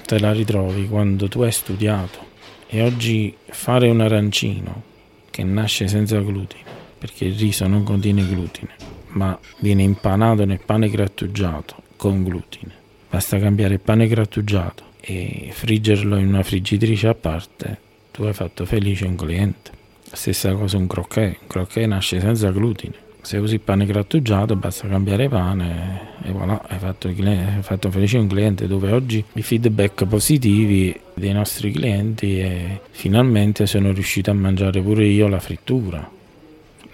te 0.05 0.19
la 0.19 0.31
ritrovi 0.31 0.87
quando 0.87 1.27
tu 1.27 1.41
hai 1.41 1.51
studiato 1.51 2.25
e 2.67 2.81
oggi 2.81 3.35
fare 3.45 3.89
un 3.89 4.01
arancino 4.01 4.83
che 5.29 5.43
nasce 5.43 5.87
senza 5.87 6.19
glutine 6.19 6.76
perché 6.97 7.25
il 7.25 7.35
riso 7.35 7.67
non 7.67 7.83
contiene 7.83 8.27
glutine, 8.27 8.75
ma 9.09 9.37
viene 9.59 9.83
impanato 9.83 10.45
nel 10.45 10.61
pane 10.63 10.89
grattugiato 10.89 11.75
con 11.95 12.23
glutine. 12.23 12.73
Basta 13.09 13.39
cambiare 13.39 13.75
il 13.75 13.79
pane 13.79 14.07
grattugiato 14.07 14.83
e 14.99 15.49
friggerlo 15.51 16.17
in 16.17 16.27
una 16.27 16.43
friggitrice 16.43 17.07
a 17.07 17.15
parte, 17.15 17.77
tu 18.11 18.23
hai 18.23 18.33
fatto 18.33 18.65
felice 18.65 19.05
un 19.05 19.15
cliente. 19.15 19.71
Stessa 20.11 20.53
cosa 20.53 20.77
un 20.77 20.87
croquet, 20.87 21.37
un 21.41 21.47
croquet 21.47 21.87
nasce 21.87 22.19
senza 22.19 22.51
glutine. 22.51 23.05
Se 23.21 23.37
usi 23.37 23.55
il 23.55 23.59
pane 23.59 23.85
grattugiato 23.85 24.55
basta 24.55 24.87
cambiare 24.87 25.27
pane 25.27 26.15
e 26.23 26.31
voilà, 26.31 26.61
hai 26.67 26.79
fatto, 26.79 27.13
cliente, 27.13 27.55
hai 27.55 27.61
fatto 27.61 27.91
felice 27.91 28.17
un 28.17 28.27
cliente 28.27 28.67
dove 28.67 28.91
oggi 28.91 29.23
i 29.33 29.41
feedback 29.41 30.05
positivi 30.05 30.97
dei 31.13 31.33
nostri 31.33 31.71
clienti 31.71 32.39
e 32.39 32.81
finalmente 32.91 33.65
sono 33.65 33.91
riuscito 33.91 34.31
a 34.31 34.33
mangiare 34.33 34.81
pure 34.81 35.05
io 35.05 35.27
la 35.27 35.39
frittura 35.39 36.15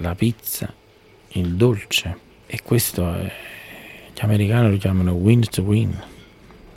la 0.04 0.14
pizza, 0.14 0.72
il 1.30 1.56
dolce 1.56 2.18
e 2.46 2.60
questo 2.62 3.12
è, 3.12 3.32
gli 4.14 4.20
americani 4.20 4.70
lo 4.70 4.78
chiamano 4.78 5.14
win 5.14 5.42
to 5.50 5.64
win. 5.64 6.00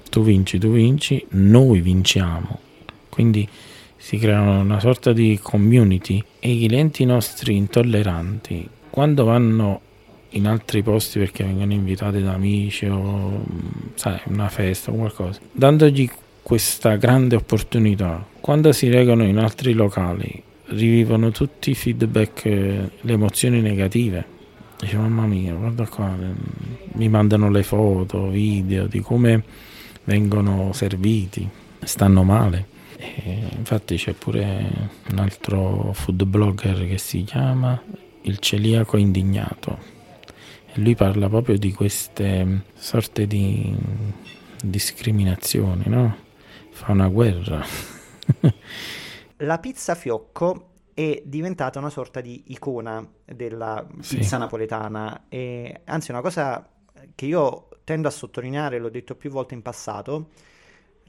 Tu 0.08 0.22
vinci, 0.22 0.58
tu 0.58 0.70
vinci, 0.70 1.22
noi 1.30 1.80
vinciamo. 1.80 2.60
Quindi 3.10 3.46
si 3.96 4.16
creano 4.16 4.60
una 4.60 4.80
sorta 4.80 5.12
di 5.12 5.38
community 5.42 6.22
e 6.38 6.50
i 6.52 6.66
clienti 6.66 7.04
nostri 7.04 7.56
intolleranti 7.56 8.68
quando 8.88 9.24
vanno 9.24 9.80
in 10.30 10.46
altri 10.46 10.82
posti 10.82 11.18
perché 11.18 11.44
vengono 11.44 11.72
invitati 11.72 12.22
da 12.22 12.32
amici 12.32 12.86
o 12.86 13.44
sai, 13.94 14.20
una 14.26 14.48
festa 14.48 14.90
o 14.90 14.94
qualcosa, 14.94 15.40
dandogli 15.50 16.08
questa 16.42 16.96
grande 16.96 17.36
opportunità, 17.36 18.24
quando 18.40 18.72
si 18.72 18.88
regano 18.88 19.24
in 19.24 19.38
altri 19.38 19.72
locali 19.72 20.42
rivivono 20.66 21.30
tutti 21.30 21.70
i 21.70 21.74
feedback, 21.74 22.44
le 22.44 23.12
emozioni 23.12 23.60
negative. 23.60 24.34
Dice 24.78 24.96
mamma 24.96 25.26
mia, 25.26 25.54
guarda 25.54 25.86
qua, 25.86 26.14
mi 26.92 27.08
mandano 27.08 27.50
le 27.50 27.62
foto, 27.62 28.28
video 28.28 28.86
di 28.86 29.00
come 29.00 29.42
vengono 30.04 30.72
serviti, 30.72 31.48
stanno 31.82 32.22
male. 32.22 32.74
E 32.96 33.48
infatti 33.56 33.96
c'è 33.96 34.12
pure 34.12 34.90
un 35.10 35.18
altro 35.18 35.92
food 35.92 36.24
blogger 36.24 36.86
che 36.88 36.96
si 36.96 37.24
chiama 37.24 37.78
Il 38.22 38.38
celiaco 38.38 38.96
indignato 38.96 39.78
e 40.72 40.80
lui 40.80 40.94
parla 40.94 41.28
proprio 41.28 41.58
di 41.58 41.72
queste 41.72 42.62
sorte 42.74 43.26
di 43.26 43.74
discriminazioni, 44.62 45.84
no? 45.86 46.16
Fa 46.70 46.92
una 46.92 47.08
guerra. 47.08 47.64
la 49.38 49.58
pizza 49.58 49.94
fiocco 49.94 50.70
è 50.94 51.22
diventata 51.24 51.78
una 51.78 51.90
sorta 51.90 52.20
di 52.20 52.44
icona 52.46 53.06
della 53.24 53.86
pizza 53.96 54.22
sì. 54.22 54.38
napoletana 54.38 55.26
e 55.28 55.82
anzi 55.84 56.10
una 56.10 56.22
cosa 56.22 56.66
che 57.14 57.26
io 57.26 57.68
tendo 57.84 58.08
a 58.08 58.10
sottolineare, 58.10 58.78
l'ho 58.78 58.88
detto 58.88 59.14
più 59.14 59.30
volte 59.30 59.54
in 59.54 59.62
passato, 59.62 60.30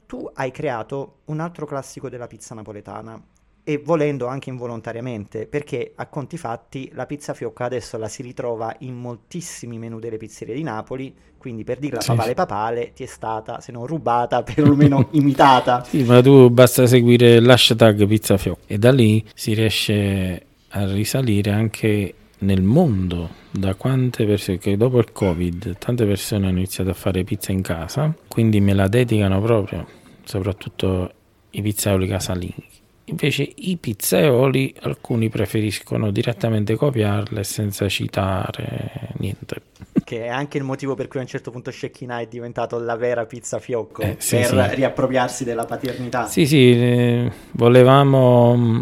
tu 0.06 0.30
hai 0.34 0.50
creato 0.50 1.20
un 1.26 1.40
altro 1.40 1.66
classico 1.66 2.08
della 2.08 2.26
pizza 2.26 2.54
napoletana 2.54 3.22
e 3.68 3.82
volendo 3.84 4.26
anche 4.28 4.48
involontariamente, 4.48 5.46
perché 5.46 5.92
a 5.94 6.06
conti 6.06 6.38
fatti 6.38 6.90
la 6.94 7.04
pizza 7.04 7.34
fiocca 7.34 7.66
adesso 7.66 7.98
la 7.98 8.08
si 8.08 8.22
ritrova 8.22 8.74
in 8.78 8.94
moltissimi 8.94 9.76
menù 9.76 9.98
delle 9.98 10.16
pizzerie 10.16 10.54
di 10.54 10.62
Napoli, 10.62 11.14
quindi 11.36 11.64
per 11.64 11.78
dirla 11.78 12.00
sì. 12.00 12.06
papale 12.06 12.32
papale 12.32 12.92
ti 12.94 13.02
è 13.02 13.06
stata, 13.06 13.60
se 13.60 13.70
non 13.70 13.86
rubata, 13.86 14.42
perlomeno 14.42 15.08
imitata. 15.12 15.84
Sì, 15.84 16.02
ma 16.04 16.22
tu 16.22 16.48
basta 16.48 16.86
seguire 16.86 17.40
l'hashtag 17.40 18.06
pizza 18.06 18.38
fiocca 18.38 18.62
e 18.66 18.78
da 18.78 18.90
lì 18.90 19.22
si 19.34 19.52
riesce 19.52 20.46
a 20.68 20.90
risalire 20.90 21.50
anche 21.50 22.14
nel 22.38 22.62
mondo 22.62 23.28
da 23.50 23.74
quante 23.74 24.24
persone 24.24 24.56
che 24.56 24.78
dopo 24.78 24.96
il 24.98 25.12
covid 25.12 25.76
tante 25.76 26.06
persone 26.06 26.46
hanno 26.46 26.56
iniziato 26.56 26.88
a 26.88 26.94
fare 26.94 27.22
pizza 27.22 27.52
in 27.52 27.60
casa 27.60 28.14
quindi 28.28 28.60
me 28.60 28.72
la 28.72 28.86
dedicano 28.86 29.40
proprio 29.40 29.86
soprattutto 30.24 31.12
i 31.50 31.62
pizzaioli 31.62 32.06
casalinghi 32.06 32.77
Invece 33.08 33.50
i 33.54 33.76
pizzaioli 33.78 34.74
alcuni 34.80 35.30
preferiscono 35.30 36.10
direttamente 36.10 36.74
copiarle 36.74 37.42
senza 37.42 37.88
citare 37.88 39.12
niente. 39.18 39.62
Che 40.04 40.24
è 40.24 40.28
anche 40.28 40.58
il 40.58 40.64
motivo 40.64 40.94
per 40.94 41.08
cui 41.08 41.18
a 41.18 41.22
un 41.22 41.28
certo 41.28 41.50
punto 41.50 41.70
Shekhinah 41.70 42.20
è 42.20 42.26
diventato 42.26 42.78
la 42.78 42.96
vera 42.96 43.24
pizza 43.24 43.58
fiocco, 43.58 44.02
eh, 44.02 44.16
sì, 44.18 44.36
per 44.36 44.46
sì. 44.46 44.74
riappropriarsi 44.74 45.44
della 45.44 45.64
paternità. 45.64 46.26
Sì, 46.26 46.46
sì, 46.46 46.70
eh, 46.72 47.32
volevamo 47.52 48.56
mm, 48.56 48.78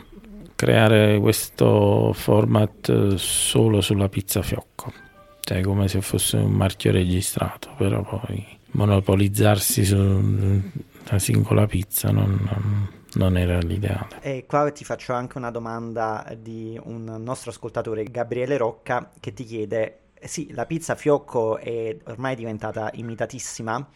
creare 0.57 1.19
questo 1.21 2.13
format 2.13 3.15
solo 3.15 3.81
sulla 3.81 4.09
pizza 4.09 4.43
fiocco, 4.43 4.93
cioè 5.41 5.61
come 5.61 5.87
se 5.87 6.01
fosse 6.01 6.37
un 6.37 6.53
marchio 6.53 6.91
registrato, 6.91 7.71
però 7.77 8.03
poi 8.03 8.45
monopolizzarsi 8.73 9.85
su 9.85 9.97
una 9.97 11.19
singola 11.19 11.67
pizza 11.67 12.11
non, 12.11 12.39
non 12.43 12.96
non 13.17 13.37
era 13.37 13.59
l'ideale. 13.59 14.21
E 14.21 14.45
qua 14.47 14.71
ti 14.71 14.85
faccio 14.85 15.13
anche 15.13 15.39
una 15.39 15.51
domanda 15.51 16.35
di 16.39 16.79
un 16.85 17.05
nostro 17.19 17.51
ascoltatore, 17.51 18.05
Gabriele 18.05 18.57
Rocca, 18.57 19.11
che 19.19 19.33
ti 19.33 19.45
chiede, 19.45 20.01
sì, 20.21 20.53
la 20.53 20.67
pizza 20.67 20.95
fiocco 20.95 21.59
è 21.59 21.97
ormai 22.05 22.37
diventata 22.37 22.91
imitatissima, 22.93 23.89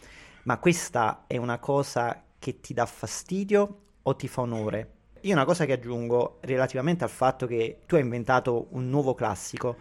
ma 0.43 0.57
questa 0.57 1.23
è 1.27 1.37
una 1.37 1.59
cosa 1.59 2.23
che 2.37 2.59
ti 2.59 2.73
dà 2.73 2.85
fastidio 2.85 3.77
o 4.01 4.15
ti 4.15 4.27
fa 4.27 4.41
onore? 4.41 4.89
Io 5.21 5.33
una 5.33 5.45
cosa 5.45 5.65
che 5.65 5.73
aggiungo 5.73 6.39
relativamente 6.41 7.03
al 7.03 7.11
fatto 7.11 7.45
che 7.45 7.81
tu 7.85 7.95
hai 7.95 8.01
inventato 8.01 8.67
un 8.71 8.89
nuovo 8.89 9.13
classico 9.13 9.77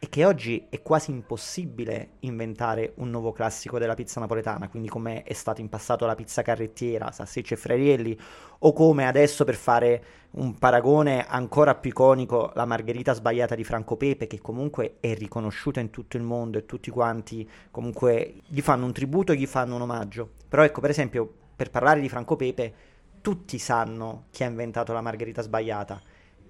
è 0.00 0.08
che 0.08 0.24
oggi 0.24 0.66
è 0.68 0.80
quasi 0.80 1.10
impossibile 1.10 2.10
inventare 2.20 2.92
un 2.96 3.10
nuovo 3.10 3.32
classico 3.32 3.80
della 3.80 3.94
pizza 3.94 4.20
napoletana, 4.20 4.68
quindi 4.68 4.88
come 4.88 5.24
è 5.24 5.32
stato 5.32 5.60
in 5.60 5.68
passato 5.68 6.06
la 6.06 6.14
pizza 6.14 6.42
carrettiera, 6.42 7.10
salsicce 7.10 7.54
e 7.54 7.56
frarielli, 7.56 8.16
o 8.60 8.72
come 8.72 9.08
adesso 9.08 9.42
per 9.44 9.56
fare 9.56 10.04
un 10.32 10.56
paragone 10.56 11.26
ancora 11.26 11.74
più 11.74 11.90
iconico, 11.90 12.52
la 12.54 12.64
margherita 12.64 13.12
sbagliata 13.12 13.56
di 13.56 13.64
Franco 13.64 13.96
Pepe, 13.96 14.28
che 14.28 14.40
comunque 14.40 14.98
è 15.00 15.14
riconosciuta 15.14 15.80
in 15.80 15.90
tutto 15.90 16.16
il 16.16 16.22
mondo 16.22 16.58
e 16.58 16.66
tutti 16.66 16.90
quanti 16.90 17.48
comunque 17.72 18.34
gli 18.46 18.60
fanno 18.60 18.86
un 18.86 18.92
tributo 18.92 19.32
e 19.32 19.36
gli 19.36 19.46
fanno 19.46 19.74
un 19.74 19.82
omaggio. 19.82 20.30
Però 20.48 20.62
ecco, 20.62 20.80
per 20.80 20.90
esempio, 20.90 21.28
per 21.56 21.70
parlare 21.70 22.00
di 22.00 22.08
Franco 22.08 22.36
Pepe, 22.36 22.74
tutti 23.20 23.58
sanno 23.58 24.26
chi 24.30 24.44
ha 24.44 24.46
inventato 24.46 24.92
la 24.92 25.00
margherita 25.00 25.42
sbagliata 25.42 26.00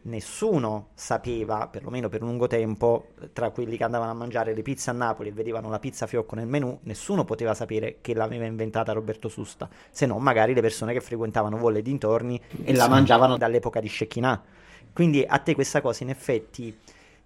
nessuno 0.09 0.89
sapeva, 0.95 1.69
perlomeno 1.71 2.09
per 2.09 2.23
un 2.23 2.29
lungo 2.29 2.47
tempo, 2.47 3.09
tra 3.33 3.51
quelli 3.51 3.77
che 3.77 3.85
andavano 3.85 4.11
a 4.11 4.15
mangiare 4.15 4.55
le 4.55 4.63
pizze 4.63 4.91
a 4.91 4.93
Napoli 4.93 5.29
e 5.29 5.33
vedevano 5.33 5.71
la 5.71 5.79
pizza 5.79 6.07
fiocco 6.07 6.35
nel 6.35 6.47
menù, 6.47 6.77
nessuno 6.83 7.25
poteva 7.25 7.55
sapere 7.55 7.99
che 8.01 8.15
l'aveva 8.15 8.47
inventata 8.47 8.93
Roberto 8.93 9.29
Susta, 9.29 9.69
se 9.91 10.07
non 10.07 10.23
magari 10.23 10.55
le 10.55 10.61
persone 10.61 10.93
che 10.93 11.01
frequentavano 11.01 11.57
Volle 11.57 11.83
dintorni 11.83 12.41
e 12.65 12.75
la 12.75 12.89
mangiavano 12.89 13.37
dall'epoca 13.37 13.81
di 13.81 13.89
Scecchinà. 13.89 14.43
Quindi 14.93 15.25
a 15.27 15.39
te 15.39 15.55
questa 15.55 15.81
cosa 15.81 16.03
in 16.03 16.11
effetti 16.11 16.77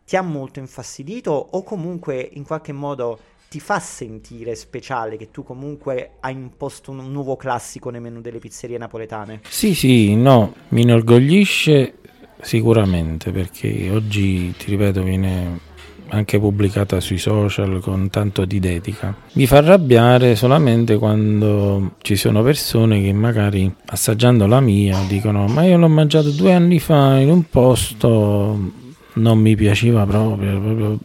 ti 0.04 0.16
ha 0.16 0.22
molto 0.22 0.58
infastidito 0.58 1.30
o 1.30 1.62
comunque 1.62 2.28
in 2.32 2.44
qualche 2.44 2.72
modo 2.72 3.18
ti 3.48 3.60
fa 3.60 3.78
sentire 3.78 4.54
speciale 4.54 5.16
che 5.16 5.30
tu 5.30 5.42
comunque 5.42 6.12
hai 6.20 6.32
imposto 6.32 6.90
un 6.90 7.12
nuovo 7.12 7.36
classico 7.36 7.90
nei 7.90 8.00
menù 8.00 8.22
delle 8.22 8.38
pizzerie 8.38 8.78
napoletane? 8.78 9.42
Sì, 9.46 9.74
sì, 9.74 10.16
no, 10.16 10.54
mi 10.68 10.80
inorgoglisce 10.80 11.94
Sicuramente, 12.42 13.30
perché 13.30 13.88
oggi, 13.90 14.52
ti 14.58 14.70
ripeto, 14.70 15.02
viene 15.02 15.70
anche 16.08 16.38
pubblicata 16.38 17.00
sui 17.00 17.18
social 17.18 17.80
con 17.80 18.10
tanto 18.10 18.44
di 18.44 18.60
dedica. 18.60 19.14
Mi 19.32 19.46
fa 19.46 19.58
arrabbiare 19.58 20.36
solamente 20.36 20.98
quando 20.98 21.92
ci 22.02 22.16
sono 22.16 22.42
persone 22.42 23.00
che 23.00 23.12
magari 23.12 23.72
assaggiando 23.86 24.46
la 24.46 24.60
mia 24.60 24.98
dicono 25.08 25.46
ma 25.46 25.64
io 25.64 25.78
l'ho 25.78 25.88
mangiato 25.88 26.30
due 26.30 26.52
anni 26.52 26.80
fa 26.80 27.18
in 27.18 27.30
un 27.30 27.48
posto, 27.48 28.72
non 29.14 29.38
mi 29.38 29.56
piaceva 29.56 30.04
proprio, 30.04 30.60
proprio 30.60 30.98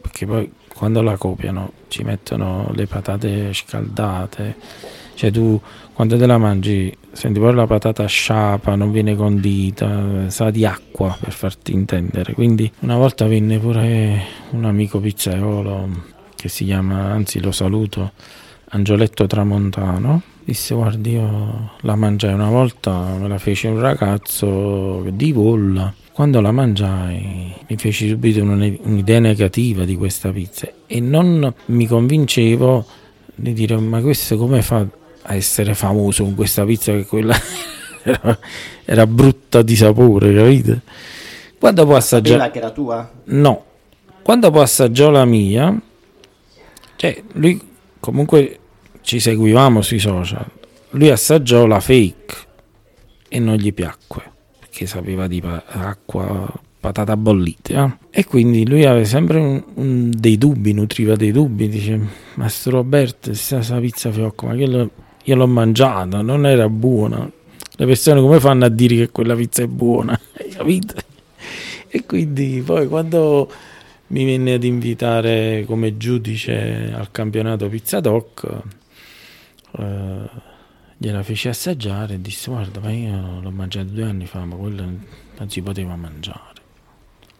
perché 0.00 0.26
poi 0.26 0.50
quando 0.74 1.02
la 1.02 1.16
copiano 1.16 1.72
ci 1.86 2.02
mettono 2.02 2.72
le 2.74 2.86
patate 2.86 3.52
scaldate, 3.52 4.56
cioè 5.14 5.30
tu 5.30 5.60
quando 5.92 6.16
te 6.16 6.26
la 6.26 6.38
mangi 6.38 6.92
senti 7.18 7.40
poi 7.40 7.52
la 7.52 7.66
patata 7.66 8.06
sciapa, 8.06 8.76
non 8.76 8.92
viene 8.92 9.16
condita, 9.16 10.30
sa 10.30 10.50
di 10.50 10.64
acqua 10.64 11.16
per 11.18 11.32
farti 11.32 11.72
intendere. 11.72 12.32
Quindi 12.32 12.70
una 12.82 12.96
volta 12.96 13.26
venne 13.26 13.58
pure 13.58 14.22
un 14.50 14.64
amico 14.64 15.00
pizzaiolo 15.00 15.88
che 16.36 16.48
si 16.48 16.64
chiama, 16.64 17.10
anzi 17.10 17.40
lo 17.40 17.50
saluto, 17.50 18.12
Angioletto 18.68 19.26
Tramontano. 19.26 20.22
Disse 20.44 20.76
guardi 20.76 21.10
io 21.10 21.72
la 21.80 21.96
mangiai 21.96 22.34
una 22.34 22.50
volta, 22.50 23.16
me 23.18 23.26
la 23.26 23.38
fece 23.38 23.66
un 23.66 23.80
ragazzo 23.80 25.04
di 25.10 25.32
Volla. 25.32 25.92
Quando 26.12 26.40
la 26.40 26.52
mangiai 26.52 27.52
mi 27.66 27.76
feci 27.76 28.10
subito 28.10 28.42
un'idea 28.42 29.18
negativa 29.18 29.84
di 29.84 29.96
questa 29.96 30.30
pizza 30.30 30.68
e 30.86 31.00
non 31.00 31.52
mi 31.66 31.86
convincevo 31.88 32.86
di 33.34 33.52
dire 33.52 33.76
ma 33.76 34.00
questo 34.00 34.36
come 34.36 34.62
fa 34.62 34.86
a 35.30 35.34
essere 35.34 35.74
famoso 35.74 36.24
con 36.24 36.34
questa 36.34 36.64
pizza 36.64 36.92
che 36.92 37.04
quella 37.04 37.36
era, 38.02 38.38
era 38.84 39.06
brutta 39.06 39.62
di 39.62 39.76
sapore, 39.76 40.34
capite? 40.34 40.80
Quando 41.58 41.84
poi 41.84 41.96
assaggiò... 41.96 42.50
che 42.50 42.58
era 42.58 42.70
tua? 42.70 43.10
No. 43.24 43.64
Quando 44.22 44.50
poi 44.50 44.62
assaggiò 44.62 45.10
la 45.10 45.24
mia, 45.24 45.78
cioè 46.96 47.22
lui 47.32 47.60
comunque 48.00 48.58
ci 49.02 49.20
seguivamo 49.20 49.82
sui 49.82 49.98
social, 49.98 50.46
lui 50.90 51.10
assaggiò 51.10 51.66
la 51.66 51.80
fake 51.80 52.36
e 53.28 53.38
non 53.38 53.56
gli 53.56 53.72
piacque, 53.72 54.22
perché 54.58 54.86
sapeva 54.86 55.26
di 55.26 55.42
acqua 55.44 56.50
patata 56.80 57.16
bollita 57.16 57.98
eh? 58.10 58.20
e 58.20 58.24
quindi 58.24 58.66
lui 58.66 58.84
aveva 58.84 59.04
sempre 59.04 59.38
un, 59.38 59.62
un, 59.74 60.10
dei 60.16 60.38
dubbi, 60.38 60.72
nutriva 60.72 61.16
dei 61.16 61.32
dubbi, 61.32 61.68
dice 61.68 62.00
Mastro 62.34 62.76
Roberto, 62.76 63.30
questa 63.30 63.80
pizza 63.80 64.10
fiocco, 64.12 64.46
ma 64.46 64.54
che 64.54 64.66
lo 64.66 64.90
io 65.28 65.36
l'ho 65.36 65.46
mangiata, 65.46 66.22
non 66.22 66.46
era 66.46 66.70
buona. 66.70 67.30
Le 67.80 67.86
persone 67.86 68.18
come 68.20 68.40
fanno 68.40 68.64
a 68.64 68.70
dire 68.70 68.96
che 68.96 69.10
quella 69.10 69.34
pizza 69.34 69.62
è 69.62 69.66
buona? 69.66 70.18
Hai 70.32 70.48
capito? 70.48 70.94
E 71.86 72.06
quindi 72.06 72.62
poi 72.64 72.88
quando 72.88 73.50
mi 74.08 74.24
venne 74.24 74.54
ad 74.54 74.64
invitare 74.64 75.64
come 75.66 75.98
giudice 75.98 76.90
al 76.94 77.10
campionato 77.10 77.68
Pizza 77.68 78.00
Doc, 78.00 78.50
eh, 79.78 80.30
gliela 80.96 81.22
feci 81.22 81.48
assaggiare 81.48 82.14
e 82.14 82.20
disse 82.22 82.50
guarda 82.50 82.80
ma 82.80 82.90
io 82.90 83.40
l'ho 83.40 83.50
mangiata 83.50 83.88
due 83.90 84.04
anni 84.04 84.26
fa 84.26 84.44
ma 84.46 84.56
quella 84.56 84.84
non 84.84 85.50
si 85.50 85.60
poteva 85.60 85.94
mangiare. 85.94 86.60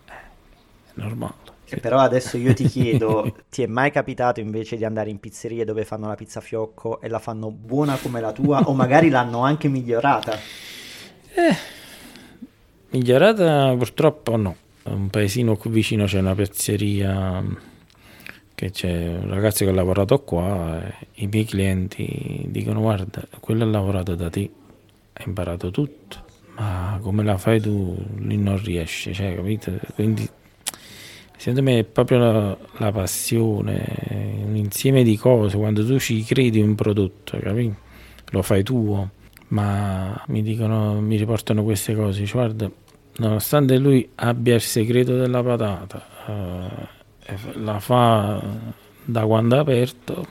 Eh, 0.07 0.13
è 0.13 0.93
normale. 0.93 1.48
Però 1.77 1.99
adesso 1.99 2.37
io 2.37 2.55
ti 2.55 2.67
chiedo, 2.67 3.35
ti 3.51 3.63
è 3.63 3.67
mai 3.67 3.91
capitato 3.91 4.41
invece 4.41 4.77
di 4.77 4.85
andare 4.85 5.11
in 5.11 5.21
pizzerie 5.21 5.65
dove 5.65 5.85
fanno 5.85 6.09
la 6.09 6.15
pizza 6.15 6.41
fiocco 6.41 7.01
e 7.01 7.09
la 7.09 7.19
fanno 7.19 7.51
buona 7.51 7.97
come 7.97 8.21
la 8.21 8.33
tua 8.33 8.63
o 8.63 8.75
magari 8.75 9.09
l'hanno 9.09 9.43
anche 9.43 9.69
migliorata? 9.69 10.33
Eh, 11.35 11.57
migliorata 12.91 13.75
purtroppo 13.77 14.37
no. 14.37 14.57
Un 14.85 15.11
paesino 15.11 15.57
qui 15.57 15.71
vicino 15.71 16.07
c'è 16.07 16.19
una 16.19 16.35
pizzeria 16.35 17.45
che 18.55 18.71
c'è 18.73 19.07
un 19.07 19.29
ragazzo 19.29 19.65
che 19.65 19.71
ha 19.71 19.75
lavorato 19.75 20.21
qua 20.23 20.83
i 21.15 21.29
miei 21.29 21.45
clienti 21.45 22.45
dicono 22.49 22.81
guarda, 22.81 23.23
quello 23.39 23.63
ha 23.63 23.67
lavorato 23.69 24.17
da 24.17 24.29
te, 24.31 24.51
ha 25.13 25.23
imparato 25.25 25.71
tutto, 25.71 26.25
ma 26.57 26.99
come 27.01 27.23
la 27.23 27.37
fai 27.37 27.61
tu 27.61 27.97
lì 28.17 28.37
non 28.37 28.61
riesce, 28.61 29.13
cioè, 29.13 29.37
capite? 29.37 29.81
Quindi 29.95 30.29
secondo 31.39 31.63
me 31.63 31.79
è 31.79 31.85
proprio 31.85 32.19
la, 32.19 32.57
la, 32.79 32.93
passione, 32.93 34.43
un 34.45 34.57
insieme 34.57 35.05
di 35.05 35.17
cose, 35.17 35.57
quando 35.57 35.87
tu 35.87 35.99
ci 35.99 36.23
credi 36.25 36.61
un 36.61 36.75
prodotto, 36.75 37.39
capito? 37.39 37.77
Lo 38.31 38.43
fai 38.43 38.63
tuo, 38.65 39.11
ma 39.49 40.21
mi 40.27 40.43
dicono, 40.43 41.01
mi 41.01 41.17
riportano 41.17 41.63
queste 41.63 41.95
cose, 41.95 42.27
cioè, 42.27 42.45
guarda, 42.45 42.71
nonostante 43.19 43.79
lui 43.79 44.07
abbia 44.17 44.57
il 44.57 44.61
segreto 44.61 45.17
della 45.17 45.43
patata, 45.43 46.07
eh, 46.27 47.37
la 47.55 47.79
fa 47.79 48.43
da 49.05 49.25
quando 49.25 49.57
è 49.57 49.59
aperto, 49.61 50.27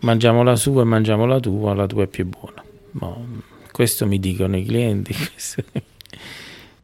mangiamo 0.00 0.42
la 0.42 0.56
sua 0.56 0.82
e 0.82 0.86
mangiamo 0.86 1.26
la 1.26 1.38
tua, 1.38 1.74
la 1.74 1.86
tua 1.86 2.04
è 2.04 2.06
più 2.06 2.26
buona. 2.26 2.64
Ma 2.92 3.14
questo 3.70 4.06
mi 4.06 4.18
dicono 4.18 4.56
i 4.56 4.64
clienti. 4.64 5.14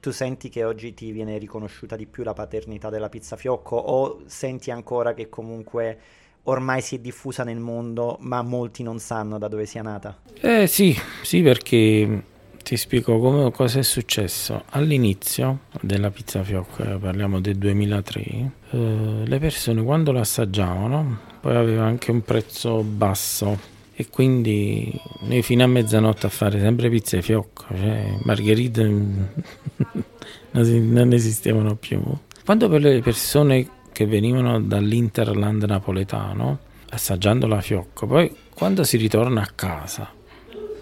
tu 0.06 0.12
senti 0.12 0.50
che 0.50 0.62
oggi 0.62 0.94
ti 0.94 1.10
viene 1.10 1.36
riconosciuta 1.36 1.96
di 1.96 2.06
più 2.06 2.22
la 2.22 2.32
paternità 2.32 2.90
della 2.90 3.08
pizza 3.08 3.34
fiocco 3.34 3.74
o 3.74 4.20
senti 4.26 4.70
ancora 4.70 5.14
che 5.14 5.28
comunque 5.28 5.98
ormai 6.44 6.80
si 6.80 6.94
è 6.94 6.98
diffusa 7.00 7.42
nel 7.42 7.58
mondo 7.58 8.16
ma 8.20 8.40
molti 8.42 8.84
non 8.84 9.00
sanno 9.00 9.36
da 9.36 9.48
dove 9.48 9.66
sia 9.66 9.82
nata? 9.82 10.16
Eh 10.40 10.68
sì, 10.68 10.96
sì 11.22 11.42
perché 11.42 12.22
ti 12.62 12.76
spiego 12.76 13.18
come, 13.18 13.50
cosa 13.50 13.80
è 13.80 13.82
successo. 13.82 14.62
All'inizio 14.70 15.62
della 15.80 16.12
pizza 16.12 16.44
fiocco, 16.44 16.84
eh, 16.84 16.98
parliamo 16.98 17.40
del 17.40 17.56
2003, 17.56 18.22
eh, 18.22 19.22
le 19.24 19.38
persone 19.40 19.82
quando 19.82 20.12
la 20.12 20.20
assaggiavano 20.20 21.18
poi 21.40 21.56
aveva 21.56 21.84
anche 21.84 22.12
un 22.12 22.22
prezzo 22.22 22.84
basso 22.84 23.74
e 23.98 24.10
quindi 24.10 24.92
noi 25.20 25.42
fino 25.42 25.64
a 25.64 25.66
mezzanotte 25.66 26.26
a 26.26 26.28
fare 26.28 26.60
sempre 26.60 26.90
pizze 26.90 27.22
fiocco, 27.22 27.64
cioè 27.74 28.18
margherite 28.24 28.82
non 30.50 31.12
esistevano 31.14 31.76
più. 31.76 32.02
Quando 32.44 32.68
per 32.68 32.82
le 32.82 33.00
persone 33.00 33.66
che 33.92 34.04
venivano 34.04 34.60
dall'Interland 34.60 35.64
napoletano, 35.64 36.58
assaggiando 36.90 37.46
la 37.46 37.62
fiocco, 37.62 38.06
poi 38.06 38.30
quando 38.52 38.84
si 38.84 38.98
ritorna 38.98 39.40
a 39.40 39.50
casa 39.54 40.12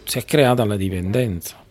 si 0.02 0.18
è 0.18 0.24
creata 0.24 0.64
la 0.64 0.76
dipendenza 0.76 1.62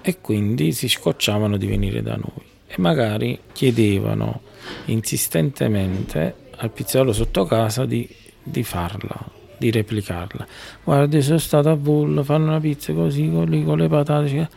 e 0.00 0.20
quindi 0.20 0.70
si 0.70 0.88
scocciavano 0.88 1.56
di 1.56 1.66
venire 1.66 2.02
da 2.02 2.14
noi 2.14 2.46
e 2.68 2.74
magari 2.78 3.40
chiedevano 3.52 4.42
insistentemente 4.84 6.36
al 6.56 6.70
pizzaiolo 6.70 7.12
sotto 7.12 7.44
casa 7.46 7.84
di, 7.84 8.08
di 8.44 8.62
farla 8.62 9.42
di 9.64 9.70
replicarla. 9.70 10.46
Guarda, 10.84 11.20
sono 11.22 11.38
stato 11.38 11.70
a 11.70 11.74
Vullo, 11.74 12.22
fanno 12.22 12.48
una 12.48 12.60
pizza 12.60 12.92
così, 12.92 13.30
con, 13.30 13.48
lì, 13.48 13.64
con 13.64 13.78
le 13.78 13.88
patate. 13.88 14.48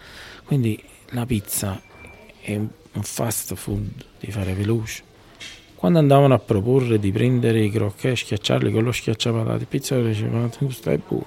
Quindi 0.44 0.82
la 1.12 1.26
pizza 1.26 1.82
è 2.42 2.56
un 2.56 2.70
fast 3.02 3.56
food 3.56 4.06
di 4.20 4.32
fare 4.32 4.54
veloce. 4.54 5.04
Quando 5.76 6.00
andavano 6.00 6.34
a 6.34 6.40
proporre 6.40 7.00
di 7.00 7.12
prendere 7.12 7.64
i 7.64 7.70
crocchè 7.70 8.12
e 8.12 8.16
schiacciarli 8.16 8.72
con 8.72 8.84
lo 8.84 8.92
schiacciapatate, 8.92 9.60
il 9.60 9.68
pizzaiolo 9.68 10.08
diceva, 10.08 10.40
ma 10.40 10.48
tu 10.50 10.70
stai 10.70 11.00
buono. 11.06 11.26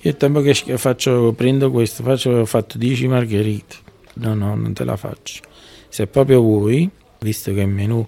Io 0.00 0.10
il 0.10 0.16
tempo 0.16 0.40
che 0.40 0.54
faccio, 0.54 1.32
prendo 1.32 1.70
questo, 1.70 2.02
faccio, 2.02 2.30
ho 2.30 2.46
fatto 2.46 2.78
10 2.78 3.06
margherite. 3.06 3.76
No, 4.14 4.34
no, 4.34 4.54
non 4.54 4.72
te 4.72 4.84
la 4.84 4.96
faccio. 4.96 5.42
Se 5.88 6.06
proprio 6.06 6.40
vuoi, 6.40 6.88
visto 7.20 7.52
che 7.52 7.60
il 7.60 7.68
menù 7.68 8.04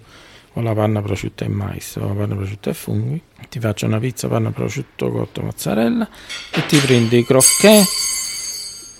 o 0.53 0.61
la 0.61 0.73
panna 0.73 1.01
prosciutta 1.01 1.45
e 1.45 1.49
mais 1.49 1.95
o 1.95 2.07
la 2.07 2.13
panna 2.13 2.35
prosciutta 2.35 2.69
e 2.69 2.73
funghi, 2.73 3.21
ti 3.49 3.59
faccio 3.59 3.85
una 3.85 3.99
pizza 3.99 4.27
panna 4.27 4.51
prosciutto 4.51 5.09
cotto 5.11 5.41
mozzarella 5.41 6.07
e 6.51 6.65
ti 6.65 6.77
prendi 6.77 7.17
i 7.17 7.25
crocchè 7.25 7.83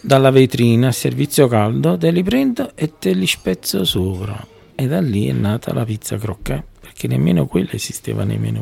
dalla 0.02 0.32
vetrina 0.32 0.90
a 0.90 0.92
servizio 0.92 1.48
caldo, 1.48 1.98
te 1.98 2.12
li 2.12 2.24
prendo 2.24 2.72
e 2.76 2.98
te 3.00 3.14
li 3.14 3.26
spezzo 3.26 3.86
sopra. 3.86 4.46
E 4.76 4.88
da 4.88 5.00
lì 5.00 5.28
è 5.28 5.32
nata 5.32 5.74
la 5.74 5.86
pizza 5.86 6.18
crocchè, 6.18 6.62
perché 6.82 7.08
nemmeno 7.08 7.46
quella 7.46 7.72
esisteva 7.72 8.26
nei 8.26 8.38
menù. 8.38 8.62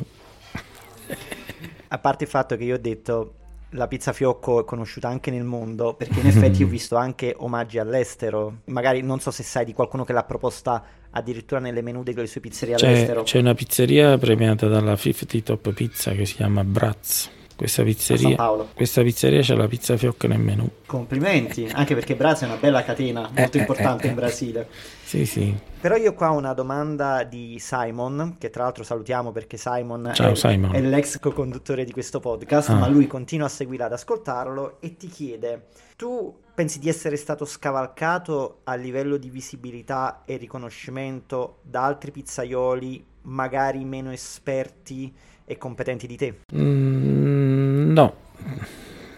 a 1.87 1.97
parte 1.97 2.25
il 2.25 2.29
fatto 2.29 2.55
che 2.55 2.63
io 2.63 2.75
ho 2.75 2.79
detto 2.79 3.33
la 3.71 3.87
pizza 3.87 4.13
fiocco 4.13 4.61
è 4.61 4.65
conosciuta 4.65 5.07
anche 5.07 5.31
nel 5.31 5.43
mondo, 5.43 5.93
perché 5.93 6.19
in 6.19 6.27
effetti 6.27 6.63
ho 6.63 6.67
visto 6.67 6.95
anche 6.95 7.35
omaggi 7.37 7.79
all'estero. 7.79 8.61
Magari 8.65 9.01
non 9.01 9.19
so 9.19 9.31
se 9.31 9.43
sai 9.43 9.65
di 9.65 9.73
qualcuno 9.73 10.03
che 10.03 10.13
l'ha 10.13 10.23
proposta 10.23 10.83
addirittura 11.11 11.59
nelle 11.59 11.81
menù 11.81 12.03
delle 12.03 12.27
sue 12.27 12.41
pizzerie 12.41 12.75
c'è, 12.75 12.87
all'estero. 12.87 13.23
C'è 13.23 13.39
una 13.39 13.53
pizzeria 13.53 14.17
premiata 14.17 14.67
dalla 14.67 14.95
50 14.95 15.39
Top 15.41 15.73
Pizza 15.73 16.11
che 16.11 16.25
si 16.25 16.35
chiama 16.35 16.63
Braz 16.63 17.39
questa 17.61 17.83
pizzeria, 17.83 18.35
questa 18.73 19.03
pizzeria 19.03 19.39
c'è 19.41 19.53
la 19.53 19.67
pizza 19.67 19.95
fiocca 19.95 20.27
nel 20.27 20.39
menù. 20.39 20.67
Complimenti, 20.87 21.69
anche 21.71 21.93
perché 21.93 22.15
Brazil 22.15 22.47
è 22.47 22.51
una 22.51 22.59
bella 22.59 22.83
catena, 22.83 23.29
eh, 23.35 23.41
molto 23.41 23.57
eh, 23.57 23.59
importante 23.59 24.07
eh, 24.07 24.09
in 24.09 24.15
Brasile. 24.15 24.67
Sì, 25.03 25.27
sì. 25.27 25.55
Però 25.79 25.95
io 25.95 26.15
qua 26.15 26.31
ho 26.31 26.37
una 26.37 26.53
domanda 26.53 27.23
di 27.23 27.57
Simon, 27.59 28.37
che 28.39 28.49
tra 28.49 28.63
l'altro 28.63 28.83
salutiamo 28.83 29.31
perché 29.31 29.57
Simon, 29.57 30.09
Ciao, 30.11 30.31
è, 30.31 30.35
Simon. 30.35 30.73
è, 30.73 30.81
l'ex 30.81 31.19
co-conduttore 31.19 31.85
di 31.85 31.91
questo 31.91 32.19
podcast, 32.19 32.69
ah. 32.69 32.77
ma 32.77 32.87
lui 32.87 33.05
continua 33.05 33.45
a 33.45 33.49
seguire 33.49 33.83
ad 33.83 33.93
ascoltarlo 33.93 34.77
e 34.79 34.97
ti 34.97 35.07
chiede, 35.07 35.67
tu 35.95 36.35
pensi 36.55 36.79
di 36.79 36.89
essere 36.89 37.15
stato 37.15 37.45
scavalcato 37.45 38.61
a 38.63 38.73
livello 38.73 39.17
di 39.17 39.29
visibilità 39.29 40.23
e 40.25 40.37
riconoscimento 40.37 41.59
da 41.61 41.83
altri 41.83 42.09
pizzaioli, 42.09 43.05
magari 43.23 43.85
meno 43.85 44.11
esperti 44.11 45.13
e 45.51 45.57
competenti 45.57 46.07
di 46.07 46.15
te? 46.15 46.33
Mm, 46.55 47.91
no, 47.91 48.13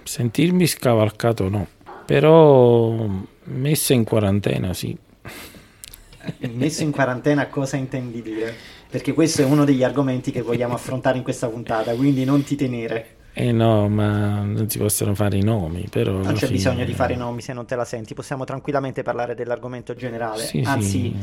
sentirmi 0.03 0.65
scavalcato 0.65 1.47
no, 1.47 1.67
però 2.05 3.07
messo 3.43 3.93
in 3.93 4.03
quarantena 4.03 4.73
sì. 4.73 4.97
Messo 6.53 6.83
in 6.83 6.91
quarantena 6.91 7.47
cosa 7.47 7.77
intendi 7.77 8.21
dire? 8.21 8.55
Perché 8.89 9.13
questo 9.13 9.41
è 9.41 9.45
uno 9.45 9.65
degli 9.65 9.83
argomenti 9.83 10.31
che 10.31 10.41
vogliamo 10.41 10.73
affrontare 10.73 11.17
in 11.17 11.23
questa 11.23 11.47
puntata, 11.47 11.93
quindi 11.93 12.23
non 12.23 12.43
ti 12.43 12.55
tenere. 12.55 13.17
Eh 13.33 13.51
no, 13.51 13.89
ma 13.89 14.43
non 14.43 14.69
si 14.69 14.77
possono 14.77 15.13
fare 15.15 15.37
i 15.37 15.43
nomi, 15.43 15.87
però... 15.89 16.13
Non 16.13 16.33
c'è 16.33 16.45
fine... 16.45 16.51
bisogno 16.51 16.85
di 16.85 16.93
fare 16.93 17.13
i 17.13 17.17
nomi 17.17 17.41
se 17.41 17.51
non 17.53 17.65
te 17.65 17.75
la 17.75 17.85
senti, 17.85 18.13
possiamo 18.13 18.43
tranquillamente 18.43 19.01
parlare 19.01 19.35
dell'argomento 19.35 19.95
generale. 19.95 20.43
Sì, 20.43 20.61
Anzi, 20.63 20.89
sì. 20.89 21.15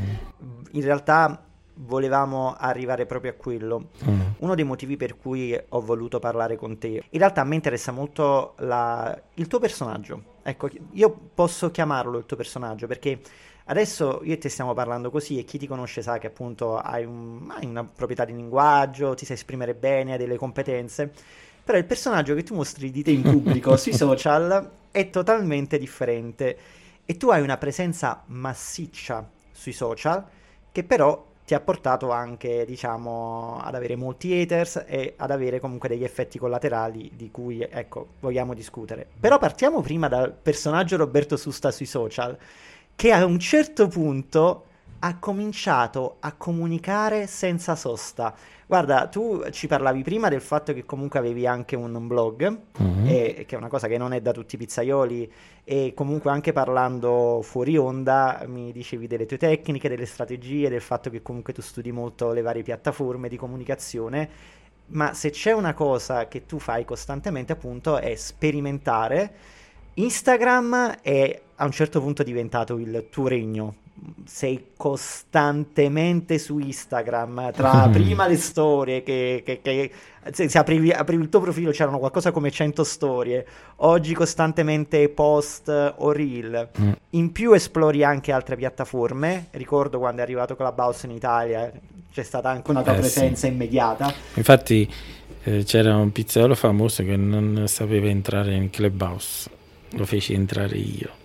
in 0.72 0.82
realtà 0.82 1.49
volevamo 1.86 2.54
arrivare 2.58 3.06
proprio 3.06 3.32
a 3.32 3.34
quello. 3.34 3.90
Mm. 4.08 4.20
Uno 4.38 4.54
dei 4.54 4.64
motivi 4.64 4.96
per 4.96 5.16
cui 5.16 5.58
ho 5.68 5.80
voluto 5.80 6.18
parlare 6.18 6.56
con 6.56 6.78
te. 6.78 7.02
In 7.10 7.18
realtà 7.18 7.44
mi 7.44 7.54
interessa 7.54 7.92
molto 7.92 8.54
la... 8.58 9.18
il 9.34 9.46
tuo 9.46 9.58
personaggio. 9.58 10.38
Ecco, 10.42 10.68
io 10.92 11.18
posso 11.34 11.70
chiamarlo 11.70 12.18
il 12.18 12.26
tuo 12.26 12.36
personaggio 12.36 12.86
perché 12.86 13.20
adesso 13.64 14.20
io 14.24 14.34
e 14.34 14.38
te 14.38 14.48
stiamo 14.48 14.74
parlando 14.74 15.10
così 15.10 15.38
e 15.38 15.44
chi 15.44 15.58
ti 15.58 15.66
conosce 15.66 16.02
sa 16.02 16.18
che 16.18 16.26
appunto 16.26 16.76
hai, 16.76 17.04
un... 17.04 17.52
hai 17.56 17.66
una 17.66 17.84
proprietà 17.84 18.24
di 18.24 18.34
linguaggio, 18.34 19.14
ti 19.14 19.24
sai 19.24 19.36
esprimere 19.36 19.74
bene, 19.74 20.12
hai 20.12 20.18
delle 20.18 20.36
competenze. 20.36 21.10
Però 21.62 21.76
il 21.78 21.84
personaggio 21.84 22.34
che 22.34 22.42
tu 22.42 22.54
mostri 22.54 22.90
di 22.90 23.02
te 23.02 23.10
in 23.10 23.22
pubblico 23.22 23.76
sui 23.76 23.92
social 23.94 24.70
è 24.90 25.08
totalmente 25.10 25.78
differente 25.78 26.58
e 27.04 27.16
tu 27.16 27.30
hai 27.30 27.42
una 27.42 27.56
presenza 27.56 28.22
massiccia 28.26 29.28
sui 29.52 29.72
social 29.72 30.24
che 30.72 30.84
però 30.84 31.28
ti 31.50 31.56
ha 31.56 31.60
portato 31.60 32.12
anche, 32.12 32.64
diciamo, 32.64 33.58
ad 33.60 33.74
avere 33.74 33.96
molti 33.96 34.40
haters 34.40 34.84
e 34.86 35.14
ad 35.16 35.32
avere 35.32 35.58
comunque 35.58 35.88
degli 35.88 36.04
effetti 36.04 36.38
collaterali 36.38 37.10
di 37.12 37.32
cui, 37.32 37.60
ecco, 37.60 38.10
vogliamo 38.20 38.54
discutere. 38.54 39.04
Però 39.18 39.36
partiamo 39.36 39.80
prima 39.80 40.06
dal 40.06 40.32
personaggio 40.32 40.96
Roberto 40.96 41.36
Susta 41.36 41.72
sui 41.72 41.86
social, 41.86 42.38
che 42.94 43.10
a 43.10 43.24
un 43.24 43.40
certo 43.40 43.88
punto 43.88 44.66
ha 45.00 45.18
cominciato 45.18 46.16
a 46.20 46.32
comunicare 46.32 47.26
senza 47.26 47.74
sosta. 47.74 48.34
Guarda, 48.66 49.08
tu 49.08 49.42
ci 49.50 49.66
parlavi 49.66 50.02
prima 50.02 50.28
del 50.28 50.40
fatto 50.40 50.72
che 50.72 50.84
comunque 50.84 51.18
avevi 51.18 51.46
anche 51.46 51.74
un 51.74 52.06
blog, 52.06 52.58
mm-hmm. 52.80 53.06
e, 53.06 53.44
che 53.46 53.54
è 53.54 53.58
una 53.58 53.68
cosa 53.68 53.88
che 53.88 53.98
non 53.98 54.12
è 54.12 54.20
da 54.20 54.30
tutti 54.30 54.54
i 54.54 54.58
pizzaioli, 54.58 55.32
e 55.64 55.92
comunque 55.94 56.30
anche 56.30 56.52
parlando 56.52 57.40
fuori 57.42 57.76
onda 57.76 58.44
mi 58.46 58.70
dicevi 58.72 59.06
delle 59.06 59.26
tue 59.26 59.38
tecniche, 59.38 59.88
delle 59.88 60.06
strategie, 60.06 60.68
del 60.68 60.80
fatto 60.80 61.10
che 61.10 61.22
comunque 61.22 61.52
tu 61.52 61.62
studi 61.62 61.90
molto 61.90 62.32
le 62.32 62.42
varie 62.42 62.62
piattaforme 62.62 63.28
di 63.28 63.36
comunicazione, 63.36 64.28
ma 64.86 65.14
se 65.14 65.30
c'è 65.30 65.52
una 65.52 65.74
cosa 65.74 66.28
che 66.28 66.46
tu 66.46 66.58
fai 66.58 66.84
costantemente 66.84 67.52
appunto 67.52 67.98
è 67.98 68.14
sperimentare. 68.14 69.32
Instagram 69.94 70.98
è 71.02 71.40
a 71.56 71.64
un 71.64 71.72
certo 71.72 72.00
punto 72.00 72.22
diventato 72.22 72.78
il 72.78 73.08
tuo 73.10 73.26
regno, 73.26 73.74
sei 74.24 74.68
costantemente 74.76 76.38
su 76.38 76.58
Instagram, 76.58 77.52
tra 77.52 77.88
prima 77.92 78.26
le 78.26 78.36
storie 78.36 79.02
che, 79.02 79.42
che, 79.44 79.60
che 79.62 79.90
se, 80.32 80.48
se 80.48 80.58
aprivi, 80.58 80.90
aprivi, 80.90 81.22
il 81.22 81.28
tuo 81.28 81.40
profilo 81.40 81.70
c'erano 81.70 81.98
qualcosa 81.98 82.30
come 82.30 82.50
100 82.50 82.84
storie, 82.84 83.46
oggi 83.76 84.14
costantemente 84.14 85.08
post 85.08 85.68
o 85.96 86.12
reel, 86.12 86.68
mm. 86.78 86.92
in 87.10 87.32
più 87.32 87.52
esplori 87.52 88.04
anche 88.04 88.32
altre 88.32 88.56
piattaforme, 88.56 89.46
ricordo 89.52 89.98
quando 89.98 90.20
è 90.20 90.24
arrivato 90.24 90.56
Clubhouse 90.56 91.06
in 91.06 91.12
Italia 91.12 91.70
c'è 92.12 92.22
stata 92.22 92.50
anche 92.50 92.70
una 92.70 92.82
tua 92.82 92.96
eh, 92.96 92.98
presenza 92.98 93.46
sì. 93.46 93.52
immediata. 93.52 94.12
Infatti 94.34 94.92
eh, 95.44 95.64
c'era 95.64 95.96
un 95.96 96.12
pizzaiolo 96.12 96.54
famoso 96.54 97.02
che 97.04 97.16
non 97.16 97.64
sapeva 97.66 98.08
entrare 98.08 98.54
in 98.54 98.68
Clubhouse, 98.68 99.50
lo 99.90 100.04
feci 100.04 100.34
entrare 100.34 100.76
io 100.76 101.18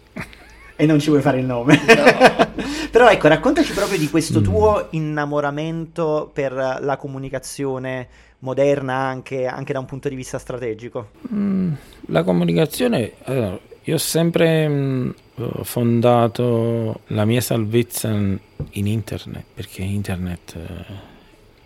e 0.75 0.85
non 0.85 0.99
ci 0.99 1.09
vuoi 1.09 1.21
fare 1.21 1.39
il 1.39 1.45
nome. 1.45 1.79
No. 1.85 2.53
Però 2.91 3.09
ecco, 3.09 3.27
raccontaci 3.27 3.73
proprio 3.73 3.97
di 3.97 4.09
questo 4.09 4.39
mm. 4.39 4.43
tuo 4.43 4.87
innamoramento 4.91 6.29
per 6.33 6.53
la 6.53 6.97
comunicazione 6.97 8.07
moderna 8.39 8.93
anche, 8.93 9.47
anche 9.47 9.73
da 9.73 9.79
un 9.79 9.85
punto 9.85 10.07
di 10.07 10.15
vista 10.15 10.37
strategico. 10.37 11.09
Mm, 11.33 11.73
la 12.07 12.23
comunicazione, 12.23 13.13
allora, 13.23 13.59
io 13.83 13.93
ho 13.93 13.97
sempre 13.97 14.67
mh, 14.67 15.13
mm, 15.41 15.49
fondato 15.63 17.01
la 17.07 17.25
mia 17.25 17.41
salvezza 17.41 18.09
in 18.09 18.39
internet, 18.87 19.43
perché 19.53 19.81
internet 19.81 20.55
eh, 20.55 20.93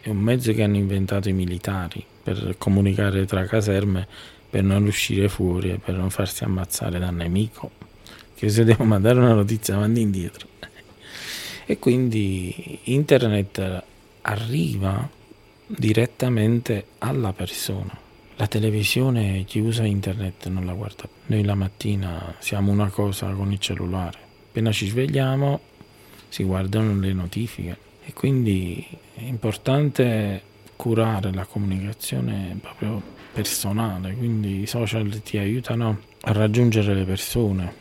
è 0.02 0.10
un 0.10 0.18
mezzo 0.18 0.52
che 0.54 0.64
hanno 0.64 0.78
inventato 0.78 1.30
i 1.30 1.34
militari 1.34 2.04
per 2.24 2.56
comunicare 2.58 3.26
tra 3.26 3.46
caserme, 3.46 4.08
per 4.50 4.64
non 4.64 4.86
uscire 4.86 5.30
fuori 5.30 5.72
e 5.72 5.78
per 5.78 5.96
non 5.96 6.10
farsi 6.10 6.44
ammazzare 6.44 6.98
dal 6.98 7.14
nemico 7.14 7.88
che 8.40 8.48
se 8.50 8.64
devo 8.64 8.86
mandare 8.86 9.20
una 9.20 9.34
notizia 9.34 9.76
avanti 9.76 10.00
e 10.00 10.04
indietro. 10.04 10.48
E 11.66 11.78
quindi 11.78 12.80
internet 12.84 13.84
arriva 14.22 15.08
direttamente 15.68 16.86
alla 17.00 17.34
persona. 17.34 17.96
La 18.38 18.48
televisione, 18.48 19.44
chi 19.46 19.60
usa 19.60 19.84
internet 19.84 20.48
non 20.48 20.66
la 20.66 20.74
guarda. 20.74 21.04
Noi 21.26 21.44
la 21.44 21.54
mattina 21.54 22.34
siamo 22.40 22.72
una 22.72 22.88
cosa 22.90 23.30
con 23.32 23.52
il 23.52 23.60
cellulare. 23.60 24.18
Appena 24.48 24.72
ci 24.72 24.88
svegliamo 24.88 25.60
si 26.30 26.44
guardano 26.44 26.98
le 26.98 27.12
notifiche 27.12 27.78
e 28.06 28.14
quindi 28.14 28.86
è 29.16 29.24
importante 29.24 30.42
curare 30.76 31.34
la 31.34 31.46
comunicazione 31.46 32.58
proprio 32.62 33.02
personale, 33.34 34.14
quindi 34.14 34.62
i 34.62 34.66
social 34.66 35.22
ti 35.22 35.38
aiutano 35.38 36.00
a 36.22 36.32
raggiungere 36.32 36.94
le 36.94 37.04
persone, 37.04 37.74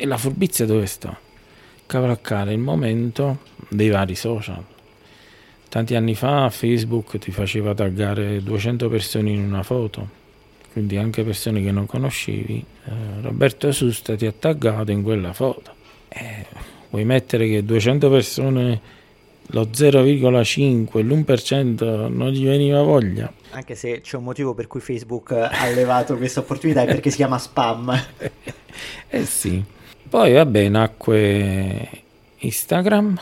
e 0.00 0.06
la 0.06 0.16
furbizia 0.16 0.64
dove 0.64 0.86
sta? 0.86 1.14
Cavalcare 1.84 2.54
il 2.54 2.58
momento 2.58 3.40
dei 3.68 3.90
vari 3.90 4.14
social. 4.14 4.64
Tanti 5.68 5.94
anni 5.94 6.14
fa 6.14 6.48
Facebook 6.48 7.18
ti 7.18 7.30
faceva 7.30 7.74
taggare 7.74 8.42
200 8.42 8.88
persone 8.88 9.30
in 9.30 9.40
una 9.40 9.62
foto, 9.62 10.08
quindi 10.72 10.96
anche 10.96 11.22
persone 11.22 11.62
che 11.62 11.70
non 11.70 11.84
conoscevi. 11.84 12.64
Eh, 12.86 13.20
Roberto 13.20 13.70
Susta 13.72 14.16
ti 14.16 14.24
ha 14.24 14.32
taggato 14.32 14.90
in 14.90 15.02
quella 15.02 15.34
foto. 15.34 15.74
Eh, 16.08 16.46
vuoi 16.88 17.04
mettere 17.04 17.46
che 17.46 17.62
200 17.62 18.08
persone 18.08 18.80
lo 19.48 19.64
0,5, 19.64 21.04
l'1% 21.04 22.08
non 22.08 22.30
gli 22.30 22.46
veniva 22.46 22.80
voglia. 22.80 23.30
Anche 23.50 23.74
se 23.74 24.00
c'è 24.00 24.16
un 24.16 24.24
motivo 24.24 24.54
per 24.54 24.66
cui 24.66 24.80
Facebook 24.80 25.32
ha 25.32 25.68
levato 25.74 26.16
questa 26.16 26.40
opportunità, 26.40 26.82
è 26.82 26.86
perché 26.86 27.10
si 27.10 27.16
chiama 27.16 27.36
spam. 27.36 27.92
eh 29.10 29.24
sì. 29.26 29.78
Poi 30.10 30.32
vabbè 30.32 30.68
nacque 30.68 31.88
Instagram. 32.38 33.16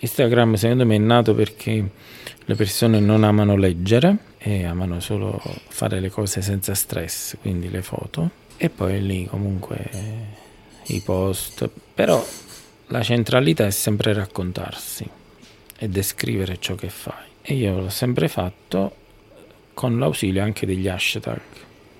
Instagram 0.00 0.54
secondo 0.54 0.84
me 0.84 0.96
è 0.96 0.98
nato 0.98 1.32
perché 1.32 1.90
le 2.44 2.54
persone 2.56 2.98
non 2.98 3.22
amano 3.22 3.56
leggere 3.56 4.16
e 4.38 4.64
amano 4.64 4.98
solo 4.98 5.40
fare 5.68 6.00
le 6.00 6.10
cose 6.10 6.42
senza 6.42 6.74
stress, 6.74 7.36
quindi 7.40 7.70
le 7.70 7.82
foto. 7.82 8.30
E 8.56 8.68
poi 8.68 9.00
lì 9.00 9.26
comunque 9.26 9.90
i 10.86 11.00
post. 11.02 11.70
Però 11.94 12.26
la 12.88 13.02
centralità 13.02 13.66
è 13.66 13.70
sempre 13.70 14.12
raccontarsi 14.12 15.08
e 15.78 15.88
descrivere 15.88 16.58
ciò 16.58 16.74
che 16.74 16.88
fai. 16.88 17.26
E 17.42 17.54
io 17.54 17.78
l'ho 17.78 17.90
sempre 17.90 18.26
fatto 18.26 18.92
con 19.72 20.00
l'ausilio 20.00 20.42
anche 20.42 20.66
degli 20.66 20.88
hashtag 20.88 21.40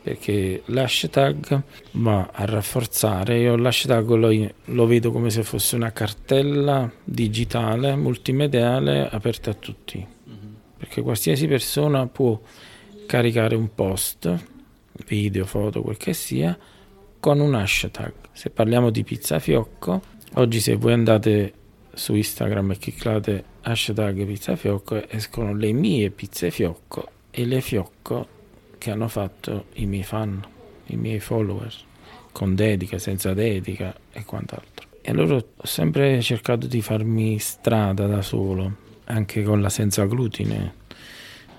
perché 0.02 0.62
l'hashtag 0.66 1.62
va 1.92 2.30
a 2.32 2.44
rafforzare, 2.44 3.38
io 3.38 3.56
l'hashtag 3.56 4.08
lo, 4.10 4.50
lo, 4.64 4.86
vedo 4.86 5.10
come 5.10 5.30
se 5.30 5.42
fosse 5.42 5.76
una 5.76 5.92
cartella 5.92 6.90
digitale, 7.04 7.96
multimediale, 7.96 9.08
aperta 9.08 9.50
a 9.50 9.54
tutti, 9.54 9.98
mm-hmm. 9.98 10.52
perché 10.76 11.02
qualsiasi 11.02 11.46
persona 11.46 12.06
può 12.06 12.40
caricare 13.06 13.54
un 13.54 13.74
post, 13.74 14.34
video, 15.06 15.44
foto, 15.44 15.82
quel 15.82 15.96
che 15.96 16.12
sia, 16.12 16.56
con 17.20 17.40
un 17.40 17.54
hashtag. 17.54 18.12
Se 18.32 18.50
parliamo 18.50 18.90
di 18.90 19.04
pizza 19.04 19.38
fiocco, 19.38 20.00
oggi 20.34 20.60
se 20.60 20.76
voi 20.76 20.92
andate 20.92 21.52
su 21.92 22.14
Instagram 22.14 22.70
e 22.70 22.78
cliccate 22.78 23.44
hashtag 23.62 24.24
pizza 24.24 24.56
fiocco 24.56 25.08
escono 25.08 25.52
le 25.54 25.72
mie 25.72 26.10
pizze 26.10 26.50
fiocco 26.50 27.08
e 27.30 27.44
le 27.44 27.60
fiocco 27.60 28.36
che 28.78 28.90
hanno 28.90 29.08
fatto 29.08 29.66
i 29.74 29.86
miei 29.86 30.04
fan, 30.04 30.42
i 30.86 30.96
miei 30.96 31.20
follower, 31.20 31.72
con 32.32 32.54
dedica, 32.54 32.98
senza 32.98 33.34
dedica 33.34 33.94
e 34.12 34.24
quant'altro. 34.24 34.86
E 35.02 35.10
allora 35.10 35.36
ho 35.36 35.66
sempre 35.66 36.20
cercato 36.22 36.66
di 36.66 36.80
farmi 36.80 37.38
strada 37.38 38.06
da 38.06 38.22
solo, 38.22 38.76
anche 39.04 39.42
con 39.42 39.60
la 39.60 39.68
senza 39.68 40.04
glutine. 40.06 40.74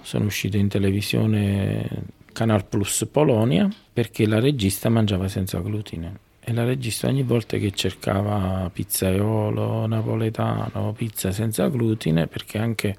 Sono 0.01 0.25
uscito 0.25 0.57
in 0.57 0.67
televisione 0.67 1.87
Canal 2.31 2.65
Plus 2.65 3.07
Polonia 3.11 3.67
perché 3.91 4.25
la 4.25 4.39
regista 4.39 4.89
mangiava 4.89 5.27
senza 5.27 5.59
glutine 5.59 6.27
e 6.39 6.53
la 6.53 6.63
regista 6.63 7.07
ogni 7.07 7.23
volta 7.23 7.57
che 7.57 7.71
cercava 7.71 8.69
pizzaiolo 8.73 9.85
napoletano, 9.85 10.93
pizza 10.95 11.31
senza 11.31 11.67
glutine, 11.67 12.27
perché 12.27 12.57
anche 12.57 12.95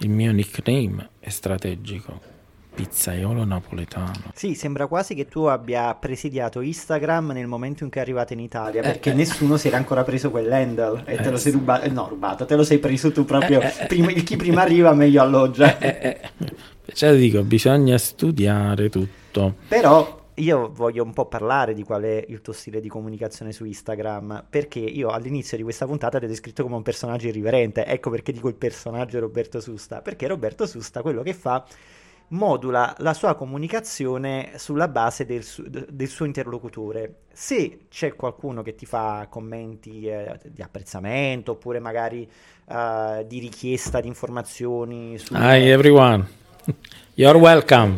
il 0.00 0.10
mio 0.10 0.30
nickname 0.30 1.08
è 1.18 1.30
strategico 1.30 2.35
pizzaiolo 2.76 3.44
napoletano. 3.44 4.12
Sì, 4.34 4.54
sembra 4.54 4.86
quasi 4.86 5.14
che 5.14 5.26
tu 5.26 5.44
abbia 5.44 5.94
presidiato 5.94 6.60
Instagram 6.60 7.30
nel 7.30 7.46
momento 7.46 7.84
in 7.84 7.90
cui 7.90 8.00
è 8.00 8.02
arrivato 8.02 8.34
in 8.34 8.40
Italia, 8.40 8.82
eh, 8.82 8.84
perché 8.84 9.10
eh, 9.10 9.14
nessuno 9.14 9.56
si 9.56 9.68
era 9.68 9.78
ancora 9.78 10.04
preso 10.04 10.30
quell'handle 10.30 11.04
e 11.06 11.14
eh, 11.14 11.16
te 11.16 11.30
lo 11.30 11.38
sei 11.38 11.52
rubato, 11.52 11.86
eh, 11.86 11.88
no 11.88 12.06
rubato, 12.06 12.44
te 12.44 12.54
lo 12.54 12.64
sei 12.64 12.78
preso 12.78 13.10
tu 13.10 13.24
proprio, 13.24 13.62
eh, 13.62 13.72
eh, 13.78 13.86
prima, 13.86 14.12
chi 14.12 14.36
prima 14.36 14.60
arriva 14.60 14.92
meglio 14.92 15.22
alloggia. 15.22 15.78
Cioè 16.92 17.16
dico, 17.16 17.42
bisogna 17.42 17.96
studiare 17.96 18.90
tutto. 18.90 19.54
Però 19.68 20.24
io 20.34 20.70
voglio 20.74 21.02
un 21.02 21.14
po' 21.14 21.26
parlare 21.26 21.72
di 21.72 21.82
qual 21.82 22.02
è 22.02 22.24
il 22.28 22.42
tuo 22.42 22.52
stile 22.52 22.80
di 22.80 22.88
comunicazione 22.88 23.52
su 23.52 23.64
Instagram, 23.64 24.44
perché 24.50 24.80
io 24.80 25.08
all'inizio 25.08 25.56
di 25.56 25.62
questa 25.62 25.86
puntata 25.86 26.18
ti 26.18 26.26
ho 26.26 26.28
descritto 26.28 26.62
come 26.62 26.76
un 26.76 26.82
personaggio 26.82 27.28
irriverente, 27.28 27.86
ecco 27.86 28.10
perché 28.10 28.32
dico 28.32 28.48
il 28.48 28.54
personaggio 28.54 29.18
Roberto 29.18 29.60
Susta, 29.60 30.02
perché 30.02 30.26
Roberto 30.26 30.66
Susta 30.66 31.00
quello 31.00 31.22
che 31.22 31.32
fa 31.32 31.64
modula 32.28 32.94
la 32.98 33.14
sua 33.14 33.34
comunicazione 33.34 34.52
sulla 34.56 34.88
base 34.88 35.24
del, 35.24 35.44
su- 35.44 35.64
del 35.66 36.08
suo 36.08 36.24
interlocutore. 36.24 37.20
Se 37.32 37.80
c'è 37.88 38.14
qualcuno 38.14 38.62
che 38.62 38.74
ti 38.74 38.86
fa 38.86 39.26
commenti 39.30 40.06
eh, 40.06 40.38
di 40.44 40.62
apprezzamento 40.62 41.52
oppure 41.52 41.78
magari 41.78 42.28
uh, 42.66 43.24
di 43.26 43.38
richiesta 43.38 44.00
di 44.00 44.08
informazioni 44.08 45.18
su... 45.18 45.34
Hi 45.34 45.68
everyone, 45.68 46.26
you're 47.14 47.38
welcome. 47.38 47.96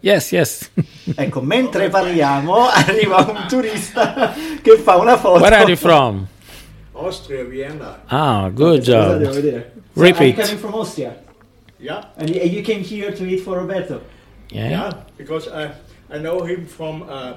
Yes, 0.00 0.32
yes. 0.32 0.70
ecco, 1.14 1.40
mentre 1.40 1.88
parliamo 1.88 2.66
arriva 2.70 3.18
un 3.18 3.46
turista 3.48 4.32
che 4.62 4.78
fa 4.78 4.96
una 4.96 5.16
foto. 5.16 5.40
Where 5.40 5.56
are 5.56 5.66
you 5.66 5.76
from? 5.76 6.26
Austria, 6.92 7.44
Vienna. 7.44 8.02
Ah, 8.06 8.48
good 8.48 8.80
job. 8.80 9.22
Repeat. 9.92 10.36
I'm 10.38 10.42
coming 10.42 10.58
from 10.58 10.74
Austria. 10.74 11.26
Yeah. 11.78 12.04
And 12.16 12.30
you 12.30 12.62
came 12.62 12.82
here 12.82 13.12
to 13.12 13.26
eat 13.26 13.40
for 13.40 13.58
Roberto. 13.58 14.02
Yeah. 14.50 14.70
Yeah, 14.70 14.92
because 15.16 15.48
I 15.48 15.74
I 16.10 16.18
know 16.18 16.42
him 16.42 16.66
from 16.66 17.02
uh, 17.02 17.34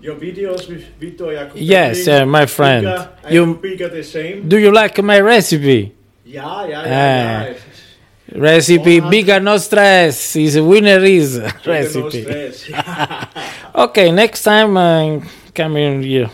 your 0.00 0.16
videos 0.16 0.68
with 0.68 0.84
Vito 1.00 1.30
Jacobelli. 1.30 1.66
Yes, 1.66 2.06
uh, 2.06 2.26
my 2.26 2.46
friend. 2.46 2.84
Bigger, 2.84 3.10
you 3.30 3.54
bigger 3.56 3.88
the 3.88 4.04
same. 4.04 4.48
Do 4.48 4.58
you 4.58 4.72
like 4.72 5.02
my 5.02 5.20
recipe? 5.20 5.94
Yeah, 6.24 6.66
yeah, 6.66 6.84
yeah. 6.84 7.44
yeah. 7.44 7.58
Recipe 8.32 9.00
oh, 9.00 9.10
bigger 9.10 9.40
no 9.40 9.56
stress 9.56 10.36
is 10.36 10.60
winner 10.60 11.02
is 11.02 11.40
recipe. 11.66 12.24
No 12.70 13.24
okay, 13.86 14.12
next 14.12 14.44
time 14.44 14.76
uh, 14.76 15.20
come 15.52 15.76
in 15.76 16.02
here. 16.02 16.30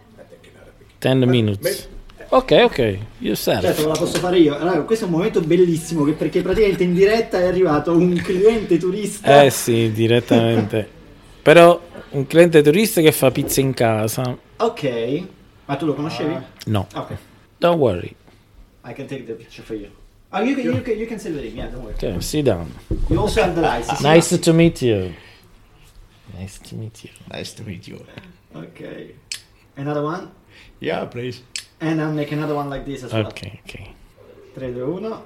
Ten 1.00 1.30
minutes. 1.30 1.88
Ok, 2.32 2.52
ok, 2.62 2.98
io 3.18 3.34
serve. 3.34 3.74
Certo, 3.74 3.88
la 3.88 3.94
posso 3.94 4.20
fare 4.20 4.38
io. 4.38 4.56
Allora, 4.56 4.82
questo 4.82 5.04
è 5.04 5.08
un 5.08 5.14
momento 5.14 5.40
bellissimo 5.40 6.04
che 6.04 6.12
perché 6.12 6.42
praticamente 6.42 6.84
in 6.84 6.94
diretta 6.94 7.40
è 7.40 7.46
arrivato 7.46 7.90
un 7.90 8.14
cliente 8.14 8.78
turista. 8.78 9.42
Eh 9.42 9.50
sì, 9.50 9.90
direttamente. 9.90 10.88
Però 11.42 11.80
un 12.10 12.26
cliente 12.28 12.62
turista 12.62 13.00
che 13.00 13.10
fa 13.10 13.32
pizza 13.32 13.60
in 13.60 13.74
casa. 13.74 14.38
Ok. 14.58 15.22
Ma 15.64 15.74
tu 15.74 15.86
lo 15.86 15.94
conoscevi? 15.94 16.32
Uh, 16.34 16.42
no. 16.66 16.86
Ok. 16.94 17.16
Don't 17.58 17.78
worry. 17.80 18.14
I 18.84 18.92
can 18.92 19.06
take 19.06 19.24
the 19.24 19.32
picture 19.32 19.64
for 19.64 19.74
you. 19.74 19.88
Oh, 20.32 20.40
you 20.40 20.54
can, 20.54 20.64
you 20.64 20.82
can, 20.82 20.98
you 20.98 21.06
can 21.08 21.18
sit 21.18 21.32
with 21.32 21.42
him. 21.42 21.56
Yeah, 21.56 21.66
don't 21.66 21.82
worry. 21.82 21.94
Okay, 21.94 22.20
sit 22.20 22.44
down. 22.44 22.72
You 23.08 23.18
also 23.18 23.42
have 23.42 23.56
the 23.56 23.60
lights. 23.60 24.00
Nice 24.02 24.38
to 24.38 24.52
meet 24.52 24.80
you. 24.82 25.12
Nice 26.38 26.60
to 26.60 26.76
meet 26.76 27.02
you. 27.02 27.10
Nice 27.28 27.52
to 27.54 27.64
meet 27.64 27.88
you. 27.88 27.98
Okay. 28.54 29.16
Another 29.76 30.04
one? 30.04 30.30
Yeah, 30.78 31.04
please. 31.06 31.42
And 31.80 32.00
I'll 32.00 32.12
make 32.12 32.32
another 32.32 32.54
one 32.54 32.68
like 32.68 32.84
this 32.84 33.02
as 33.04 33.12
well. 33.12 33.26
Ok, 33.26 33.50
ok. 33.64 33.80
3, 34.54 34.72
2, 34.72 34.82
1. 34.82 35.22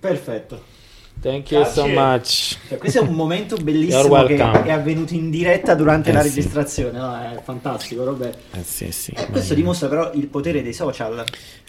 Perfetto. 0.00 0.74
Thank 1.20 1.50
you 1.50 1.62
Grazie. 1.62 1.82
so 1.82 1.88
much. 1.88 2.58
Cioè, 2.68 2.78
questo 2.78 3.00
è 3.00 3.02
un 3.02 3.14
momento 3.14 3.56
bellissimo 3.56 4.24
che 4.24 4.36
è 4.36 4.70
avvenuto 4.70 5.14
in 5.14 5.30
diretta 5.30 5.74
durante 5.74 6.10
eh 6.10 6.12
la 6.12 6.22
sì. 6.22 6.28
registrazione. 6.28 6.98
No, 6.98 7.14
è 7.14 7.40
fantastico, 7.42 8.04
Roberto. 8.04 8.56
Eh 8.56 8.62
sì, 8.62 8.92
sì. 8.92 9.12
Eh, 9.12 9.26
questo 9.26 9.54
dimostra 9.54 9.88
però 9.88 10.12
il 10.12 10.26
potere 10.28 10.62
dei 10.62 10.72
social. 10.72 11.24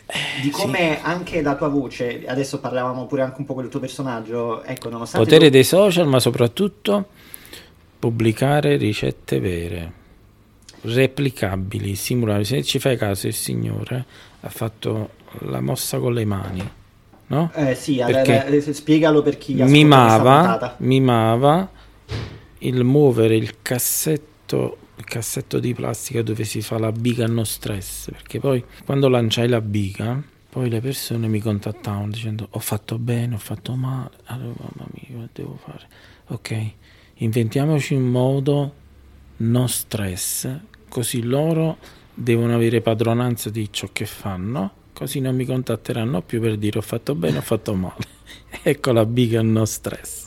Eh, 0.05 0.41
di 0.41 0.49
come 0.49 0.97
sì. 0.97 0.99
anche 1.01 1.41
la 1.41 1.55
tua 1.55 1.67
voce, 1.67 2.23
adesso 2.25 2.59
parlavamo 2.59 3.05
pure 3.07 3.23
anche 3.23 3.39
un 3.39 3.45
po' 3.45 3.59
del 3.59 3.69
tuo 3.69 3.81
personaggio, 3.81 4.63
ecco, 4.63 4.89
nonostante... 4.89 5.25
Potere 5.25 5.47
tu... 5.47 5.51
dei 5.51 5.63
social, 5.65 6.07
ma 6.07 6.19
soprattutto 6.19 7.07
pubblicare 7.99 8.77
ricette 8.77 9.39
vere 9.39 9.96
replicabili, 10.81 11.95
simulabili. 11.95 12.45
Se 12.45 12.63
ci 12.63 12.79
fai 12.79 12.97
caso, 12.97 13.27
il 13.27 13.33
signore 13.33 14.05
ha 14.41 14.49
fatto 14.49 15.11
la 15.39 15.61
mossa 15.61 15.99
con 15.99 16.13
le 16.13 16.25
mani, 16.25 16.69
no? 17.27 17.51
Eh 17.53 17.75
sì, 17.75 18.01
Perché 18.05 18.45
allora, 18.45 18.73
spiegalo 18.73 19.21
per 19.21 19.37
chi 19.37 19.53
mimava, 19.55 20.75
mimava 20.79 21.69
il 22.59 22.83
muovere 22.83 23.35
il 23.35 23.61
cassetto, 23.61 24.77
il 24.95 25.03
cassetto 25.03 25.59
di 25.59 25.73
plastica 25.73 26.21
dove 26.21 26.43
si 26.43 26.61
fa 26.61 26.77
la 26.77 26.91
biga 26.91 27.27
no 27.27 27.43
stress. 27.43 28.09
Perché 28.11 28.39
poi 28.39 28.63
quando 28.85 29.09
lanciai 29.09 29.47
la 29.47 29.61
biga, 29.61 30.21
poi 30.49 30.69
le 30.69 30.81
persone 30.81 31.27
mi 31.27 31.39
contattavano 31.39 32.09
dicendo 32.09 32.47
ho 32.49 32.59
fatto 32.59 32.97
bene, 32.97 33.35
ho 33.35 33.39
fatto 33.39 33.75
male, 33.75 34.11
allora 34.25 34.55
mamma 34.57 34.89
mia, 34.93 35.27
devo 35.31 35.59
fare? 35.63 35.87
Ok, 36.27 36.71
inventiamoci 37.15 37.93
un 37.93 38.09
modo 38.09 38.73
no 39.37 39.67
stress, 39.67 40.49
così 40.89 41.21
loro 41.21 41.77
devono 42.13 42.55
avere 42.55 42.81
padronanza 42.81 43.49
di 43.49 43.67
ciò 43.71 43.89
che 43.91 44.05
fanno, 44.05 44.71
così 44.93 45.19
non 45.19 45.35
mi 45.35 45.45
contatteranno 45.45 46.21
più 46.21 46.41
per 46.41 46.57
dire 46.57 46.79
ho 46.79 46.81
fatto 46.81 47.13
bene, 47.15 47.37
ho 47.37 47.41
fatto 47.41 47.73
male. 47.73 48.05
ecco 48.63 48.91
la 48.91 49.05
big 49.05 49.39
no 49.39 49.65
stress. 49.65 50.26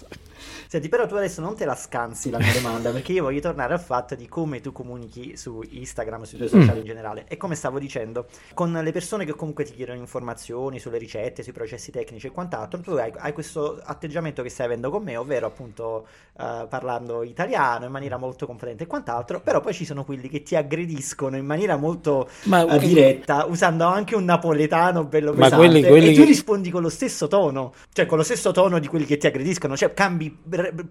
Senti, 0.71 0.89
però 0.89 1.05
tu 1.05 1.16
adesso 1.16 1.41
non 1.41 1.57
te 1.57 1.64
la 1.64 1.75
scansi 1.75 2.31
la 2.31 2.39
mia 2.39 2.53
domanda, 2.53 2.93
perché 2.95 3.11
io 3.11 3.25
voglio 3.25 3.41
tornare 3.41 3.73
al 3.73 3.81
fatto 3.81 4.14
di 4.14 4.29
come 4.29 4.61
tu 4.61 4.71
comunichi 4.71 5.37
su 5.37 5.61
Instagram, 5.68 6.23
sui 6.23 6.39
tuoi 6.39 6.49
social 6.49 6.77
mm. 6.77 6.79
in 6.79 6.85
generale. 6.85 7.25
E 7.27 7.37
come 7.37 7.57
stavo 7.57 7.81
dicendo, 7.81 8.27
con 8.55 8.71
le 8.71 8.93
persone 8.93 9.25
che 9.25 9.35
comunque 9.35 9.64
ti 9.64 9.73
chiedono 9.73 9.99
informazioni 9.99 10.79
sulle 10.79 10.99
ricette, 10.99 11.43
sui 11.43 11.53
processi 11.53 11.91
tecnici 11.91 12.29
e 12.29 12.31
quant'altro, 12.31 12.79
tu 12.79 12.93
hai, 12.93 13.12
hai 13.16 13.33
questo 13.33 13.81
atteggiamento 13.83 14.45
che 14.45 14.49
stai 14.49 14.66
avendo 14.66 14.91
con 14.91 15.03
me, 15.03 15.16
ovvero 15.16 15.49
appunto 15.49 16.07
uh, 16.35 16.68
parlando 16.68 17.25
italiano 17.25 17.87
in 17.87 17.91
maniera 17.91 18.16
molto 18.16 18.47
confidente 18.47 18.85
e 18.85 18.87
quant'altro, 18.87 19.41
però 19.41 19.59
poi 19.59 19.75
ci 19.75 19.85
sono 19.85 20.05
quelli 20.05 20.29
che 20.29 20.45
ti 20.45 20.55
aggrediscono 20.55 21.37
in 21.37 21.47
maniera 21.47 21.75
molto 21.75 22.29
Ma, 22.45 22.62
uh, 22.62 22.79
diretta, 22.79 23.45
usando 23.47 23.87
anche 23.87 24.14
un 24.14 24.23
napoletano 24.23 25.03
bello 25.03 25.33
pesante, 25.33 25.57
Ma 25.57 25.62
quelli, 25.62 25.83
quelli 25.83 26.11
e 26.11 26.14
tu 26.14 26.23
rispondi 26.23 26.71
con 26.71 26.83
lo 26.83 26.91
stesso 26.91 27.27
tono, 27.27 27.75
cioè 27.93 28.07
con 28.07 28.18
lo 28.18 28.23
stesso 28.23 28.53
tono 28.53 28.79
di 28.79 28.87
quelli 28.87 29.05
che 29.05 29.16
ti 29.16 29.27
aggrediscono, 29.27 29.77
cioè 29.77 29.93
cambi 29.93 30.39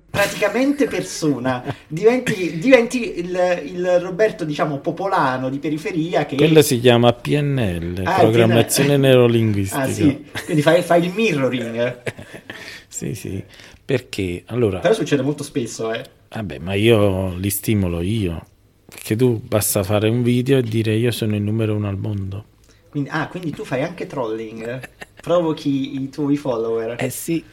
praticamente 0.10 0.88
persona, 0.88 1.64
diventi, 1.88 2.58
diventi 2.58 3.20
il, 3.20 3.62
il, 3.66 4.00
Roberto, 4.00 4.46
diciamo, 4.46 4.80
popolano 4.80 5.50
di 5.50 5.60
periferia. 5.60 6.26
Che... 6.26 6.36
Quello 6.36 6.62
si 6.62 6.80
chiama 6.80 7.14
PNL, 7.14 8.02
ah, 8.04 8.20
programmazione 8.20 8.96
PNL. 8.96 9.00
neurolinguistica. 9.00 9.82
Ah, 9.82 9.88
sì. 9.88 10.26
Quindi 10.46 10.62
fai, 10.62 10.82
fai 10.82 11.06
il 11.06 11.14
mirroring. 11.14 12.02
sì, 12.88 13.14
sì, 13.14 13.44
perché 13.84 14.44
allora... 14.48 14.80
Però 14.80 14.94
succede 14.94 15.22
molto 15.22 15.44
spesso, 15.44 15.94
eh. 15.94 16.04
Vabbè, 16.30 16.60
ma 16.60 16.74
io 16.74 17.36
li 17.36 17.50
stimolo 17.50 18.02
io. 18.02 18.46
Perché 18.86 19.16
tu 19.16 19.40
basta 19.44 19.84
fare 19.84 20.10
un 20.10 20.24
video 20.24 20.58
e 20.58 20.64
dire 20.64 20.94
io 20.94 21.12
sono 21.12 21.36
il 21.36 21.42
numero 21.42 21.76
uno 21.76 21.88
al 21.88 21.98
mondo. 21.98 22.46
Quindi, 22.90 23.10
ah, 23.12 23.28
quindi 23.28 23.52
tu 23.52 23.64
fai 23.64 23.84
anche 23.84 24.08
trolling? 24.08 24.90
Provochi 25.22 26.02
i 26.02 26.10
tuoi 26.10 26.38
follower? 26.38 26.96
Eh 26.98 27.10
sì. 27.10 27.44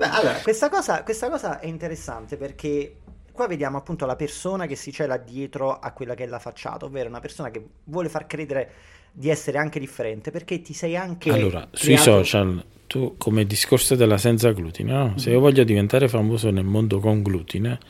Beh, 0.00 0.08
allora, 0.08 0.40
questa 0.40 0.70
cosa, 0.70 1.02
questa 1.02 1.28
cosa 1.28 1.60
è 1.60 1.66
interessante 1.66 2.38
perché 2.38 2.96
qua 3.32 3.46
vediamo 3.46 3.76
appunto 3.76 4.06
la 4.06 4.16
persona 4.16 4.64
che 4.64 4.74
si 4.74 4.92
cela 4.92 5.18
dietro 5.18 5.78
a 5.78 5.92
quella 5.92 6.14
che 6.14 6.24
è 6.24 6.26
la 6.26 6.38
facciata, 6.38 6.86
ovvero 6.86 7.10
una 7.10 7.20
persona 7.20 7.50
che 7.50 7.62
vuole 7.84 8.08
far 8.08 8.26
credere 8.26 8.70
di 9.12 9.28
essere 9.28 9.58
anche 9.58 9.78
differente 9.78 10.30
perché 10.30 10.62
ti 10.62 10.72
sei 10.72 10.96
anche 10.96 11.32
allora 11.32 11.66
sui 11.72 11.96
social 11.96 12.64
tu 12.86 13.16
come 13.18 13.44
discorso 13.44 13.96
della 13.96 14.18
senza 14.18 14.52
glutine 14.52 14.92
no? 14.92 15.18
se 15.18 15.30
io 15.30 15.40
voglio 15.40 15.64
diventare 15.64 16.06
famoso 16.06 16.48
nel 16.50 16.62
mondo 16.62 17.00
con 17.00 17.20
glutine 17.20 17.80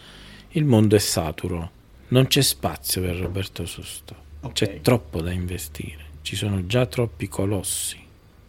il 0.53 0.65
mondo 0.65 0.97
è 0.97 0.99
saturo. 0.99 1.71
Non 2.09 2.27
c'è 2.27 2.43
spazio 2.43 3.03
per 3.03 3.15
Roberto 3.17 3.67
Susto. 3.67 4.17
Okay. 4.41 4.53
c'è 4.53 4.81
troppo 4.81 5.21
da 5.21 5.31
investire. 5.31 6.07
Ci 6.23 6.35
sono 6.35 6.67
già 6.67 6.87
troppi 6.87 7.29
colossi. 7.29 7.99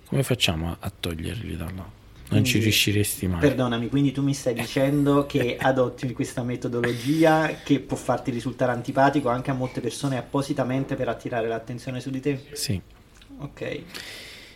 Come 0.08 0.24
facciamo 0.24 0.76
a 0.80 0.92
toglierli 0.98 1.56
da 1.56 1.70
là 1.76 2.00
non 2.32 2.44
ci 2.44 2.60
riusciresti 2.60 3.28
mai. 3.28 3.40
Perdonami, 3.40 3.90
quindi 3.90 4.12
tu 4.12 4.22
mi 4.22 4.34
stai 4.34 4.54
dicendo 4.56 5.26
che 5.26 5.58
adotti 5.60 6.12
questa 6.14 6.44
metodologia 6.44 7.60
che 7.64 7.80
può 7.80 7.98
farti 7.98 8.32
risultare 8.32 8.72
antipatico 8.72 9.30
anche 9.30 9.52
a 9.52 9.54
molte 9.54 9.82
persone 9.82 10.18
appositamente 10.18 10.96
per 10.96 11.08
attirare 11.08 11.48
l'attenzione 11.48 12.00
su 12.00 12.10
di 12.10 12.20
te? 12.20 12.40
Sì. 12.54 12.82
Ok. 13.38 13.82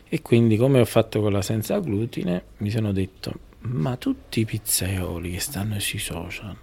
E 0.07 0.21
quindi 0.21 0.57
come 0.57 0.80
ho 0.80 0.86
fatto 0.86 1.21
con 1.21 1.32
la 1.32 1.41
senza 1.41 1.80
glutine, 1.80 2.43
mi 2.57 2.69
sono 2.69 2.91
detto, 2.91 3.34
ma 3.61 3.97
tutti 3.97 4.41
i 4.41 4.45
pizzaioli 4.45 5.32
che 5.32 5.39
stanno 5.39 5.80
sui 5.80 5.99
social 5.99 6.55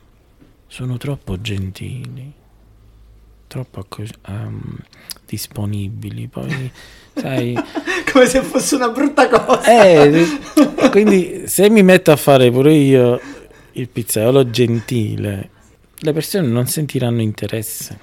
sono 0.67 0.97
troppo 0.97 1.39
gentili, 1.41 2.33
troppo 3.53 3.87
um, 4.29 4.79
disponibili, 5.27 6.27
poi 6.27 6.73
sai... 7.15 7.55
Come 8.11 8.27
se 8.27 8.41
fosse 8.41 8.77
una 8.77 8.89
brutta 8.89 9.29
cosa. 9.29 9.85
Eh, 9.85 10.27
quindi 10.91 11.47
se 11.47 11.69
mi 11.69 11.83
metto 11.83 12.11
a 12.13 12.17
fare 12.17 12.51
pure 12.51 12.73
io 12.73 13.21
il 13.73 13.89
pizzaiolo 13.91 14.49
gentile, 14.49 15.51
le 15.99 16.13
persone 16.15 16.47
non 16.47 16.67
sentiranno 16.67 17.21
interesse. 17.21 17.99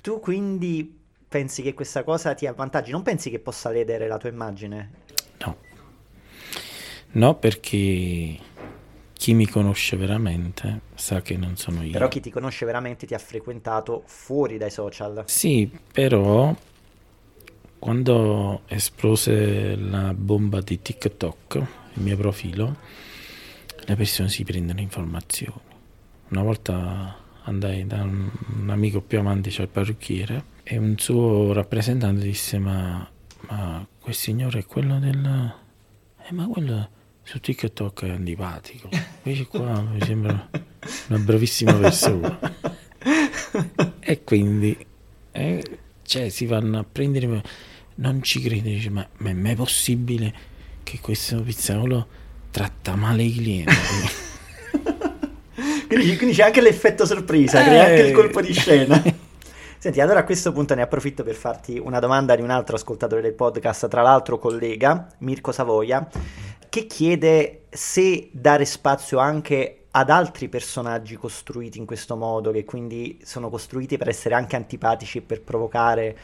Tu 0.00 0.20
quindi 0.20 1.00
pensi 1.28 1.60
che 1.60 1.74
questa 1.74 2.02
cosa 2.02 2.32
ti 2.32 2.46
avvantaggi? 2.46 2.92
Non 2.92 3.02
pensi 3.02 3.28
che 3.28 3.40
possa 3.40 3.68
ledere 3.68 4.08
la 4.08 4.16
tua 4.16 4.30
immagine? 4.30 4.90
No. 5.44 5.56
No, 7.12 7.34
perché 7.34 8.38
chi 9.22 9.34
mi 9.34 9.46
conosce 9.46 9.96
veramente 9.96 10.80
sa 10.96 11.22
che 11.22 11.36
non 11.36 11.56
sono 11.56 11.84
io. 11.84 11.92
Però 11.92 12.08
chi 12.08 12.18
ti 12.18 12.28
conosce 12.28 12.66
veramente 12.66 13.06
ti 13.06 13.14
ha 13.14 13.20
frequentato 13.20 14.02
fuori 14.06 14.58
dai 14.58 14.72
social. 14.72 15.22
Sì, 15.26 15.70
però 15.92 16.52
quando 17.78 18.62
esplose 18.66 19.76
la 19.76 20.12
bomba 20.12 20.60
di 20.60 20.82
TikTok, 20.82 21.54
il 21.54 22.02
mio 22.02 22.16
profilo, 22.16 22.76
le 23.84 23.94
persone 23.94 24.28
si 24.28 24.42
prendono 24.42 24.80
informazioni. 24.80 25.60
Una 26.30 26.42
volta 26.42 27.16
andai 27.44 27.86
da 27.86 28.02
un, 28.02 28.28
un 28.60 28.70
amico 28.70 29.02
più 29.02 29.20
avanti, 29.20 29.52
cioè 29.52 29.66
il 29.66 29.70
parrucchiere, 29.70 30.44
e 30.64 30.78
un 30.78 30.98
suo 30.98 31.52
rappresentante 31.52 32.24
disse: 32.24 32.58
Ma, 32.58 33.08
ma 33.42 33.86
quel 34.00 34.14
signore 34.16 34.58
è 34.58 34.66
quello 34.66 34.98
del. 34.98 35.54
Eh, 36.24 36.32
ma 36.32 36.48
quello 36.48 36.88
su 37.22 37.40
TikTok 37.40 38.04
è 38.04 38.10
antipatico. 38.10 38.88
Invece 39.22 39.46
qua 39.46 39.80
mi 39.80 40.00
sembra 40.02 40.48
una 41.08 41.18
bravissima 41.18 41.74
persona. 41.74 42.38
e 44.00 44.24
quindi 44.24 44.86
eh, 45.32 45.62
cioè, 46.02 46.28
si 46.28 46.46
vanno 46.46 46.78
a 46.78 46.84
prendere, 46.90 47.42
non 47.96 48.22
ci 48.22 48.40
crede, 48.40 48.70
dice, 48.70 48.90
ma, 48.90 49.06
ma 49.18 49.30
è 49.30 49.32
mai 49.32 49.54
possibile 49.54 50.32
che 50.82 50.98
questo 51.00 51.40
pizzaiolo 51.40 52.06
tratta 52.50 52.96
male 52.96 53.22
i 53.22 53.34
clienti? 53.34 53.74
quindi, 55.88 56.16
quindi, 56.16 56.34
c'è 56.34 56.42
anche 56.42 56.60
l'effetto 56.60 57.06
sorpresa, 57.06 57.62
eh, 57.62 57.64
crea 57.64 57.84
anche 57.84 58.02
il 58.02 58.12
colpo 58.12 58.40
di 58.40 58.52
scena. 58.52 59.02
Senti, 59.78 60.00
allora 60.00 60.20
a 60.20 60.24
questo 60.24 60.52
punto 60.52 60.74
ne 60.74 60.82
approfitto 60.82 61.24
per 61.24 61.34
farti 61.34 61.76
una 61.76 61.98
domanda 61.98 62.36
di 62.36 62.42
un 62.42 62.50
altro 62.50 62.76
ascoltatore 62.76 63.20
del 63.20 63.32
podcast, 63.32 63.88
tra 63.88 64.02
l'altro 64.02 64.38
collega, 64.38 65.08
Mirko 65.18 65.50
Savoia 65.50 66.08
che 66.72 66.86
chiede 66.86 67.64
se 67.68 68.30
dare 68.32 68.64
spazio 68.64 69.18
anche 69.18 69.88
ad 69.90 70.08
altri 70.08 70.48
personaggi 70.48 71.16
costruiti 71.16 71.76
in 71.76 71.84
questo 71.84 72.16
modo, 72.16 72.50
che 72.50 72.64
quindi 72.64 73.20
sono 73.24 73.50
costruiti 73.50 73.98
per 73.98 74.08
essere 74.08 74.34
anche 74.34 74.56
antipatici 74.56 75.18
e 75.18 75.20
per 75.20 75.42
provocare 75.42 76.16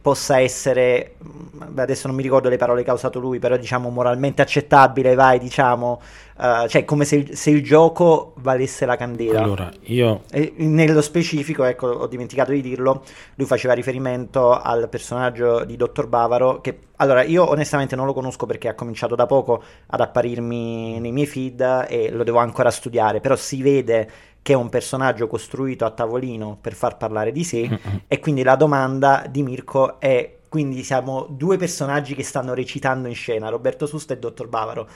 possa 0.00 0.40
essere, 0.40 1.16
mm, 1.22 1.78
adesso 1.78 2.06
non 2.06 2.16
mi 2.16 2.22
ricordo 2.22 2.48
le 2.48 2.56
parole 2.56 2.82
che 2.82 2.90
ha 2.90 2.94
usato 2.94 3.18
lui, 3.18 3.38
però 3.38 3.56
diciamo 3.56 3.90
moralmente 3.90 4.42
accettabile, 4.42 5.14
vai, 5.14 5.38
diciamo, 5.38 6.00
uh, 6.36 6.66
cioè 6.66 6.84
come 6.84 7.04
se, 7.04 7.28
se, 7.32 7.50
il 7.50 7.62
gioco 7.62 8.32
valesse 8.36 8.86
la 8.86 8.96
candela. 8.96 9.42
Allora, 9.42 9.70
io... 9.82 10.22
E 10.30 10.54
nello 10.56 11.02
specifico, 11.02 11.64
ecco, 11.64 11.88
ho 11.88 12.06
dimenticato 12.06 12.52
di 12.52 12.62
dirlo, 12.62 13.02
lui 13.34 13.46
faceva 13.46 13.74
riferimento 13.74 14.58
al 14.58 14.88
personaggio 14.88 15.64
di 15.64 15.76
Dottor 15.76 16.06
Bavaro, 16.06 16.60
che 16.60 16.78
allora 16.96 17.22
io 17.22 17.48
onestamente 17.48 17.96
non 17.96 18.06
lo 18.06 18.12
conosco 18.12 18.46
perché 18.46 18.68
ha 18.68 18.74
cominciato 18.74 19.14
da 19.14 19.26
poco 19.26 19.62
ad 19.86 20.00
apparirmi 20.00 21.00
nei 21.00 21.12
miei 21.12 21.26
feed 21.26 21.86
e 21.88 22.10
lo 22.10 22.24
devo 22.24 22.38
ancora 22.38 22.70
studiare, 22.70 23.20
però 23.20 23.36
si 23.36 23.62
vede 23.62 24.08
che 24.42 24.52
è 24.52 24.56
un 24.56 24.68
personaggio 24.68 25.26
costruito 25.26 25.84
a 25.84 25.90
tavolino 25.90 26.56
per 26.60 26.74
far 26.74 26.96
parlare 26.96 27.32
di 27.32 27.44
sé 27.44 27.78
e 28.06 28.18
quindi 28.20 28.42
la 28.42 28.56
domanda 28.56 29.26
di 29.28 29.42
Mirko 29.42 30.00
è 30.00 30.38
quindi 30.50 30.82
siamo 30.82 31.26
due 31.30 31.56
personaggi 31.56 32.16
che 32.16 32.24
stanno 32.24 32.54
recitando 32.54 33.06
in 33.06 33.14
scena, 33.14 33.48
Roberto 33.48 33.86
Susta 33.86 34.14
e 34.14 34.18
Dottor 34.18 34.48
Bavaro. 34.48 34.88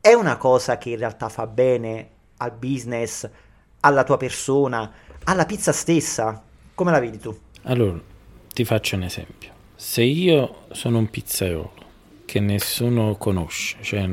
È 0.00 0.12
una 0.12 0.36
cosa 0.36 0.78
che 0.78 0.90
in 0.90 0.98
realtà 0.98 1.28
fa 1.28 1.48
bene 1.48 2.08
al 2.36 2.52
business, 2.52 3.28
alla 3.80 4.04
tua 4.04 4.16
persona, 4.16 4.92
alla 5.24 5.46
pizza 5.46 5.72
stessa? 5.72 6.40
Come 6.74 6.92
la 6.92 7.00
vedi 7.00 7.18
tu? 7.18 7.36
Allora, 7.62 8.00
ti 8.54 8.64
faccio 8.64 8.94
un 8.94 9.02
esempio. 9.02 9.50
Se 9.74 10.02
io 10.02 10.66
sono 10.70 10.98
un 10.98 11.10
pizzaiolo 11.10 11.72
che 12.24 12.38
nessuno 12.38 13.16
conosce, 13.16 13.78
cioè 13.80 14.08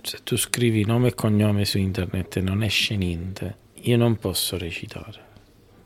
se 0.00 0.22
tu 0.24 0.38
scrivi 0.38 0.86
nome 0.86 1.08
e 1.08 1.14
cognome 1.14 1.66
su 1.66 1.76
internet 1.76 2.38
e 2.38 2.40
non 2.40 2.62
esce 2.62 2.96
niente, 2.96 3.56
io 3.88 3.96
non 3.96 4.18
posso 4.18 4.58
recitare, 4.58 5.18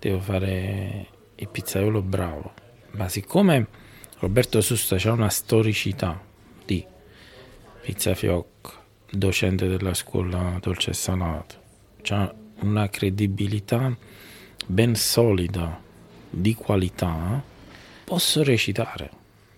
devo 0.01 0.19
fare 0.19 1.07
il 1.37 1.49
pizzaiolo 1.49 2.03
bravo. 2.03 2.53
Ma 2.93 3.09
siccome 3.09 3.69
Roberto 4.19 4.61
Susta 4.61 4.97
ha 4.97 5.13
una 5.13 5.29
storicità 5.29 6.21
di 6.65 6.85
pizza 7.81 8.13
fioc, 8.17 8.77
docente 9.09 9.69
della 9.69 9.95
scuola 9.95 10.59
dolce 10.61 10.91
e 10.91 10.95
salato, 10.95 11.55
ha 12.09 12.35
una 12.63 12.89
credibilità 12.89 13.97
ben 14.67 14.97
solida, 14.97 15.81
di 16.29 16.55
qualità, 16.55 17.41
posso 18.05 18.43
recitare. 18.43 19.11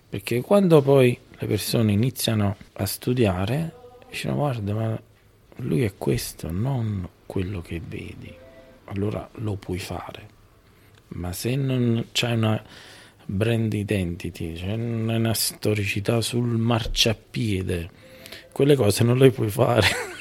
Perché 0.07 0.41
quando 0.41 0.83
poi 0.83 1.17
le 1.29 1.47
persone 1.47 1.91
iniziano 1.91 2.57
a 2.73 2.85
studiare, 2.85 3.73
dicono 4.11 4.35
guarda, 4.35 4.73
ma 4.75 5.01
lui 5.57 5.81
è 5.81 5.95
questo, 5.97 6.51
non 6.51 7.07
quello 7.25 7.61
che 7.61 7.81
vedi, 7.85 8.33
allora 8.85 9.27
lo 9.35 9.55
puoi 9.55 9.79
fare. 9.79 10.33
Ma 11.09 11.33
se 11.33 11.55
non 11.55 12.07
c'è 12.11 12.31
una 12.31 12.61
brand 13.25 13.73
identity, 13.73 14.55
cioè 14.55 14.73
una 14.73 15.33
storicità 15.33 16.21
sul 16.21 16.57
marciapiede, 16.57 17.89
quelle 18.51 18.75
cose 18.75 19.03
non 19.03 19.17
le 19.17 19.31
puoi 19.31 19.49
fare. 19.49 19.87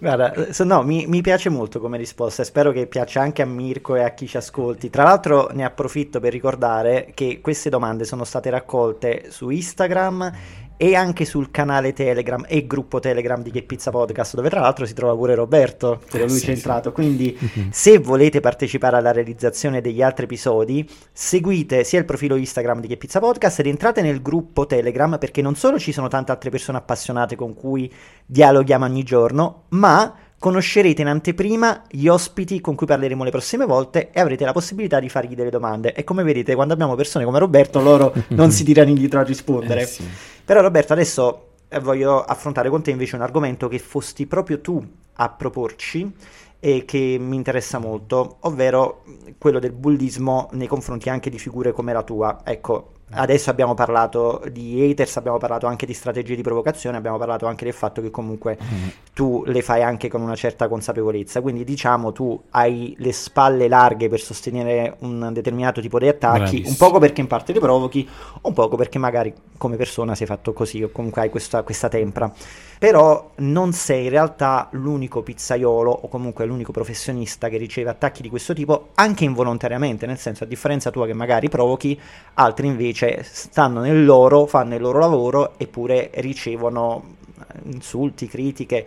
Guarda, 0.00 0.32
no, 0.62 0.82
mi, 0.84 1.06
mi, 1.08 1.22
piace 1.22 1.48
molto 1.48 1.80
come 1.80 1.96
risposta 1.96 2.42
e 2.42 2.44
spero 2.44 2.70
che 2.70 2.86
piaccia 2.86 3.20
anche 3.20 3.42
a 3.42 3.46
Mirko 3.46 3.96
e 3.96 4.04
a 4.04 4.14
chi 4.14 4.28
ci 4.28 4.36
ascolti. 4.36 4.90
Tra 4.90 5.02
l'altro 5.02 5.48
ne 5.52 5.64
approfitto 5.64 6.20
per 6.20 6.30
ricordare 6.30 7.10
che 7.14 7.40
queste 7.40 7.68
domande 7.68 8.04
sono 8.04 8.22
state 8.22 8.48
raccolte 8.48 9.26
su 9.30 9.50
Instagram 9.50 10.32
e 10.80 10.94
anche 10.94 11.24
sul 11.24 11.50
canale 11.50 11.92
Telegram 11.92 12.44
e 12.46 12.66
gruppo 12.66 13.00
Telegram 13.00 13.42
di 13.42 13.50
Che 13.50 13.62
Pizza 13.62 13.90
Podcast, 13.90 14.36
dove 14.36 14.48
tra 14.48 14.60
l'altro 14.60 14.86
si 14.86 14.94
trova 14.94 15.14
pure 15.14 15.34
Roberto, 15.34 16.00
che 16.08 16.20
lui 16.20 16.38
sì, 16.38 16.46
c'è 16.46 16.52
entrato. 16.52 16.90
Sì. 16.90 16.94
Quindi, 16.94 17.36
mhm. 17.38 17.70
se 17.70 17.98
volete 17.98 18.38
partecipare 18.38 18.96
alla 18.96 19.10
realizzazione 19.10 19.80
degli 19.80 20.02
altri 20.02 20.24
episodi, 20.24 20.88
seguite 21.12 21.82
sia 21.82 21.98
il 21.98 22.04
profilo 22.04 22.36
Instagram 22.36 22.80
di 22.80 22.86
Che 22.86 22.96
Pizza 22.96 23.18
Podcast 23.18 23.58
ed 23.58 23.66
entrate 23.66 24.02
nel 24.02 24.22
gruppo 24.22 24.66
Telegram 24.66 25.18
perché 25.18 25.42
non 25.42 25.56
solo 25.56 25.80
ci 25.80 25.90
sono 25.90 26.06
tante 26.06 26.30
altre 26.30 26.50
persone 26.50 26.78
appassionate 26.78 27.34
con 27.34 27.54
cui 27.54 27.92
dialoghiamo 28.24 28.84
ogni 28.84 29.02
giorno, 29.02 29.64
ma 29.70 30.14
conoscerete 30.38 31.02
in 31.02 31.08
anteprima 31.08 31.82
gli 31.90 32.06
ospiti 32.06 32.60
con 32.60 32.74
cui 32.74 32.86
parleremo 32.86 33.24
le 33.24 33.30
prossime 33.30 33.66
volte 33.66 34.10
e 34.12 34.20
avrete 34.20 34.44
la 34.44 34.52
possibilità 34.52 35.00
di 35.00 35.08
fargli 35.08 35.34
delle 35.34 35.50
domande. 35.50 35.92
E 35.94 36.04
come 36.04 36.22
vedete, 36.22 36.54
quando 36.54 36.74
abbiamo 36.74 36.94
persone 36.94 37.24
come 37.24 37.38
Roberto, 37.38 37.80
loro 37.80 38.12
non 38.28 38.50
si 38.50 38.64
tirano 38.64 38.88
indietro 38.88 39.20
a 39.20 39.24
rispondere. 39.24 39.82
Eh 39.82 39.86
sì. 39.86 40.08
Però 40.44 40.60
Roberto, 40.60 40.92
adesso 40.92 41.48
eh, 41.68 41.80
voglio 41.80 42.22
affrontare 42.22 42.70
con 42.70 42.82
te 42.82 42.90
invece 42.90 43.16
un 43.16 43.22
argomento 43.22 43.68
che 43.68 43.78
fosti 43.78 44.26
proprio 44.26 44.60
tu 44.60 44.82
a 45.14 45.28
proporci 45.28 46.12
e 46.60 46.84
che 46.84 47.16
mi 47.20 47.36
interessa 47.36 47.78
molto, 47.78 48.38
ovvero 48.40 49.04
quello 49.38 49.58
del 49.58 49.72
bullismo 49.72 50.48
nei 50.52 50.66
confronti 50.66 51.08
anche 51.08 51.30
di 51.30 51.38
figure 51.38 51.72
come 51.72 51.92
la 51.92 52.02
tua. 52.02 52.40
Ecco, 52.44 52.92
Adesso 53.10 53.50
abbiamo 53.50 53.74
parlato 53.74 54.42
di 54.50 54.82
haters, 54.82 55.16
abbiamo 55.16 55.38
parlato 55.38 55.66
anche 55.66 55.86
di 55.86 55.94
strategie 55.94 56.36
di 56.36 56.42
provocazione, 56.42 56.96
abbiamo 56.96 57.16
parlato 57.18 57.46
anche 57.46 57.64
del 57.64 57.72
fatto 57.72 58.02
che 58.02 58.10
comunque 58.10 58.58
mm. 58.62 58.88
tu 59.14 59.42
le 59.46 59.62
fai 59.62 59.82
anche 59.82 60.08
con 60.08 60.20
una 60.20 60.34
certa 60.34 60.68
consapevolezza. 60.68 61.40
Quindi 61.40 61.64
diciamo 61.64 62.12
tu 62.12 62.40
hai 62.50 62.94
le 62.98 63.12
spalle 63.12 63.68
larghe 63.68 64.08
per 64.08 64.20
sostenere 64.20 64.96
un 65.00 65.30
determinato 65.32 65.80
tipo 65.80 65.98
di 65.98 66.08
attacchi, 66.08 66.38
Bravissimo. 66.38 66.68
un 66.68 66.76
poco 66.76 66.98
perché 66.98 67.20
in 67.20 67.26
parte 67.26 67.52
li 67.52 67.60
provochi, 67.60 68.08
un 68.42 68.52
poco 68.52 68.76
perché 68.76 68.98
magari 68.98 69.32
come 69.56 69.76
persona 69.76 70.14
sei 70.14 70.26
fatto 70.26 70.52
così 70.52 70.82
o 70.82 70.90
comunque 70.90 71.22
hai 71.22 71.30
questa, 71.30 71.62
questa 71.62 71.88
tempra 71.88 72.32
però 72.78 73.32
non 73.36 73.72
sei 73.72 74.04
in 74.04 74.10
realtà 74.10 74.68
l'unico 74.72 75.22
pizzaiolo 75.22 75.90
o 75.90 76.08
comunque 76.08 76.46
l'unico 76.46 76.70
professionista 76.70 77.48
che 77.48 77.56
riceve 77.56 77.90
attacchi 77.90 78.22
di 78.22 78.28
questo 78.28 78.54
tipo 78.54 78.90
anche 78.94 79.24
involontariamente, 79.24 80.06
nel 80.06 80.18
senso 80.18 80.44
a 80.44 80.46
differenza 80.46 80.90
tua 80.90 81.06
che 81.06 81.12
magari 81.12 81.48
provochi, 81.48 82.00
altri 82.34 82.68
invece 82.68 82.97
stanno 83.22 83.80
nel 83.80 84.04
loro, 84.04 84.46
fanno 84.46 84.74
il 84.74 84.80
loro 84.80 84.98
lavoro 84.98 85.54
eppure 85.58 86.10
ricevono 86.14 87.16
insulti, 87.64 88.26
critiche 88.26 88.86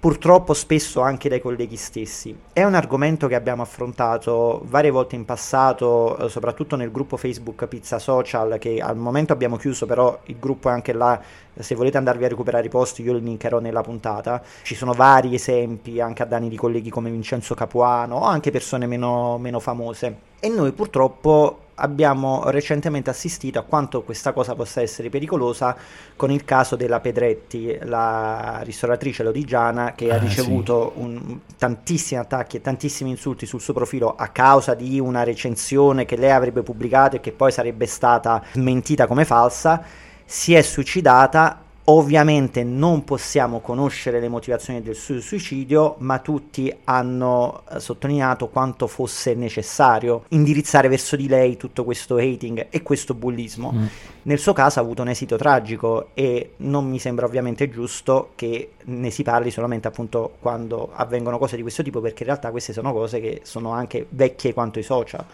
purtroppo 0.00 0.54
spesso 0.54 1.02
anche 1.02 1.28
dai 1.28 1.42
colleghi 1.42 1.76
stessi. 1.76 2.34
È 2.54 2.64
un 2.64 2.74
argomento 2.74 3.28
che 3.28 3.34
abbiamo 3.34 3.60
affrontato 3.60 4.62
varie 4.64 4.90
volte 4.90 5.14
in 5.14 5.26
passato, 5.26 6.16
eh, 6.16 6.28
soprattutto 6.30 6.74
nel 6.74 6.90
gruppo 6.90 7.18
Facebook 7.18 7.66
Pizza 7.66 7.98
Social, 7.98 8.56
che 8.58 8.80
al 8.80 8.96
momento 8.96 9.34
abbiamo 9.34 9.56
chiuso, 9.56 9.84
però 9.84 10.18
il 10.24 10.36
gruppo 10.38 10.70
è 10.70 10.72
anche 10.72 10.94
là, 10.94 11.20
se 11.54 11.74
volete 11.74 11.98
andarvi 11.98 12.24
a 12.24 12.28
recuperare 12.28 12.64
i 12.64 12.70
posti 12.70 13.02
io 13.02 13.12
li 13.12 13.20
linkerò 13.20 13.58
nella 13.58 13.82
puntata. 13.82 14.42
Ci 14.62 14.74
sono 14.74 14.94
vari 14.94 15.34
esempi 15.34 16.00
anche 16.00 16.22
a 16.22 16.26
danni 16.26 16.48
di 16.48 16.56
colleghi 16.56 16.88
come 16.88 17.10
Vincenzo 17.10 17.54
Capuano 17.54 18.16
o 18.16 18.24
anche 18.24 18.50
persone 18.50 18.86
meno, 18.86 19.36
meno 19.36 19.60
famose. 19.60 20.28
E 20.40 20.48
noi 20.48 20.72
purtroppo 20.72 21.68
abbiamo 21.80 22.48
recentemente 22.50 23.10
assistito 23.10 23.58
a 23.58 23.62
quanto 23.62 24.02
questa 24.02 24.32
cosa 24.32 24.54
possa 24.54 24.80
essere 24.80 25.08
pericolosa 25.08 25.76
con 26.16 26.30
il 26.30 26.44
caso 26.44 26.76
della 26.76 27.00
Pedretti, 27.00 27.78
la 27.82 28.60
ristoratrice 28.62 29.22
lodigiana 29.22 29.94
che 29.94 30.10
ah, 30.10 30.14
ha 30.14 30.18
ricevuto 30.18 30.92
sì. 30.94 31.02
un, 31.02 31.38
tantissimi 31.56 32.20
attacchi 32.20 32.56
e 32.56 32.60
tantissimi 32.60 33.10
insulti 33.10 33.46
sul 33.46 33.60
suo 33.60 33.72
profilo 33.72 34.14
a 34.14 34.28
causa 34.28 34.74
di 34.74 35.00
una 35.00 35.22
recensione 35.22 36.04
che 36.04 36.16
lei 36.16 36.30
avrebbe 36.30 36.62
pubblicato 36.62 37.16
e 37.16 37.20
che 37.20 37.32
poi 37.32 37.50
sarebbe 37.50 37.86
stata 37.86 38.42
smentita 38.52 39.06
come 39.06 39.24
falsa. 39.24 39.82
Si 40.24 40.54
è 40.54 40.62
suicidata 40.62 41.64
Ovviamente 41.92 42.62
non 42.62 43.02
possiamo 43.02 43.58
conoscere 43.58 44.20
le 44.20 44.28
motivazioni 44.28 44.80
del 44.80 44.94
suo 44.94 45.20
suicidio, 45.20 45.96
ma 45.98 46.20
tutti 46.20 46.72
hanno 46.84 47.62
eh, 47.68 47.80
sottolineato 47.80 48.46
quanto 48.46 48.86
fosse 48.86 49.34
necessario 49.34 50.22
indirizzare 50.28 50.86
verso 50.86 51.16
di 51.16 51.26
lei 51.26 51.56
tutto 51.56 51.82
questo 51.82 52.16
hating 52.16 52.68
e 52.70 52.82
questo 52.82 53.14
bullismo. 53.14 53.72
Mm. 53.72 53.86
Nel 54.22 54.38
suo 54.38 54.52
caso 54.52 54.78
ha 54.78 54.82
avuto 54.82 55.02
un 55.02 55.08
esito 55.08 55.36
tragico 55.36 56.10
e 56.14 56.52
non 56.58 56.88
mi 56.88 57.00
sembra 57.00 57.26
ovviamente 57.26 57.68
giusto 57.68 58.30
che 58.36 58.74
ne 58.84 59.10
si 59.10 59.24
parli 59.24 59.50
solamente 59.50 59.88
appunto 59.88 60.36
quando 60.38 60.90
avvengono 60.92 61.38
cose 61.38 61.56
di 61.56 61.62
questo 61.62 61.82
tipo, 61.82 62.00
perché 62.00 62.22
in 62.22 62.28
realtà 62.28 62.52
queste 62.52 62.72
sono 62.72 62.92
cose 62.92 63.18
che 63.20 63.40
sono 63.42 63.72
anche 63.72 64.06
vecchie 64.10 64.54
quanto 64.54 64.78
i 64.78 64.84
social. 64.84 65.24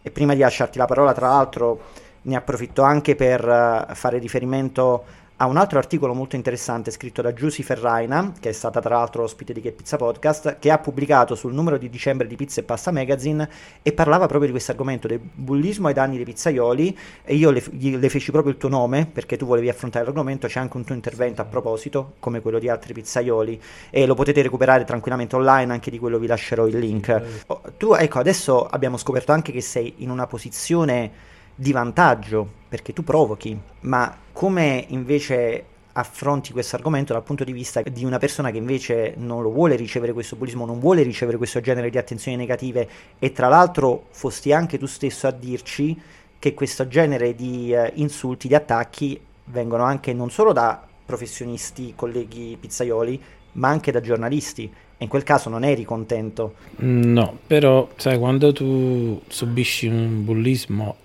E 0.00 0.10
prima 0.12 0.34
di 0.34 0.40
lasciarti 0.40 0.78
la 0.78 0.86
parola, 0.86 1.12
tra 1.12 1.26
l'altro, 1.26 1.80
ne 2.22 2.36
approfitto 2.36 2.82
anche 2.82 3.16
per 3.16 3.44
uh, 3.44 3.92
fare 3.94 4.18
riferimento 4.18 5.22
a 5.36 5.46
un 5.46 5.56
altro 5.56 5.78
articolo 5.78 6.14
molto 6.14 6.36
interessante 6.36 6.92
scritto 6.92 7.20
da 7.20 7.32
Giusy 7.32 7.64
Ferraina, 7.64 8.32
che 8.38 8.50
è 8.50 8.52
stata 8.52 8.80
tra 8.80 8.96
l'altro 8.96 9.24
ospite 9.24 9.52
di 9.52 9.60
Che 9.60 9.72
Pizza 9.72 9.96
Podcast, 9.96 10.58
che 10.60 10.70
ha 10.70 10.78
pubblicato 10.78 11.34
sul 11.34 11.52
numero 11.52 11.76
di 11.76 11.90
dicembre 11.90 12.28
di 12.28 12.36
Pizza 12.36 12.60
e 12.60 12.64
Pasta 12.64 12.92
Magazine 12.92 13.48
e 13.82 13.92
parlava 13.92 14.26
proprio 14.26 14.46
di 14.46 14.52
questo 14.52 14.70
argomento 14.70 15.08
del 15.08 15.18
bullismo 15.18 15.88
ai 15.88 15.94
danni 15.94 16.16
dei 16.16 16.24
pizzaioli 16.24 16.96
e 17.24 17.34
io 17.34 17.50
le, 17.50 17.64
le, 17.72 18.08
feci 18.08 18.30
proprio 18.30 18.52
il 18.52 18.58
tuo 18.58 18.68
nome 18.68 19.06
perché 19.06 19.36
tu 19.36 19.44
volevi 19.44 19.68
affrontare 19.68 20.04
l'argomento, 20.04 20.46
c'è 20.46 20.60
anche 20.60 20.76
un 20.76 20.84
tuo 20.84 20.94
intervento 20.94 21.42
a 21.42 21.44
proposito, 21.44 22.14
come 22.20 22.40
quello 22.40 22.60
di 22.60 22.68
altri 22.68 22.92
pizzaioli 22.92 23.60
e 23.90 24.06
lo 24.06 24.14
potete 24.14 24.40
recuperare 24.40 24.84
tranquillamente 24.84 25.34
online, 25.34 25.72
anche 25.72 25.90
di 25.90 25.98
quello 25.98 26.18
vi 26.18 26.28
lascerò 26.28 26.68
il 26.68 26.78
link. 26.78 27.22
Oh, 27.46 27.60
tu 27.76 27.94
ecco, 27.94 28.20
adesso 28.20 28.66
abbiamo 28.66 28.96
scoperto 28.96 29.32
anche 29.32 29.50
che 29.50 29.60
sei 29.60 29.94
in 29.98 30.10
una 30.10 30.28
posizione 30.28 31.32
di 31.54 31.72
vantaggio 31.72 32.62
perché 32.68 32.92
tu 32.92 33.04
provochi, 33.04 33.58
ma 33.80 34.16
come 34.32 34.84
invece 34.88 35.66
affronti 35.96 36.52
questo 36.52 36.76
argomento 36.76 37.12
dal 37.12 37.22
punto 37.22 37.44
di 37.44 37.52
vista 37.52 37.80
di 37.82 38.04
una 38.04 38.18
persona 38.18 38.50
che 38.50 38.58
invece 38.58 39.14
non 39.16 39.42
lo 39.42 39.50
vuole 39.50 39.76
ricevere 39.76 40.12
questo 40.12 40.36
bullismo, 40.36 40.66
non 40.66 40.80
vuole 40.80 41.02
ricevere 41.02 41.36
questo 41.36 41.60
genere 41.60 41.90
di 41.90 41.98
attenzioni 41.98 42.36
negative 42.36 42.88
e 43.18 43.32
tra 43.32 43.48
l'altro 43.48 44.06
fosti 44.10 44.52
anche 44.52 44.78
tu 44.78 44.86
stesso 44.86 45.28
a 45.28 45.30
dirci 45.30 46.00
che 46.38 46.52
questo 46.52 46.88
genere 46.88 47.34
di 47.34 47.72
uh, 47.72 47.90
insulti, 47.94 48.48
di 48.48 48.54
attacchi 48.54 49.20
vengono 49.46 49.84
anche 49.84 50.12
non 50.12 50.30
solo 50.30 50.52
da 50.52 50.84
professionisti, 51.06 51.92
colleghi 51.94 52.56
pizzaioli, 52.58 53.22
ma 53.52 53.68
anche 53.68 53.92
da 53.92 54.00
giornalisti. 54.00 54.70
E 54.96 55.04
in 55.04 55.08
quel 55.08 55.22
caso 55.22 55.48
non 55.48 55.64
eri 55.64 55.84
contento? 55.84 56.54
No, 56.76 57.38
però 57.46 57.88
sai, 57.96 58.18
quando 58.18 58.52
tu 58.52 59.20
subisci 59.26 59.86
un 59.86 60.24
bullismo 60.24 60.96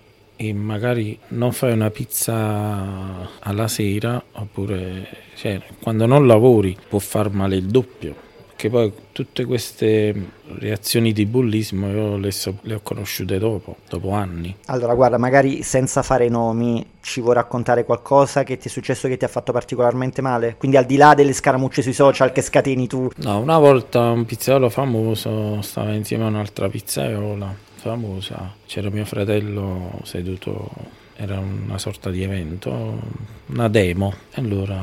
e 0.42 0.54
magari 0.54 1.20
non 1.30 1.52
fai 1.52 1.74
una 1.74 1.90
pizza 1.90 3.30
alla 3.40 3.68
sera 3.68 4.24
oppure 4.32 5.06
cioè, 5.36 5.62
quando 5.82 6.06
non 6.06 6.28
lavori 6.28 6.78
può 6.88 7.00
far 7.00 7.30
male 7.30 7.58
il 7.58 7.66
doppio 7.66 8.28
perché 8.48 8.70
poi 8.70 8.94
tutte 9.14 9.44
queste 9.44 10.14
reazioni 10.60 11.12
di 11.12 11.26
bullismo 11.26 11.90
io 11.90 12.18
le, 12.18 12.32
so, 12.32 12.58
le, 12.62 12.76
ho 12.76 12.80
conosciute 12.84 13.40
dopo, 13.40 13.78
dopo 13.88 14.12
anni. 14.12 14.54
Allora, 14.66 14.94
guarda, 14.96 15.18
magari 15.18 15.64
senza 15.64 16.04
fare 16.04 16.28
nomi, 16.28 16.86
ci 17.00 17.22
vuoi 17.22 17.36
raccontare 17.36 17.86
qualcosa 17.86 18.44
che 18.44 18.58
ti 18.58 18.68
è 18.68 18.70
successo 18.70 19.08
che 19.08 19.16
ti 19.16 19.24
ha 19.24 19.30
fatto 19.30 19.54
particolarmente 19.54 20.22
male? 20.22 20.56
Quindi 20.58 20.76
al 20.76 20.86
di 20.86 20.98
là 20.98 21.14
delle 21.14 21.32
scaramucce 21.32 21.82
sui 21.82 21.94
social 21.94 22.34
che 22.34 22.42
scateni 22.42 22.86
tu. 22.86 23.10
No, 23.18 23.40
una 23.40 23.58
volta 23.58 24.10
un 24.10 24.26
pizzaiolo 24.26 24.68
famoso 24.68 25.62
stava 25.62 25.94
insieme 25.94 26.26
a 26.26 26.28
un'altra 26.28 26.68
pizzaiola 26.68 27.68
famosa, 27.80 28.54
c'era 28.66 28.90
mio 28.90 29.06
fratello 29.06 30.02
seduto, 30.04 30.70
era 31.16 31.40
una 31.40 31.78
sorta 31.78 32.10
di 32.10 32.22
evento, 32.22 33.00
una 33.48 33.70
demo, 33.70 34.14
e 34.34 34.42
allora 34.42 34.78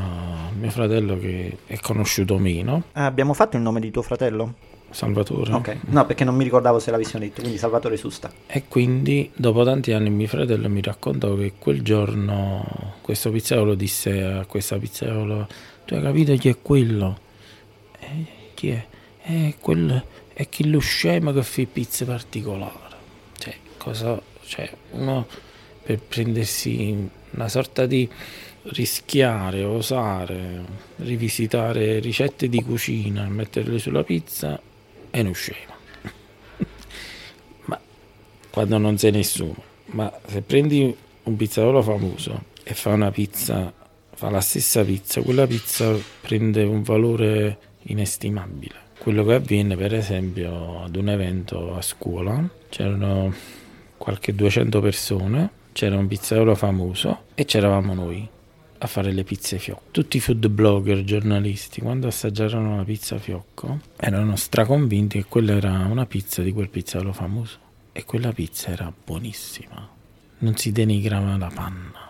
mio 0.58 0.70
fratello 0.70 1.18
che 1.18 1.58
è 1.66 1.78
conosciuto 1.78 2.38
meno. 2.38 2.84
Eh, 2.94 3.02
abbiamo 3.02 3.34
fatto 3.34 3.56
il 3.56 3.62
nome 3.62 3.80
di 3.80 3.90
tuo 3.90 4.00
fratello? 4.00 4.54
Salvatore. 4.88 5.52
Ok, 5.52 5.76
no 5.88 6.06
perché 6.06 6.24
non 6.24 6.36
mi 6.36 6.44
ricordavo 6.44 6.78
se 6.78 6.90
l'avessi 6.90 7.18
detto, 7.18 7.40
quindi 7.40 7.58
Salvatore 7.58 7.98
Susta. 7.98 8.32
E 8.46 8.64
quindi 8.66 9.30
dopo 9.36 9.62
tanti 9.62 9.92
anni 9.92 10.08
mio 10.08 10.26
fratello 10.26 10.68
mi 10.70 10.80
raccontò 10.80 11.34
che 11.34 11.52
quel 11.58 11.82
giorno 11.82 12.94
questo 13.02 13.30
pizzaiolo 13.30 13.74
disse 13.74 14.22
a 14.22 14.46
questa 14.46 14.78
pizzaiolo, 14.78 15.48
tu 15.84 15.94
hai 15.94 16.02
capito 16.02 16.34
chi 16.36 16.48
è 16.48 16.56
quello? 16.62 17.18
Eh, 17.98 18.24
chi 18.54 18.70
è? 18.70 18.86
È 19.20 19.54
quel, 19.60 20.02
è 20.32 20.48
chi 20.48 20.70
lo 20.70 20.78
scemo 20.78 21.32
che 21.32 21.42
fa 21.42 21.62
pizze 21.70 22.04
particolari 22.06 22.85
cosa, 23.86 24.20
cioè 24.46 24.68
uno 24.92 25.26
per 25.84 26.00
prendersi 26.00 27.08
una 27.30 27.48
sorta 27.48 27.86
di 27.86 28.08
rischiare, 28.70 29.62
osare, 29.62 30.64
rivisitare 30.96 32.00
ricette 32.00 32.48
di 32.48 32.60
cucina, 32.64 33.28
metterle 33.28 33.78
sulla 33.78 34.02
pizza 34.02 34.60
è 35.08 35.20
uno 35.20 35.32
scemo. 35.32 35.74
ma 37.66 37.80
quando 38.50 38.78
non 38.78 38.98
sei 38.98 39.12
nessuno, 39.12 39.62
ma 39.92 40.12
se 40.26 40.42
prendi 40.42 40.92
un 41.22 41.36
pizzaiolo 41.36 41.80
famoso 41.80 42.46
e 42.64 42.74
fa 42.74 42.90
una 42.90 43.12
pizza, 43.12 43.72
fa 44.14 44.30
la 44.30 44.40
stessa 44.40 44.82
pizza, 44.82 45.20
quella 45.22 45.46
pizza 45.46 45.96
prende 46.22 46.64
un 46.64 46.82
valore 46.82 47.58
inestimabile. 47.82 48.84
Quello 48.98 49.24
che 49.24 49.34
avviene 49.34 49.76
per 49.76 49.94
esempio 49.94 50.82
ad 50.82 50.96
un 50.96 51.08
evento 51.08 51.76
a 51.76 51.82
scuola, 51.82 52.44
c'erano 52.68 53.32
qualche 54.06 54.36
200 54.36 54.80
persone, 54.80 55.50
c'era 55.72 55.98
un 55.98 56.06
pizzaiolo 56.06 56.54
famoso 56.54 57.24
e 57.34 57.44
c'eravamo 57.44 57.92
noi 57.92 58.28
a 58.78 58.86
fare 58.86 59.10
le 59.10 59.24
pizze 59.24 59.58
fiocco. 59.58 59.82
Tutti 59.90 60.18
i 60.18 60.20
food 60.20 60.46
blogger, 60.46 61.02
giornalisti, 61.02 61.80
quando 61.80 62.06
assaggiarono 62.06 62.76
la 62.76 62.84
pizza 62.84 63.18
fiocco, 63.18 63.80
erano 63.96 64.36
straconvinti 64.36 65.18
che 65.18 65.24
quella 65.28 65.54
era 65.54 65.72
una 65.90 66.06
pizza 66.06 66.40
di 66.42 66.52
quel 66.52 66.68
pizzaiolo 66.68 67.12
famoso. 67.12 67.58
E 67.90 68.04
quella 68.04 68.30
pizza 68.30 68.68
era 68.68 68.92
buonissima. 69.04 69.88
Non 70.38 70.56
si 70.56 70.70
denigrava 70.70 71.36
la 71.36 71.50
panna. 71.52 72.08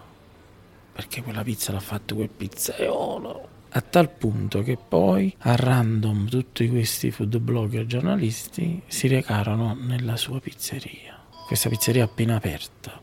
Perché 0.92 1.22
quella 1.22 1.42
pizza 1.42 1.72
l'ha 1.72 1.80
fatta 1.80 2.14
quel 2.14 2.28
pizzaiolo. 2.28 3.48
A 3.70 3.80
tal 3.80 4.10
punto 4.10 4.62
che 4.62 4.76
poi 4.76 5.34
a 5.38 5.56
random 5.56 6.28
tutti 6.28 6.68
questi 6.68 7.10
food 7.10 7.38
blogger 7.38 7.86
giornalisti 7.86 8.82
si 8.86 9.08
recarono 9.08 9.74
nella 9.80 10.18
sua 10.18 10.40
pizzeria 10.40 11.15
questa 11.46 11.68
pizzeria 11.68 12.04
appena 12.04 12.34
aperta 12.34 12.98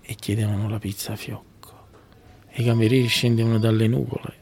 e 0.00 0.14
chiedevano 0.14 0.68
la 0.68 0.78
pizza 0.78 1.12
a 1.12 1.16
fiocco. 1.16 1.86
I 2.54 2.64
camerieri 2.64 3.08
scendevano 3.08 3.58
dalle 3.58 3.88
nuvole, 3.88 4.34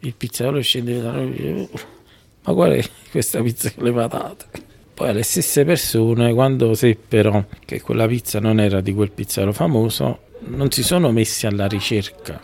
il 0.00 0.14
pizzaiolo 0.14 0.60
scendeva 0.62 1.10
dalle 1.10 1.50
nuvole. 1.50 1.98
Ma 2.42 2.52
qual 2.54 2.72
è 2.72 2.84
questa 3.10 3.42
pizza 3.42 3.72
con 3.72 3.84
le 3.84 3.92
patate? 3.92 4.46
Poi 4.94 5.12
le 5.12 5.22
stesse 5.24 5.64
persone, 5.64 6.32
quando 6.32 6.72
seppero 6.74 7.48
che 7.64 7.80
quella 7.80 8.06
pizza 8.06 8.38
non 8.38 8.60
era 8.60 8.80
di 8.80 8.94
quel 8.94 9.10
pizzaiolo 9.10 9.52
famoso, 9.52 10.20
non 10.42 10.70
si 10.70 10.84
sono 10.84 11.10
messi 11.10 11.46
alla 11.46 11.66
ricerca 11.66 12.40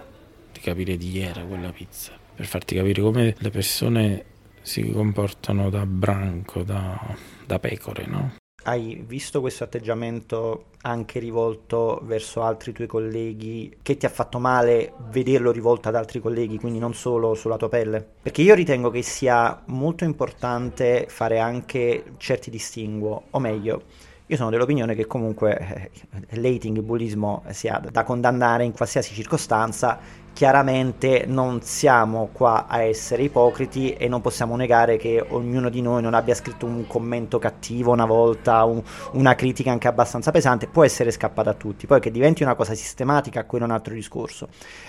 di 0.53 0.61
capire 0.61 0.97
di 0.97 1.12
chi 1.12 1.21
era 1.21 1.43
quella 1.43 1.71
pizza, 1.71 2.12
per 2.35 2.47
farti 2.47 2.75
capire 2.75 3.01
come 3.03 3.37
le 3.39 3.51
persone 3.51 4.25
si 4.62 4.91
comportano 4.91 5.71
da 5.71 5.87
branco, 5.87 6.64
da, 6.64 7.17
da 7.47 7.59
pecore, 7.61 8.07
no? 8.07 8.33
Hai 8.67 9.01
visto 9.07 9.41
questo 9.41 9.62
atteggiamento 9.62 10.71
anche 10.83 11.21
rivolto 11.21 12.01
verso 12.03 12.43
altri 12.43 12.73
tuoi 12.73 12.89
colleghi 12.89 13.77
che 13.81 13.97
ti 13.97 14.07
ha 14.07 14.09
fatto 14.09 14.41
male 14.41 14.93
vederlo 15.11 15.53
rivolto 15.53 15.89
ad 15.89 15.95
altri 15.95 16.19
colleghi, 16.21 16.59
quindi 16.59 16.81
non 16.81 16.93
solo 16.93 17.35
sulla 17.35 17.57
tua 17.57 17.69
pelle? 17.69 18.05
Perché 18.23 18.43
io 18.43 18.57
ritengo 18.57 18.91
che 18.91 19.03
sia 19.03 19.62
molto 19.67 20.03
importante 20.03 21.07
fare 21.09 21.39
anche 21.39 22.14
certi 22.17 22.51
distinguo, 22.51 23.27
o 23.31 23.39
meglio, 23.39 23.83
io 24.27 24.37
sono 24.37 24.51
dell'opinione 24.51 24.97
che 24.97 25.07
comunque 25.07 25.91
eh, 26.29 26.37
l'hating, 26.37 26.79
il 26.79 26.83
bullismo 26.83 27.45
sia 27.51 27.81
da 27.93 28.03
condannare 28.03 28.64
in 28.64 28.73
qualsiasi 28.73 29.14
circostanza 29.14 30.25
chiaramente 30.37 31.24
non 31.26 31.62
siamo 31.62 32.28
qua 32.30 32.66
a 32.68 32.82
essere 32.82 33.22
ipocriti 33.22 33.95
e 33.95 34.07
non 34.07 34.20
possiamo 34.20 34.55
negare 34.55 34.99
che 34.99 35.24
ognuno 35.30 35.70
di 35.70 35.80
noi 35.80 36.03
non 36.03 36.12
abbia 36.12 36.34
scritto 36.34 36.66
un 36.66 36.87
commento 36.87 37.39
cattivo 37.39 37.93
una 37.93 38.05
volta, 38.05 38.62
un, 38.64 38.82
una 39.12 39.34
critica 39.34 39.70
anche 39.70 39.89
abbastanza 39.89 40.30
pesante, 40.32 40.66
può 40.66 40.84
essere 40.84 41.11
scappata 41.11 41.49
a 41.49 41.55
tutti, 41.55 41.87
poi 41.87 42.01
che 42.01 42.11
diventi 42.11 42.43
una 42.43 42.55
cosa 42.55 42.74
sistematica, 42.74 43.47
quello 43.47 43.64
è 43.64 43.68
un 43.68 43.72
altro 43.72 43.95
discorso. 43.95 44.49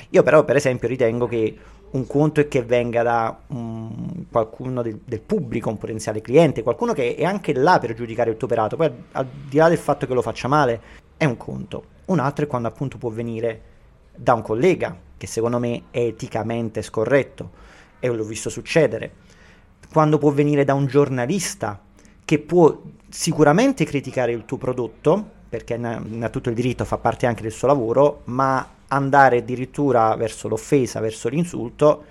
Io 0.10 0.22
però 0.22 0.44
per 0.44 0.58
esempio 0.58 0.90
ritengo 0.90 1.28
che 1.28 1.58
un 1.92 2.06
conto 2.06 2.42
è 2.42 2.50
che 2.50 2.64
venga 2.64 3.02
da 3.02 3.40
um, 3.48 4.26
qualcuno 4.30 4.82
del, 4.82 5.00
del, 5.06 5.22
pubblico, 5.22 5.70
un 5.70 5.78
potenziale 5.78 6.20
cliente, 6.20 6.62
qualcuno 6.62 6.92
che 6.92 7.16
è 7.16 7.24
anche 7.24 7.54
là 7.54 7.80
per 7.80 7.94
giudicare 7.94 8.32
il 8.32 8.36
tuo 8.36 8.48
operato, 8.48 8.76
poi 8.76 8.92
al 9.14 9.26
di 9.48 9.56
là 9.56 9.70
del 9.70 9.78
fatto 9.78 10.06
che 10.06 10.14
lo 10.14 10.22
faccia 10.22 10.50
male, 10.50 10.82
è 11.16 11.24
un 11.24 11.38
conto. 11.38 11.96
Un 12.08 12.20
altro 12.20 12.44
è 12.44 12.48
quando 12.50 12.68
appunto 12.68 12.98
può 12.98 13.10
venire 13.10 13.76
da 14.18 14.34
un 14.34 14.42
collega, 14.42 14.98
che 15.16 15.28
secondo 15.28 15.60
me 15.60 15.84
è 15.92 16.00
eticamente 16.00 16.82
scorretto 16.82 17.52
e 18.00 18.08
l'ho 18.10 18.24
visto 18.24 18.50
succedere, 18.50 19.12
quando 19.92 20.18
può 20.18 20.32
venire 20.32 20.66
da 20.66 20.74
un 20.74 20.86
giornalista 20.86 21.80
che 22.26 22.40
può 22.40 22.82
sicuramente 23.10 23.86
criticare 23.86 24.34
il 24.34 24.46
tuo 24.46 24.58
prodotto, 24.58 25.36
perché 25.48 25.78
ne 25.78 26.26
ha 26.26 26.30
tutto 26.30 26.50
il 26.50 26.56
diritto, 26.56 26.84
fa 26.84 26.98
parte 26.98 27.26
anche 27.26 27.42
del 27.42 27.54
suo 27.54 27.68
lavoro, 27.68 28.22
ma 28.26 28.68
andare 28.90 29.38
addirittura 29.38 30.14
verso 30.16 30.48
l'offesa, 30.48 31.00
verso 31.00 31.30
l'insulto, 31.30 32.04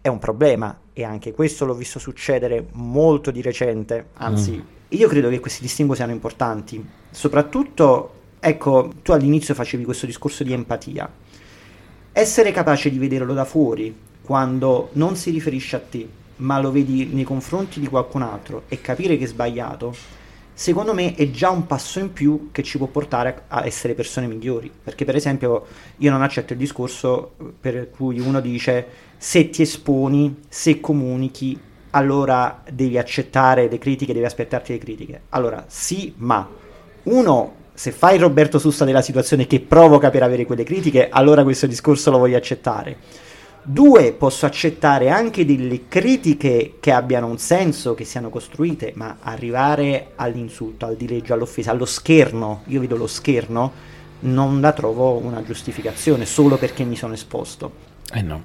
è 0.00 0.08
un 0.08 0.18
problema. 0.18 0.78
E 0.92 1.04
anche 1.04 1.32
questo 1.32 1.64
l'ho 1.64 1.74
visto 1.74 1.98
succedere 1.98 2.68
molto 2.72 3.30
di 3.30 3.42
recente, 3.42 4.08
anzi 4.14 4.52
mm. 4.52 4.60
io 4.88 5.08
credo 5.08 5.28
che 5.28 5.40
questi 5.40 5.62
distinguo 5.62 5.94
siano 5.94 6.12
importanti, 6.12 6.84
soprattutto, 7.10 8.12
ecco, 8.40 8.92
tu 9.02 9.12
all'inizio 9.12 9.54
facevi 9.54 9.84
questo 9.84 10.06
discorso 10.06 10.42
di 10.44 10.52
empatia, 10.52 11.08
essere 12.20 12.50
capace 12.50 12.90
di 12.90 12.98
vederlo 12.98 13.32
da 13.32 13.44
fuori 13.44 13.96
quando 14.22 14.90
non 14.94 15.14
si 15.14 15.30
riferisce 15.30 15.76
a 15.76 15.80
te, 15.80 16.08
ma 16.36 16.60
lo 16.60 16.72
vedi 16.72 17.06
nei 17.06 17.22
confronti 17.22 17.78
di 17.78 17.86
qualcun 17.86 18.22
altro 18.22 18.64
e 18.68 18.80
capire 18.80 19.16
che 19.16 19.24
è 19.24 19.28
sbagliato, 19.28 19.94
secondo 20.52 20.94
me 20.94 21.14
è 21.14 21.30
già 21.30 21.50
un 21.50 21.66
passo 21.66 22.00
in 22.00 22.12
più 22.12 22.48
che 22.50 22.64
ci 22.64 22.76
può 22.76 22.88
portare 22.88 23.44
a 23.46 23.64
essere 23.64 23.94
persone 23.94 24.26
migliori. 24.26 24.68
Perché, 24.82 25.04
per 25.04 25.14
esempio, 25.14 25.66
io 25.98 26.10
non 26.10 26.22
accetto 26.22 26.54
il 26.54 26.58
discorso 26.58 27.34
per 27.60 27.88
cui 27.90 28.18
uno 28.18 28.40
dice 28.40 28.86
se 29.16 29.48
ti 29.50 29.62
esponi, 29.62 30.40
se 30.48 30.80
comunichi, 30.80 31.58
allora 31.90 32.62
devi 32.68 32.98
accettare 32.98 33.68
le 33.68 33.78
critiche, 33.78 34.12
devi 34.12 34.26
aspettarti 34.26 34.72
le 34.72 34.78
critiche. 34.78 35.20
Allora, 35.28 35.64
sì, 35.68 36.12
ma 36.16 36.46
uno 37.04 37.57
se 37.78 37.92
fai 37.92 38.18
Roberto 38.18 38.58
Sussa 38.58 38.84
della 38.84 39.02
situazione 39.02 39.46
che 39.46 39.60
provoca 39.60 40.10
per 40.10 40.24
avere 40.24 40.44
quelle 40.44 40.64
critiche, 40.64 41.08
allora 41.08 41.44
questo 41.44 41.68
discorso 41.68 42.10
lo 42.10 42.18
voglio 42.18 42.36
accettare. 42.36 42.96
Due, 43.62 44.12
posso 44.14 44.46
accettare 44.46 45.10
anche 45.10 45.44
delle 45.44 45.86
critiche 45.86 46.78
che 46.80 46.90
abbiano 46.90 47.28
un 47.28 47.38
senso, 47.38 47.94
che 47.94 48.02
siano 48.02 48.30
costruite, 48.30 48.94
ma 48.96 49.18
arrivare 49.20 50.08
all'insulto, 50.16 50.86
al 50.86 50.96
dileggio, 50.96 51.34
all'offesa, 51.34 51.70
allo 51.70 51.84
scherno, 51.84 52.62
io 52.66 52.80
vedo 52.80 52.96
lo 52.96 53.06
scherno, 53.06 53.70
non 54.20 54.60
la 54.60 54.72
trovo 54.72 55.16
una 55.16 55.44
giustificazione 55.44 56.26
solo 56.26 56.56
perché 56.56 56.82
mi 56.82 56.96
sono 56.96 57.12
esposto. 57.12 57.72
Eh 58.12 58.22
no, 58.22 58.42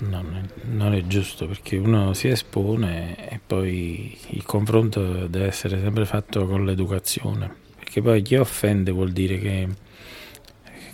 non 0.00 0.36
è, 0.36 0.60
non 0.66 0.92
è 0.92 1.02
giusto 1.06 1.46
perché 1.46 1.78
uno 1.78 2.12
si 2.12 2.28
espone 2.28 3.26
e 3.26 3.40
poi 3.44 4.18
il 4.32 4.44
confronto 4.44 5.28
deve 5.28 5.46
essere 5.46 5.80
sempre 5.80 6.04
fatto 6.04 6.46
con 6.46 6.66
l'educazione 6.66 7.62
perché 7.94 8.02
poi 8.02 8.22
chi 8.22 8.34
offende 8.34 8.90
vuol 8.90 9.12
dire 9.12 9.38
che 9.38 9.68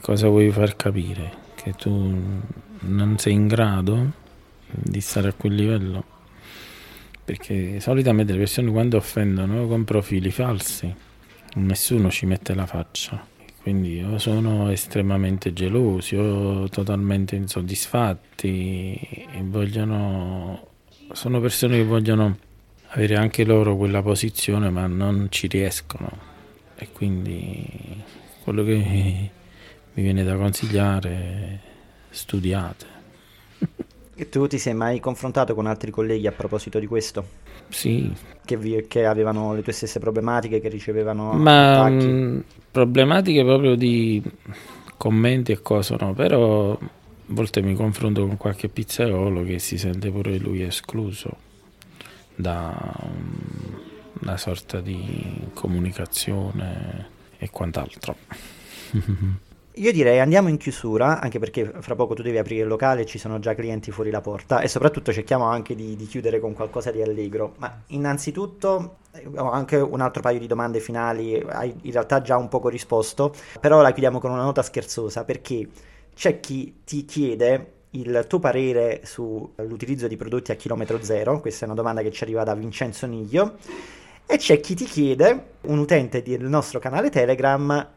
cosa 0.02 0.28
vuoi 0.28 0.50
far 0.50 0.76
capire? 0.76 1.32
Che 1.54 1.72
tu 1.72 2.14
non 2.80 3.16
sei 3.16 3.32
in 3.32 3.46
grado 3.46 4.12
di 4.66 5.00
stare 5.00 5.28
a 5.28 5.32
quel 5.32 5.54
livello? 5.54 6.04
Perché 7.24 7.80
solitamente 7.80 8.32
le 8.32 8.38
persone 8.40 8.70
quando 8.70 8.98
offendono 8.98 9.66
con 9.66 9.84
profili 9.84 10.30
falsi, 10.30 10.94
nessuno 11.54 12.10
ci 12.10 12.26
mette 12.26 12.52
la 12.54 12.66
faccia. 12.66 13.26
Quindi 13.62 14.02
o 14.02 14.18
sono 14.18 14.68
estremamente 14.70 15.54
gelosi 15.54 16.16
o 16.16 16.68
totalmente 16.68 17.34
insoddisfatti 17.34 18.94
e 19.32 19.40
vogliono... 19.42 20.66
Sono 21.12 21.40
persone 21.40 21.78
che 21.78 21.84
vogliono 21.84 22.36
avere 22.88 23.16
anche 23.16 23.44
loro 23.44 23.76
quella 23.76 24.02
posizione 24.02 24.68
ma 24.68 24.86
non 24.86 25.28
ci 25.30 25.46
riescono 25.46 26.29
e 26.80 26.88
quindi 26.92 28.02
quello 28.42 28.64
che 28.64 28.74
mi 29.92 30.02
viene 30.02 30.24
da 30.24 30.34
consigliare 30.36 31.60
studiate. 32.08 32.86
E 34.14 34.28
tu 34.28 34.46
ti 34.46 34.58
sei 34.58 34.74
mai 34.74 34.98
confrontato 34.98 35.54
con 35.54 35.66
altri 35.66 35.90
colleghi 35.90 36.26
a 36.26 36.32
proposito 36.32 36.78
di 36.78 36.86
questo? 36.86 37.24
Sì. 37.68 38.10
Che, 38.44 38.56
vi, 38.56 38.86
che 38.88 39.04
avevano 39.04 39.54
le 39.54 39.62
tue 39.62 39.72
stesse 39.72 39.98
problematiche, 39.98 40.60
che 40.60 40.68
ricevevano 40.68 41.32
Ma 41.32 41.88
mh, 41.88 42.02
mm, 42.02 42.38
problematiche 42.70 43.44
proprio 43.44 43.74
di 43.74 44.22
commenti 44.96 45.52
e 45.52 45.60
cose 45.60 45.96
no, 45.98 46.14
però 46.14 46.72
a 46.72 46.78
volte 47.26 47.60
mi 47.60 47.74
confronto 47.74 48.26
con 48.26 48.36
qualche 48.38 48.68
pizzaiolo 48.68 49.42
che 49.44 49.58
si 49.58 49.76
sente 49.76 50.10
pure 50.10 50.38
lui 50.38 50.62
escluso 50.62 51.36
da 52.34 52.72
una 54.20 54.36
sorta 54.36 54.80
di 54.80 55.48
comunicazione 55.54 57.08
e 57.38 57.50
quant'altro. 57.50 58.16
Io 59.74 59.92
direi 59.92 60.18
andiamo 60.18 60.48
in 60.48 60.56
chiusura, 60.56 61.20
anche 61.20 61.38
perché 61.38 61.72
fra 61.80 61.94
poco 61.94 62.12
tu 62.14 62.22
devi 62.22 62.36
aprire 62.36 62.62
il 62.62 62.68
locale, 62.68 63.06
ci 63.06 63.18
sono 63.18 63.38
già 63.38 63.54
clienti 63.54 63.90
fuori 63.92 64.10
la 64.10 64.20
porta 64.20 64.60
e 64.60 64.68
soprattutto 64.68 65.12
cerchiamo 65.12 65.44
anche 65.44 65.74
di, 65.74 65.94
di 65.94 66.06
chiudere 66.06 66.40
con 66.40 66.54
qualcosa 66.54 66.90
di 66.90 67.00
allegro. 67.00 67.54
Ma 67.58 67.82
innanzitutto 67.86 68.96
ho 69.36 69.50
anche 69.50 69.76
un 69.76 70.00
altro 70.00 70.20
paio 70.22 70.38
di 70.38 70.46
domande 70.46 70.80
finali, 70.80 71.40
hai 71.48 71.74
in 71.82 71.92
realtà 71.92 72.20
già 72.20 72.36
un 72.36 72.48
poco 72.48 72.68
risposto, 72.68 73.32
però 73.60 73.80
la 73.80 73.92
chiudiamo 73.92 74.18
con 74.18 74.32
una 74.32 74.42
nota 74.42 74.62
scherzosa 74.62 75.24
perché 75.24 75.68
c'è 76.14 76.40
chi 76.40 76.80
ti 76.84 77.04
chiede 77.04 77.72
il 77.90 78.24
tuo 78.28 78.38
parere 78.38 79.00
sull'utilizzo 79.04 80.08
di 80.08 80.16
prodotti 80.16 80.50
a 80.50 80.56
chilometro 80.56 81.02
zero, 81.02 81.40
questa 81.40 81.64
è 81.64 81.66
una 81.66 81.76
domanda 81.76 82.02
che 82.02 82.10
ci 82.10 82.24
arriva 82.24 82.42
da 82.42 82.54
Vincenzo 82.54 83.06
Niglio 83.06 83.56
e 84.30 84.36
c'è 84.36 84.60
chi 84.60 84.76
ti 84.76 84.84
chiede, 84.84 85.44
un 85.62 85.78
utente 85.80 86.22
del 86.22 86.44
nostro 86.44 86.78
canale 86.78 87.10
Telegram, 87.10 87.88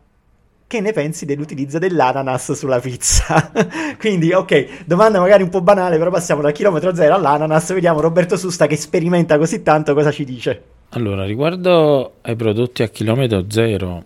che 0.66 0.82
ne 0.82 0.92
pensi 0.92 1.26
dell'utilizzo 1.26 1.78
dell'ananas 1.78 2.54
sulla 2.54 2.80
pizza? 2.80 3.52
Quindi, 4.00 4.34
ok, 4.34 4.86
domanda 4.86 5.20
magari 5.20 5.44
un 5.44 5.50
po' 5.50 5.62
banale, 5.62 6.00
però 6.00 6.10
passiamo 6.10 6.42
da 6.42 6.52
chilometro 6.52 6.96
zero 6.96 7.14
all'ananas, 7.14 7.72
vediamo 7.72 8.00
Roberto 8.00 8.36
Susta 8.36 8.66
che 8.66 8.78
sperimenta 8.78 9.38
così 9.38 9.62
tanto 9.62 9.94
cosa 9.94 10.10
ci 10.10 10.26
dice. 10.26 10.64
Allora, 10.90 11.24
riguardo 11.24 12.16
ai 12.22 12.36
prodotti 12.36 12.82
a 12.82 12.88
chilometro 12.88 13.46
zero, 13.50 14.04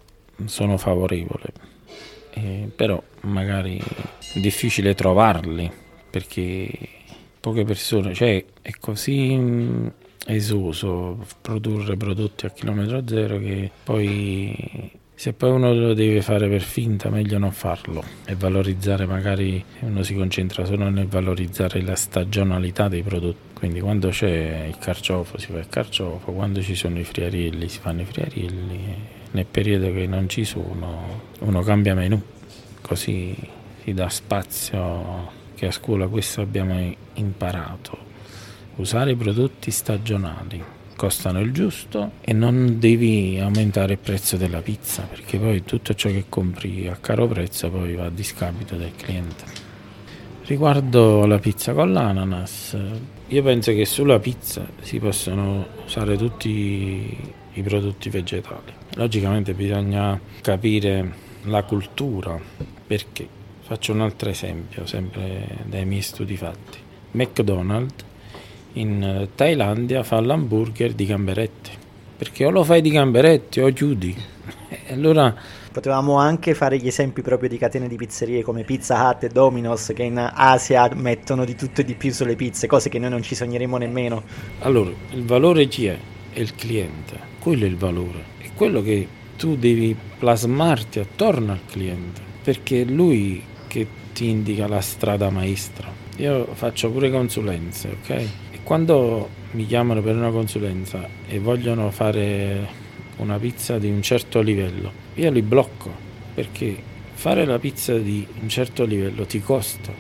sono 0.48 0.76
favorevole, 0.76 1.46
eh, 2.34 2.70
però 2.76 3.02
magari 3.22 3.82
è 4.34 4.40
difficile 4.40 4.96
trovarli 4.96 5.72
perché 6.10 6.70
poche 7.40 7.64
persone, 7.64 8.14
cioè 8.14 8.44
è 8.62 8.72
così 8.82 9.92
esoso 10.28 11.26
produrre 11.42 11.96
prodotti 11.96 12.46
a 12.46 12.50
chilometro 12.50 13.02
zero 13.08 13.40
che 13.40 13.72
poi 13.84 14.92
se 15.20 15.34
poi 15.34 15.50
uno 15.50 15.74
lo 15.74 15.94
deve 15.96 16.22
fare 16.22 16.48
per 16.48 16.62
finta 16.62 17.10
meglio 17.10 17.40
non 17.40 17.52
farlo 17.52 18.04
e 18.26 18.36
valorizzare 18.36 19.08
magari 19.08 19.64
uno 19.80 20.04
si 20.04 20.14
concentra 20.14 20.64
solo 20.64 20.90
nel 20.90 21.08
valorizzare 21.08 21.82
la 21.82 21.96
stagionalità 21.96 22.88
dei 22.88 23.02
prodotti. 23.02 23.56
Quindi 23.56 23.80
quando 23.80 24.10
c'è 24.10 24.66
il 24.68 24.78
carciofo 24.78 25.40
si 25.40 25.48
fa 25.52 25.58
il 25.58 25.68
carciofo 25.68 26.32
quando 26.32 26.62
ci 26.62 26.76
sono 26.76 27.00
i 27.00 27.04
friarielli 27.04 27.68
si 27.68 27.80
fanno 27.80 28.02
i 28.02 28.06
friarielli 28.06 28.96
nel 29.32 29.46
periodo 29.46 29.92
che 29.92 30.06
non 30.06 30.30
ci 30.30 30.44
sono 30.44 31.22
uno 31.40 31.62
cambia 31.62 31.96
menù 31.96 32.22
così 32.82 33.36
si 33.84 33.94
dà 33.94 34.10
spazio 34.10 35.32
che 35.56 35.66
a 35.66 35.72
scuola 35.72 36.08
questo 36.08 36.42
abbiamo 36.42 36.94
imparato 37.16 38.07
usare 38.78 39.12
i 39.12 39.16
prodotti 39.16 39.72
stagionali 39.72 40.64
costano 40.96 41.40
il 41.40 41.52
giusto 41.52 42.14
e 42.22 42.34
non 42.34 42.80
devi 42.80 43.38
aumentare 43.40 43.94
il 43.94 44.00
prezzo 44.00 44.36
della 44.36 44.62
pizza 44.62 45.04
perché 45.04 45.38
poi 45.38 45.64
tutto 45.64 45.94
ciò 45.94 46.10
che 46.10 46.26
compri 46.28 46.88
a 46.88 46.96
caro 46.96 47.28
prezzo 47.28 47.70
poi 47.70 47.94
va 47.96 48.06
a 48.06 48.10
discapito 48.10 48.76
del 48.76 48.92
cliente. 48.96 49.66
Riguardo 50.46 51.26
la 51.26 51.40
pizza 51.40 51.74
con 51.74 51.92
l'ananas, 51.92 52.76
io 53.28 53.44
penso 53.44 53.74
che 53.74 53.86
sulla 53.86 54.18
pizza 54.20 54.66
si 54.82 54.98
possono 54.98 55.68
usare 55.86 56.18
tutti 56.18 57.18
i 57.54 57.62
prodotti 57.62 58.10
vegetali. 58.10 58.74
Logicamente 58.96 59.54
bisogna 59.54 60.20
capire 60.42 61.26
la 61.44 61.64
cultura 61.64 62.40
perché 62.88 63.28
faccio 63.62 63.92
un 63.92 64.02
altro 64.02 64.30
esempio 64.30 64.86
sempre 64.86 65.64
dai 65.66 65.86
miei 65.86 66.02
studi 66.02 66.38
fatti. 66.38 66.80
McDonald's 67.12 68.06
in 68.80 69.04
eh, 69.04 69.30
Thailandia 69.36 70.04
fa 70.04 70.20
l'hamburger 70.20 70.94
di 70.94 71.06
gamberetti. 71.06 71.72
Perché 72.18 72.46
o 72.46 72.50
lo 72.50 72.64
fai 72.64 72.82
di 72.82 72.90
gamberetti 72.90 73.60
o 73.60 73.72
chiudi. 73.72 74.16
E 74.70 74.94
allora 74.94 75.34
Potevamo 75.78 76.16
anche 76.16 76.56
fare 76.56 76.80
gli 76.80 76.88
esempi 76.88 77.22
proprio 77.22 77.48
di 77.48 77.60
catene 77.60 77.88
di 77.88 77.98
pizzerie 77.98 78.42
come 78.42 78.64
Pizza 78.64 79.08
Hut 79.08 79.26
e 79.26 79.28
Domino's 79.28 79.92
che 79.94 80.02
in 80.02 80.18
Asia 80.18 80.90
mettono 80.96 81.46
di 81.46 81.54
tutto 81.54 81.82
e 81.82 81.84
di 81.84 81.94
più 81.94 82.12
sulle 82.12 82.36
pizze, 82.36 82.66
cose 82.66 82.90
che 82.90 82.98
noi 82.98 83.12
non 83.12 83.22
ci 83.22 83.36
sogneremo 83.36 83.78
nemmeno. 83.78 84.24
Allora, 84.62 84.90
il 85.12 85.24
valore 85.24 85.68
chi 85.68 85.86
è? 85.86 85.96
È 86.32 86.40
il 86.40 86.56
cliente. 86.56 87.20
Quello 87.38 87.66
è 87.66 87.68
il 87.68 87.78
valore. 87.78 88.24
È 88.40 88.48
quello 88.56 88.82
che 88.82 89.08
tu 89.38 89.56
devi 89.56 89.96
plasmarti 90.18 90.98
attorno 90.98 91.52
al 91.52 91.62
cliente. 91.70 92.22
Perché 92.44 92.82
è 92.82 92.86
lui 92.86 93.44
che 93.68 93.86
ti 94.14 94.30
indica 94.30 94.68
la 94.68 94.82
strada 94.82 95.30
maestra. 95.30 95.88
Io 96.16 96.48
faccio 96.54 96.90
pure 96.90 97.12
consulenze, 97.12 97.98
ok? 98.02 98.28
Quando 98.68 99.30
mi 99.52 99.66
chiamano 99.66 100.02
per 100.02 100.14
una 100.14 100.30
consulenza 100.30 101.08
e 101.26 101.40
vogliono 101.40 101.90
fare 101.90 102.68
una 103.16 103.38
pizza 103.38 103.78
di 103.78 103.90
un 103.90 104.02
certo 104.02 104.42
livello, 104.42 104.92
io 105.14 105.32
li 105.32 105.42
blocco 105.42 105.90
perché 106.34 106.76
fare 107.14 107.46
la 107.46 107.60
pizza 107.60 107.98
di 107.98 108.28
un 108.42 108.50
certo 108.50 108.84
livello 108.84 109.26
ti 109.26 109.40
costa. 109.40 109.94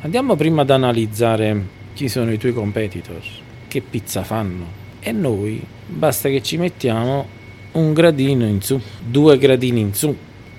Andiamo 0.00 0.34
prima 0.34 0.62
ad 0.62 0.70
analizzare 0.70 1.66
chi 1.94 2.08
sono 2.08 2.32
i 2.32 2.36
tuoi 2.36 2.52
competitors, 2.52 3.28
che 3.68 3.80
pizza 3.80 4.24
fanno 4.24 4.66
e 4.98 5.12
noi 5.12 5.62
basta 5.86 6.28
che 6.28 6.42
ci 6.42 6.56
mettiamo 6.56 7.28
un 7.74 7.92
gradino 7.92 8.44
in 8.44 8.60
su, 8.60 8.80
due 9.06 9.38
gradini 9.38 9.78
in 9.78 9.94
su. 9.94 10.12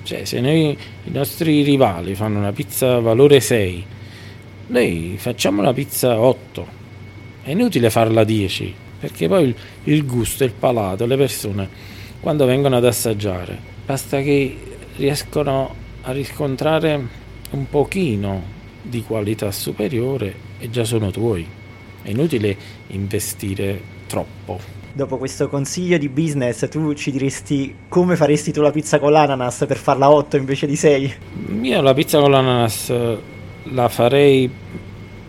Cioè, 0.03 0.23
se 0.23 0.39
noi 0.39 0.69
i 0.69 1.11
nostri 1.11 1.63
rivali 1.63 2.15
fanno 2.15 2.39
una 2.39 2.53
pizza 2.53 2.97
valore 2.99 3.41
6, 3.41 3.85
noi 4.67 5.15
facciamo 5.17 5.61
la 5.61 5.73
pizza 5.73 6.17
8. 6.17 6.83
È 7.45 7.51
inutile 7.51 7.91
farla 7.91 8.23
10, 8.23 8.73
perché 9.01 9.27
poi 9.27 9.43
il, 9.43 9.55
il 9.83 10.03
gusto, 10.03 10.43
il 10.43 10.51
palato, 10.51 11.05
le 11.05 11.15
persone 11.15 11.69
quando 12.19 12.47
vengono 12.47 12.77
ad 12.77 12.85
assaggiare, 12.85 13.55
basta 13.85 14.19
che 14.21 14.57
riescono 14.95 15.75
a 16.01 16.11
riscontrare 16.11 16.99
un 17.51 17.69
pochino 17.69 18.41
di 18.81 19.03
qualità 19.03 19.51
superiore 19.51 20.33
e 20.57 20.71
già 20.71 20.83
sono 20.85 21.11
tuoi. 21.11 21.47
È 22.01 22.09
inutile 22.09 22.57
investire 22.87 23.79
troppo. 24.07 24.59
Dopo 24.91 25.19
questo 25.19 25.47
consiglio 25.47 25.99
di 25.99 26.09
business, 26.09 26.67
tu 26.67 26.95
ci 26.95 27.11
diresti 27.11 27.75
come 27.87 28.15
faresti 28.15 28.51
tu 28.51 28.61
la 28.61 28.71
pizza 28.71 28.97
con 28.97 29.11
l'ananas 29.11 29.65
per 29.67 29.77
farla 29.77 30.09
8 30.09 30.35
invece 30.37 30.65
di 30.65 30.75
6? 30.75 31.13
Io 31.61 31.81
la 31.81 31.93
pizza 31.93 32.19
con 32.19 32.31
l'ananas 32.31 32.91
la 33.65 33.87
farei 33.87 34.49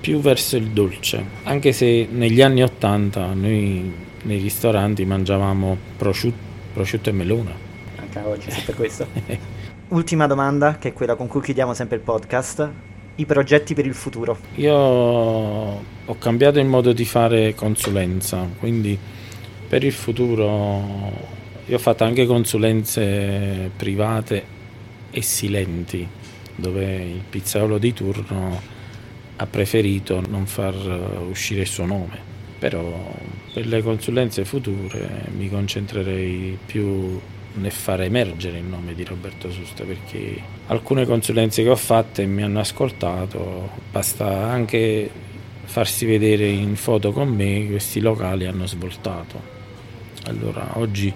più 0.07 0.21
verso 0.21 0.57
il 0.57 0.69
dolce, 0.69 1.21
anche 1.43 1.73
se 1.73 2.07
negli 2.09 2.41
anni 2.41 2.63
80 2.63 3.35
noi 3.35 3.93
nei 4.23 4.39
ristoranti 4.39 5.05
mangiavamo 5.05 5.77
prosciutto, 5.97 6.39
prosciutto 6.73 7.09
e 7.09 7.13
melone. 7.13 7.53
Anche 7.97 8.21
oggi, 8.21 8.49
sempre 8.49 8.75
questo. 8.75 9.09
Ultima 9.89 10.29
domanda, 10.29 10.79
che 10.79 10.91
è 10.91 10.93
quella 10.93 11.17
con 11.17 11.27
cui 11.27 11.41
chiudiamo 11.41 11.75
sempre 11.75 11.97
il 11.97 12.03
podcast. 12.03 12.71
I 13.17 13.27
progetti 13.27 13.75
per 13.75 13.85
il 13.85 13.95
futuro. 13.95 14.39
Io 14.55 14.77
ho 14.77 16.19
cambiato 16.21 16.61
il 16.61 16.67
modo 16.67 16.93
di 16.93 17.05
fare 17.05 17.57
consulenza, 17.57 18.49
quindi 18.61 18.97
per 19.67 19.83
il 19.83 19.93
futuro 19.93 20.85
io 21.67 21.75
ho 21.75 21.81
fatto 21.81 22.05
anche 22.05 22.27
consulenze 22.27 23.73
private 23.75 24.45
e 25.11 25.21
silenti, 25.21 26.07
dove 26.55 26.95
il 26.95 27.23
pizzaiolo 27.29 27.79
di 27.79 27.93
turno 27.93 28.75
ha 29.37 29.47
preferito 29.47 30.23
non 30.29 30.47
far 30.47 30.75
uscire 31.29 31.63
il 31.63 31.67
suo 31.67 31.85
nome. 31.87 32.35
Però 32.59 33.15
per 33.53 33.67
le 33.67 33.83
consulenze 33.83 34.45
future 34.45 35.27
mi 35.37 35.49
concentrerei 35.49 36.59
più 36.65 37.21
nel 37.55 37.71
far 37.71 38.03
emergere 38.03 38.59
il 38.59 38.65
nome 38.65 38.95
di 38.95 39.05
Roberto 39.05 39.51
Susta 39.51 39.85
perché 39.85 40.39
alcune 40.67 41.07
consulenze 41.07 41.63
che 41.63 41.69
ho 41.69 41.77
fatte 41.77 42.27
mi 42.27 42.43
hanno 42.43 42.61
ascoltato, 42.61 43.71
basta 43.91 44.27
anche 44.27 45.11
farsi 45.65 46.07
vedere 46.07 46.47
in 46.47 46.77
foto 46.77 47.13
con 47.13 47.29
me, 47.29 47.67
questi 47.67 48.01
locali 48.01 48.47
hanno 48.47 48.67
svoltato. 48.67 49.55
Allora 50.25 50.73
oggi 50.75 51.13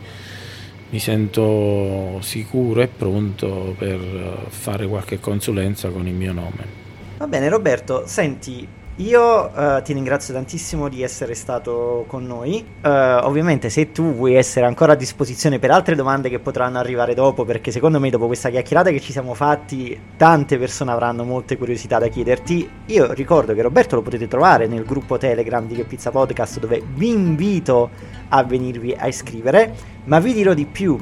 mi 0.91 0.99
sento 0.99 2.21
sicuro 2.21 2.81
e 2.83 2.89
pronto 2.89 3.75
per 3.79 4.47
fare 4.49 4.87
qualche 4.87 5.21
consulenza 5.21 5.89
con 5.89 6.07
il 6.07 6.15
mio 6.15 6.33
nome. 6.33 6.80
Va 7.21 7.27
bene 7.27 7.51
Roberto, 7.51 8.05
senti, 8.07 8.67
io 8.97 9.51
uh, 9.55 9.83
ti 9.83 9.93
ringrazio 9.93 10.33
tantissimo 10.33 10.89
di 10.89 11.03
essere 11.03 11.35
stato 11.35 12.07
con 12.07 12.27
noi. 12.27 12.65
Uh, 12.83 12.89
ovviamente, 13.27 13.69
se 13.69 13.93
tu 13.93 14.15
vuoi 14.15 14.37
essere 14.37 14.65
ancora 14.65 14.93
a 14.93 14.95
disposizione 14.95 15.59
per 15.59 15.71
altre 15.71 15.95
domande 15.95 16.31
che 16.31 16.39
potranno 16.39 16.79
arrivare 16.79 17.13
dopo, 17.13 17.45
perché 17.45 17.73
secondo 17.73 18.01
me, 18.01 18.09
dopo 18.09 18.25
questa 18.25 18.49
chiacchierata 18.49 18.89
che 18.89 19.01
ci 19.01 19.13
siamo 19.13 19.35
fatti, 19.35 20.01
tante 20.17 20.57
persone 20.57 20.93
avranno 20.93 21.23
molte 21.25 21.59
curiosità 21.59 21.99
da 21.99 22.09
chiederti. 22.09 22.71
Io 22.87 23.13
ricordo 23.13 23.53
che 23.53 23.61
Roberto 23.61 23.97
lo 23.97 24.03
potete 24.03 24.27
trovare 24.27 24.67
nel 24.67 24.87
gruppo 24.87 25.19
Telegram 25.19 25.67
di 25.67 25.75
Che 25.75 25.85
Pizza 25.85 26.11
Podcast, 26.11 26.59
dove 26.59 26.83
vi 26.95 27.11
invito 27.11 27.91
a 28.31 28.43
venirvi 28.45 28.97
a 28.99 29.07
iscrivere. 29.07 29.75
Ma 30.05 30.21
vi 30.21 30.33
dirò 30.33 30.55
di 30.55 30.65
più 30.65 30.99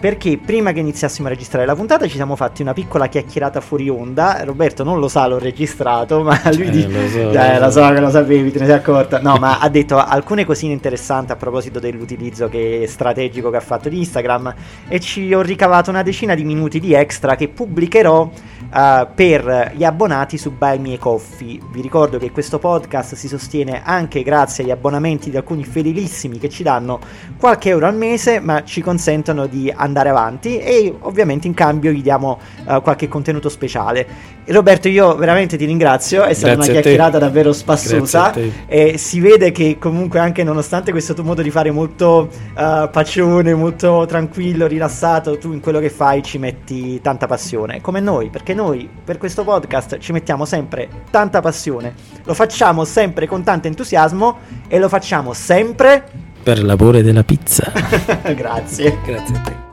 perché 0.00 0.38
prima 0.38 0.72
che 0.72 0.80
iniziassimo 0.80 1.26
a 1.26 1.30
registrare 1.30 1.66
la 1.66 1.74
puntata 1.74 2.06
ci 2.06 2.14
siamo 2.14 2.36
fatti 2.36 2.62
una 2.62 2.72
piccola 2.72 3.08
chiacchierata 3.08 3.60
fuori 3.60 3.88
onda. 3.88 4.42
Roberto 4.44 4.84
non 4.84 5.00
lo 5.00 5.08
sa, 5.08 5.26
l'ho 5.26 5.38
registrato, 5.38 6.22
ma 6.24 6.40
lui 6.54 6.66
Eh, 6.66 6.70
dice: 6.70 6.88
lo 6.88 7.08
so, 7.08 7.18
Eh, 7.32 7.58
lo 7.58 7.58
lo 7.58 7.70
so. 7.70 7.80
so 7.82 7.92
che 7.92 8.00
lo 8.00 8.10
sapevi, 8.10 8.50
te 8.52 8.60
ne 8.60 8.66
sei 8.66 8.74
accorta. 8.76 9.20
No, 9.20 9.36
ma 9.38 9.58
ha 9.58 9.68
detto 9.68 9.96
alcune 9.98 10.44
cosine 10.44 10.72
interessanti 10.72 11.32
a 11.32 11.36
proposito 11.36 11.80
dell'utilizzo 11.80 12.48
che 12.48 12.84
strategico 12.88 13.50
che 13.50 13.56
ha 13.56 13.60
fatto 13.60 13.88
di 13.88 13.98
Instagram. 13.98 14.54
E 14.86 15.00
ci 15.00 15.32
ho 15.34 15.40
ricavato 15.42 15.90
una 15.90 16.02
decina 16.02 16.34
di 16.34 16.44
minuti 16.44 16.78
di 16.78 16.92
extra 16.94 17.34
che 17.34 17.48
pubblicherò 17.48 18.30
eh, 18.74 19.06
per 19.14 19.72
gli 19.74 19.84
abbonati 19.84 20.38
su 20.38 20.52
Buy 20.56 20.78
Me 20.78 20.98
Coffee. 20.98 21.58
Vi 21.72 21.80
ricordo 21.80 22.18
che 22.18 22.30
questo 22.30 22.58
podcast 22.58 23.14
si 23.14 23.26
sostiene 23.28 23.82
anche 23.84 24.22
grazie 24.22 24.62
agli 24.64 24.70
abbonamenti 24.70 25.30
di 25.30 25.36
alcuni 25.36 25.64
fedelissimi 25.64 26.38
che 26.38 26.48
ci 26.48 26.62
danno 26.62 27.00
qualche 27.36 27.70
euro 27.70 27.86
al 27.86 27.96
mese, 27.96 28.40
ma 28.40 28.62
ci 28.64 28.80
consentono 28.80 29.46
di 29.46 29.72
andare 29.88 30.08
avanti 30.08 30.58
e 30.58 30.94
ovviamente 31.00 31.46
in 31.46 31.54
cambio 31.54 31.90
gli 31.90 32.02
diamo 32.02 32.38
eh, 32.68 32.80
qualche 32.82 33.08
contenuto 33.08 33.48
speciale. 33.48 34.36
E 34.44 34.52
Roberto, 34.52 34.88
io 34.88 35.14
veramente 35.14 35.58
ti 35.58 35.66
ringrazio, 35.66 36.24
è 36.24 36.32
stata 36.32 36.54
Grazie 36.54 36.72
una 36.72 36.80
chiacchierata 36.80 37.18
davvero 37.18 37.52
spassosa 37.52 38.32
e 38.66 38.96
si 38.96 39.20
vede 39.20 39.52
che 39.52 39.76
comunque 39.78 40.18
anche 40.20 40.42
nonostante 40.42 40.90
questo 40.90 41.12
tuo 41.12 41.24
modo 41.24 41.42
di 41.42 41.50
fare 41.50 41.70
molto 41.70 42.28
eh, 42.56 42.88
pacione, 42.90 43.54
molto 43.54 44.06
tranquillo, 44.06 44.66
rilassato, 44.66 45.36
tu 45.36 45.52
in 45.52 45.60
quello 45.60 45.80
che 45.80 45.90
fai 45.90 46.22
ci 46.22 46.38
metti 46.38 46.98
tanta 47.02 47.26
passione, 47.26 47.80
come 47.82 48.00
noi, 48.00 48.30
perché 48.30 48.54
noi 48.54 48.88
per 49.04 49.18
questo 49.18 49.44
podcast 49.44 49.98
ci 49.98 50.12
mettiamo 50.12 50.46
sempre 50.46 50.88
tanta 51.10 51.40
passione, 51.40 51.92
lo 52.24 52.32
facciamo 52.32 52.84
sempre 52.84 53.26
con 53.26 53.42
tanto 53.42 53.66
entusiasmo 53.66 54.38
e 54.66 54.78
lo 54.78 54.88
facciamo 54.88 55.34
sempre 55.34 56.04
Per 56.42 56.62
l'amore 56.62 57.02
della 57.02 57.24
pizza. 57.24 57.70
grazie. 58.34 58.98
Grazie 59.04 59.36
a 59.36 59.40
te. 59.40 59.67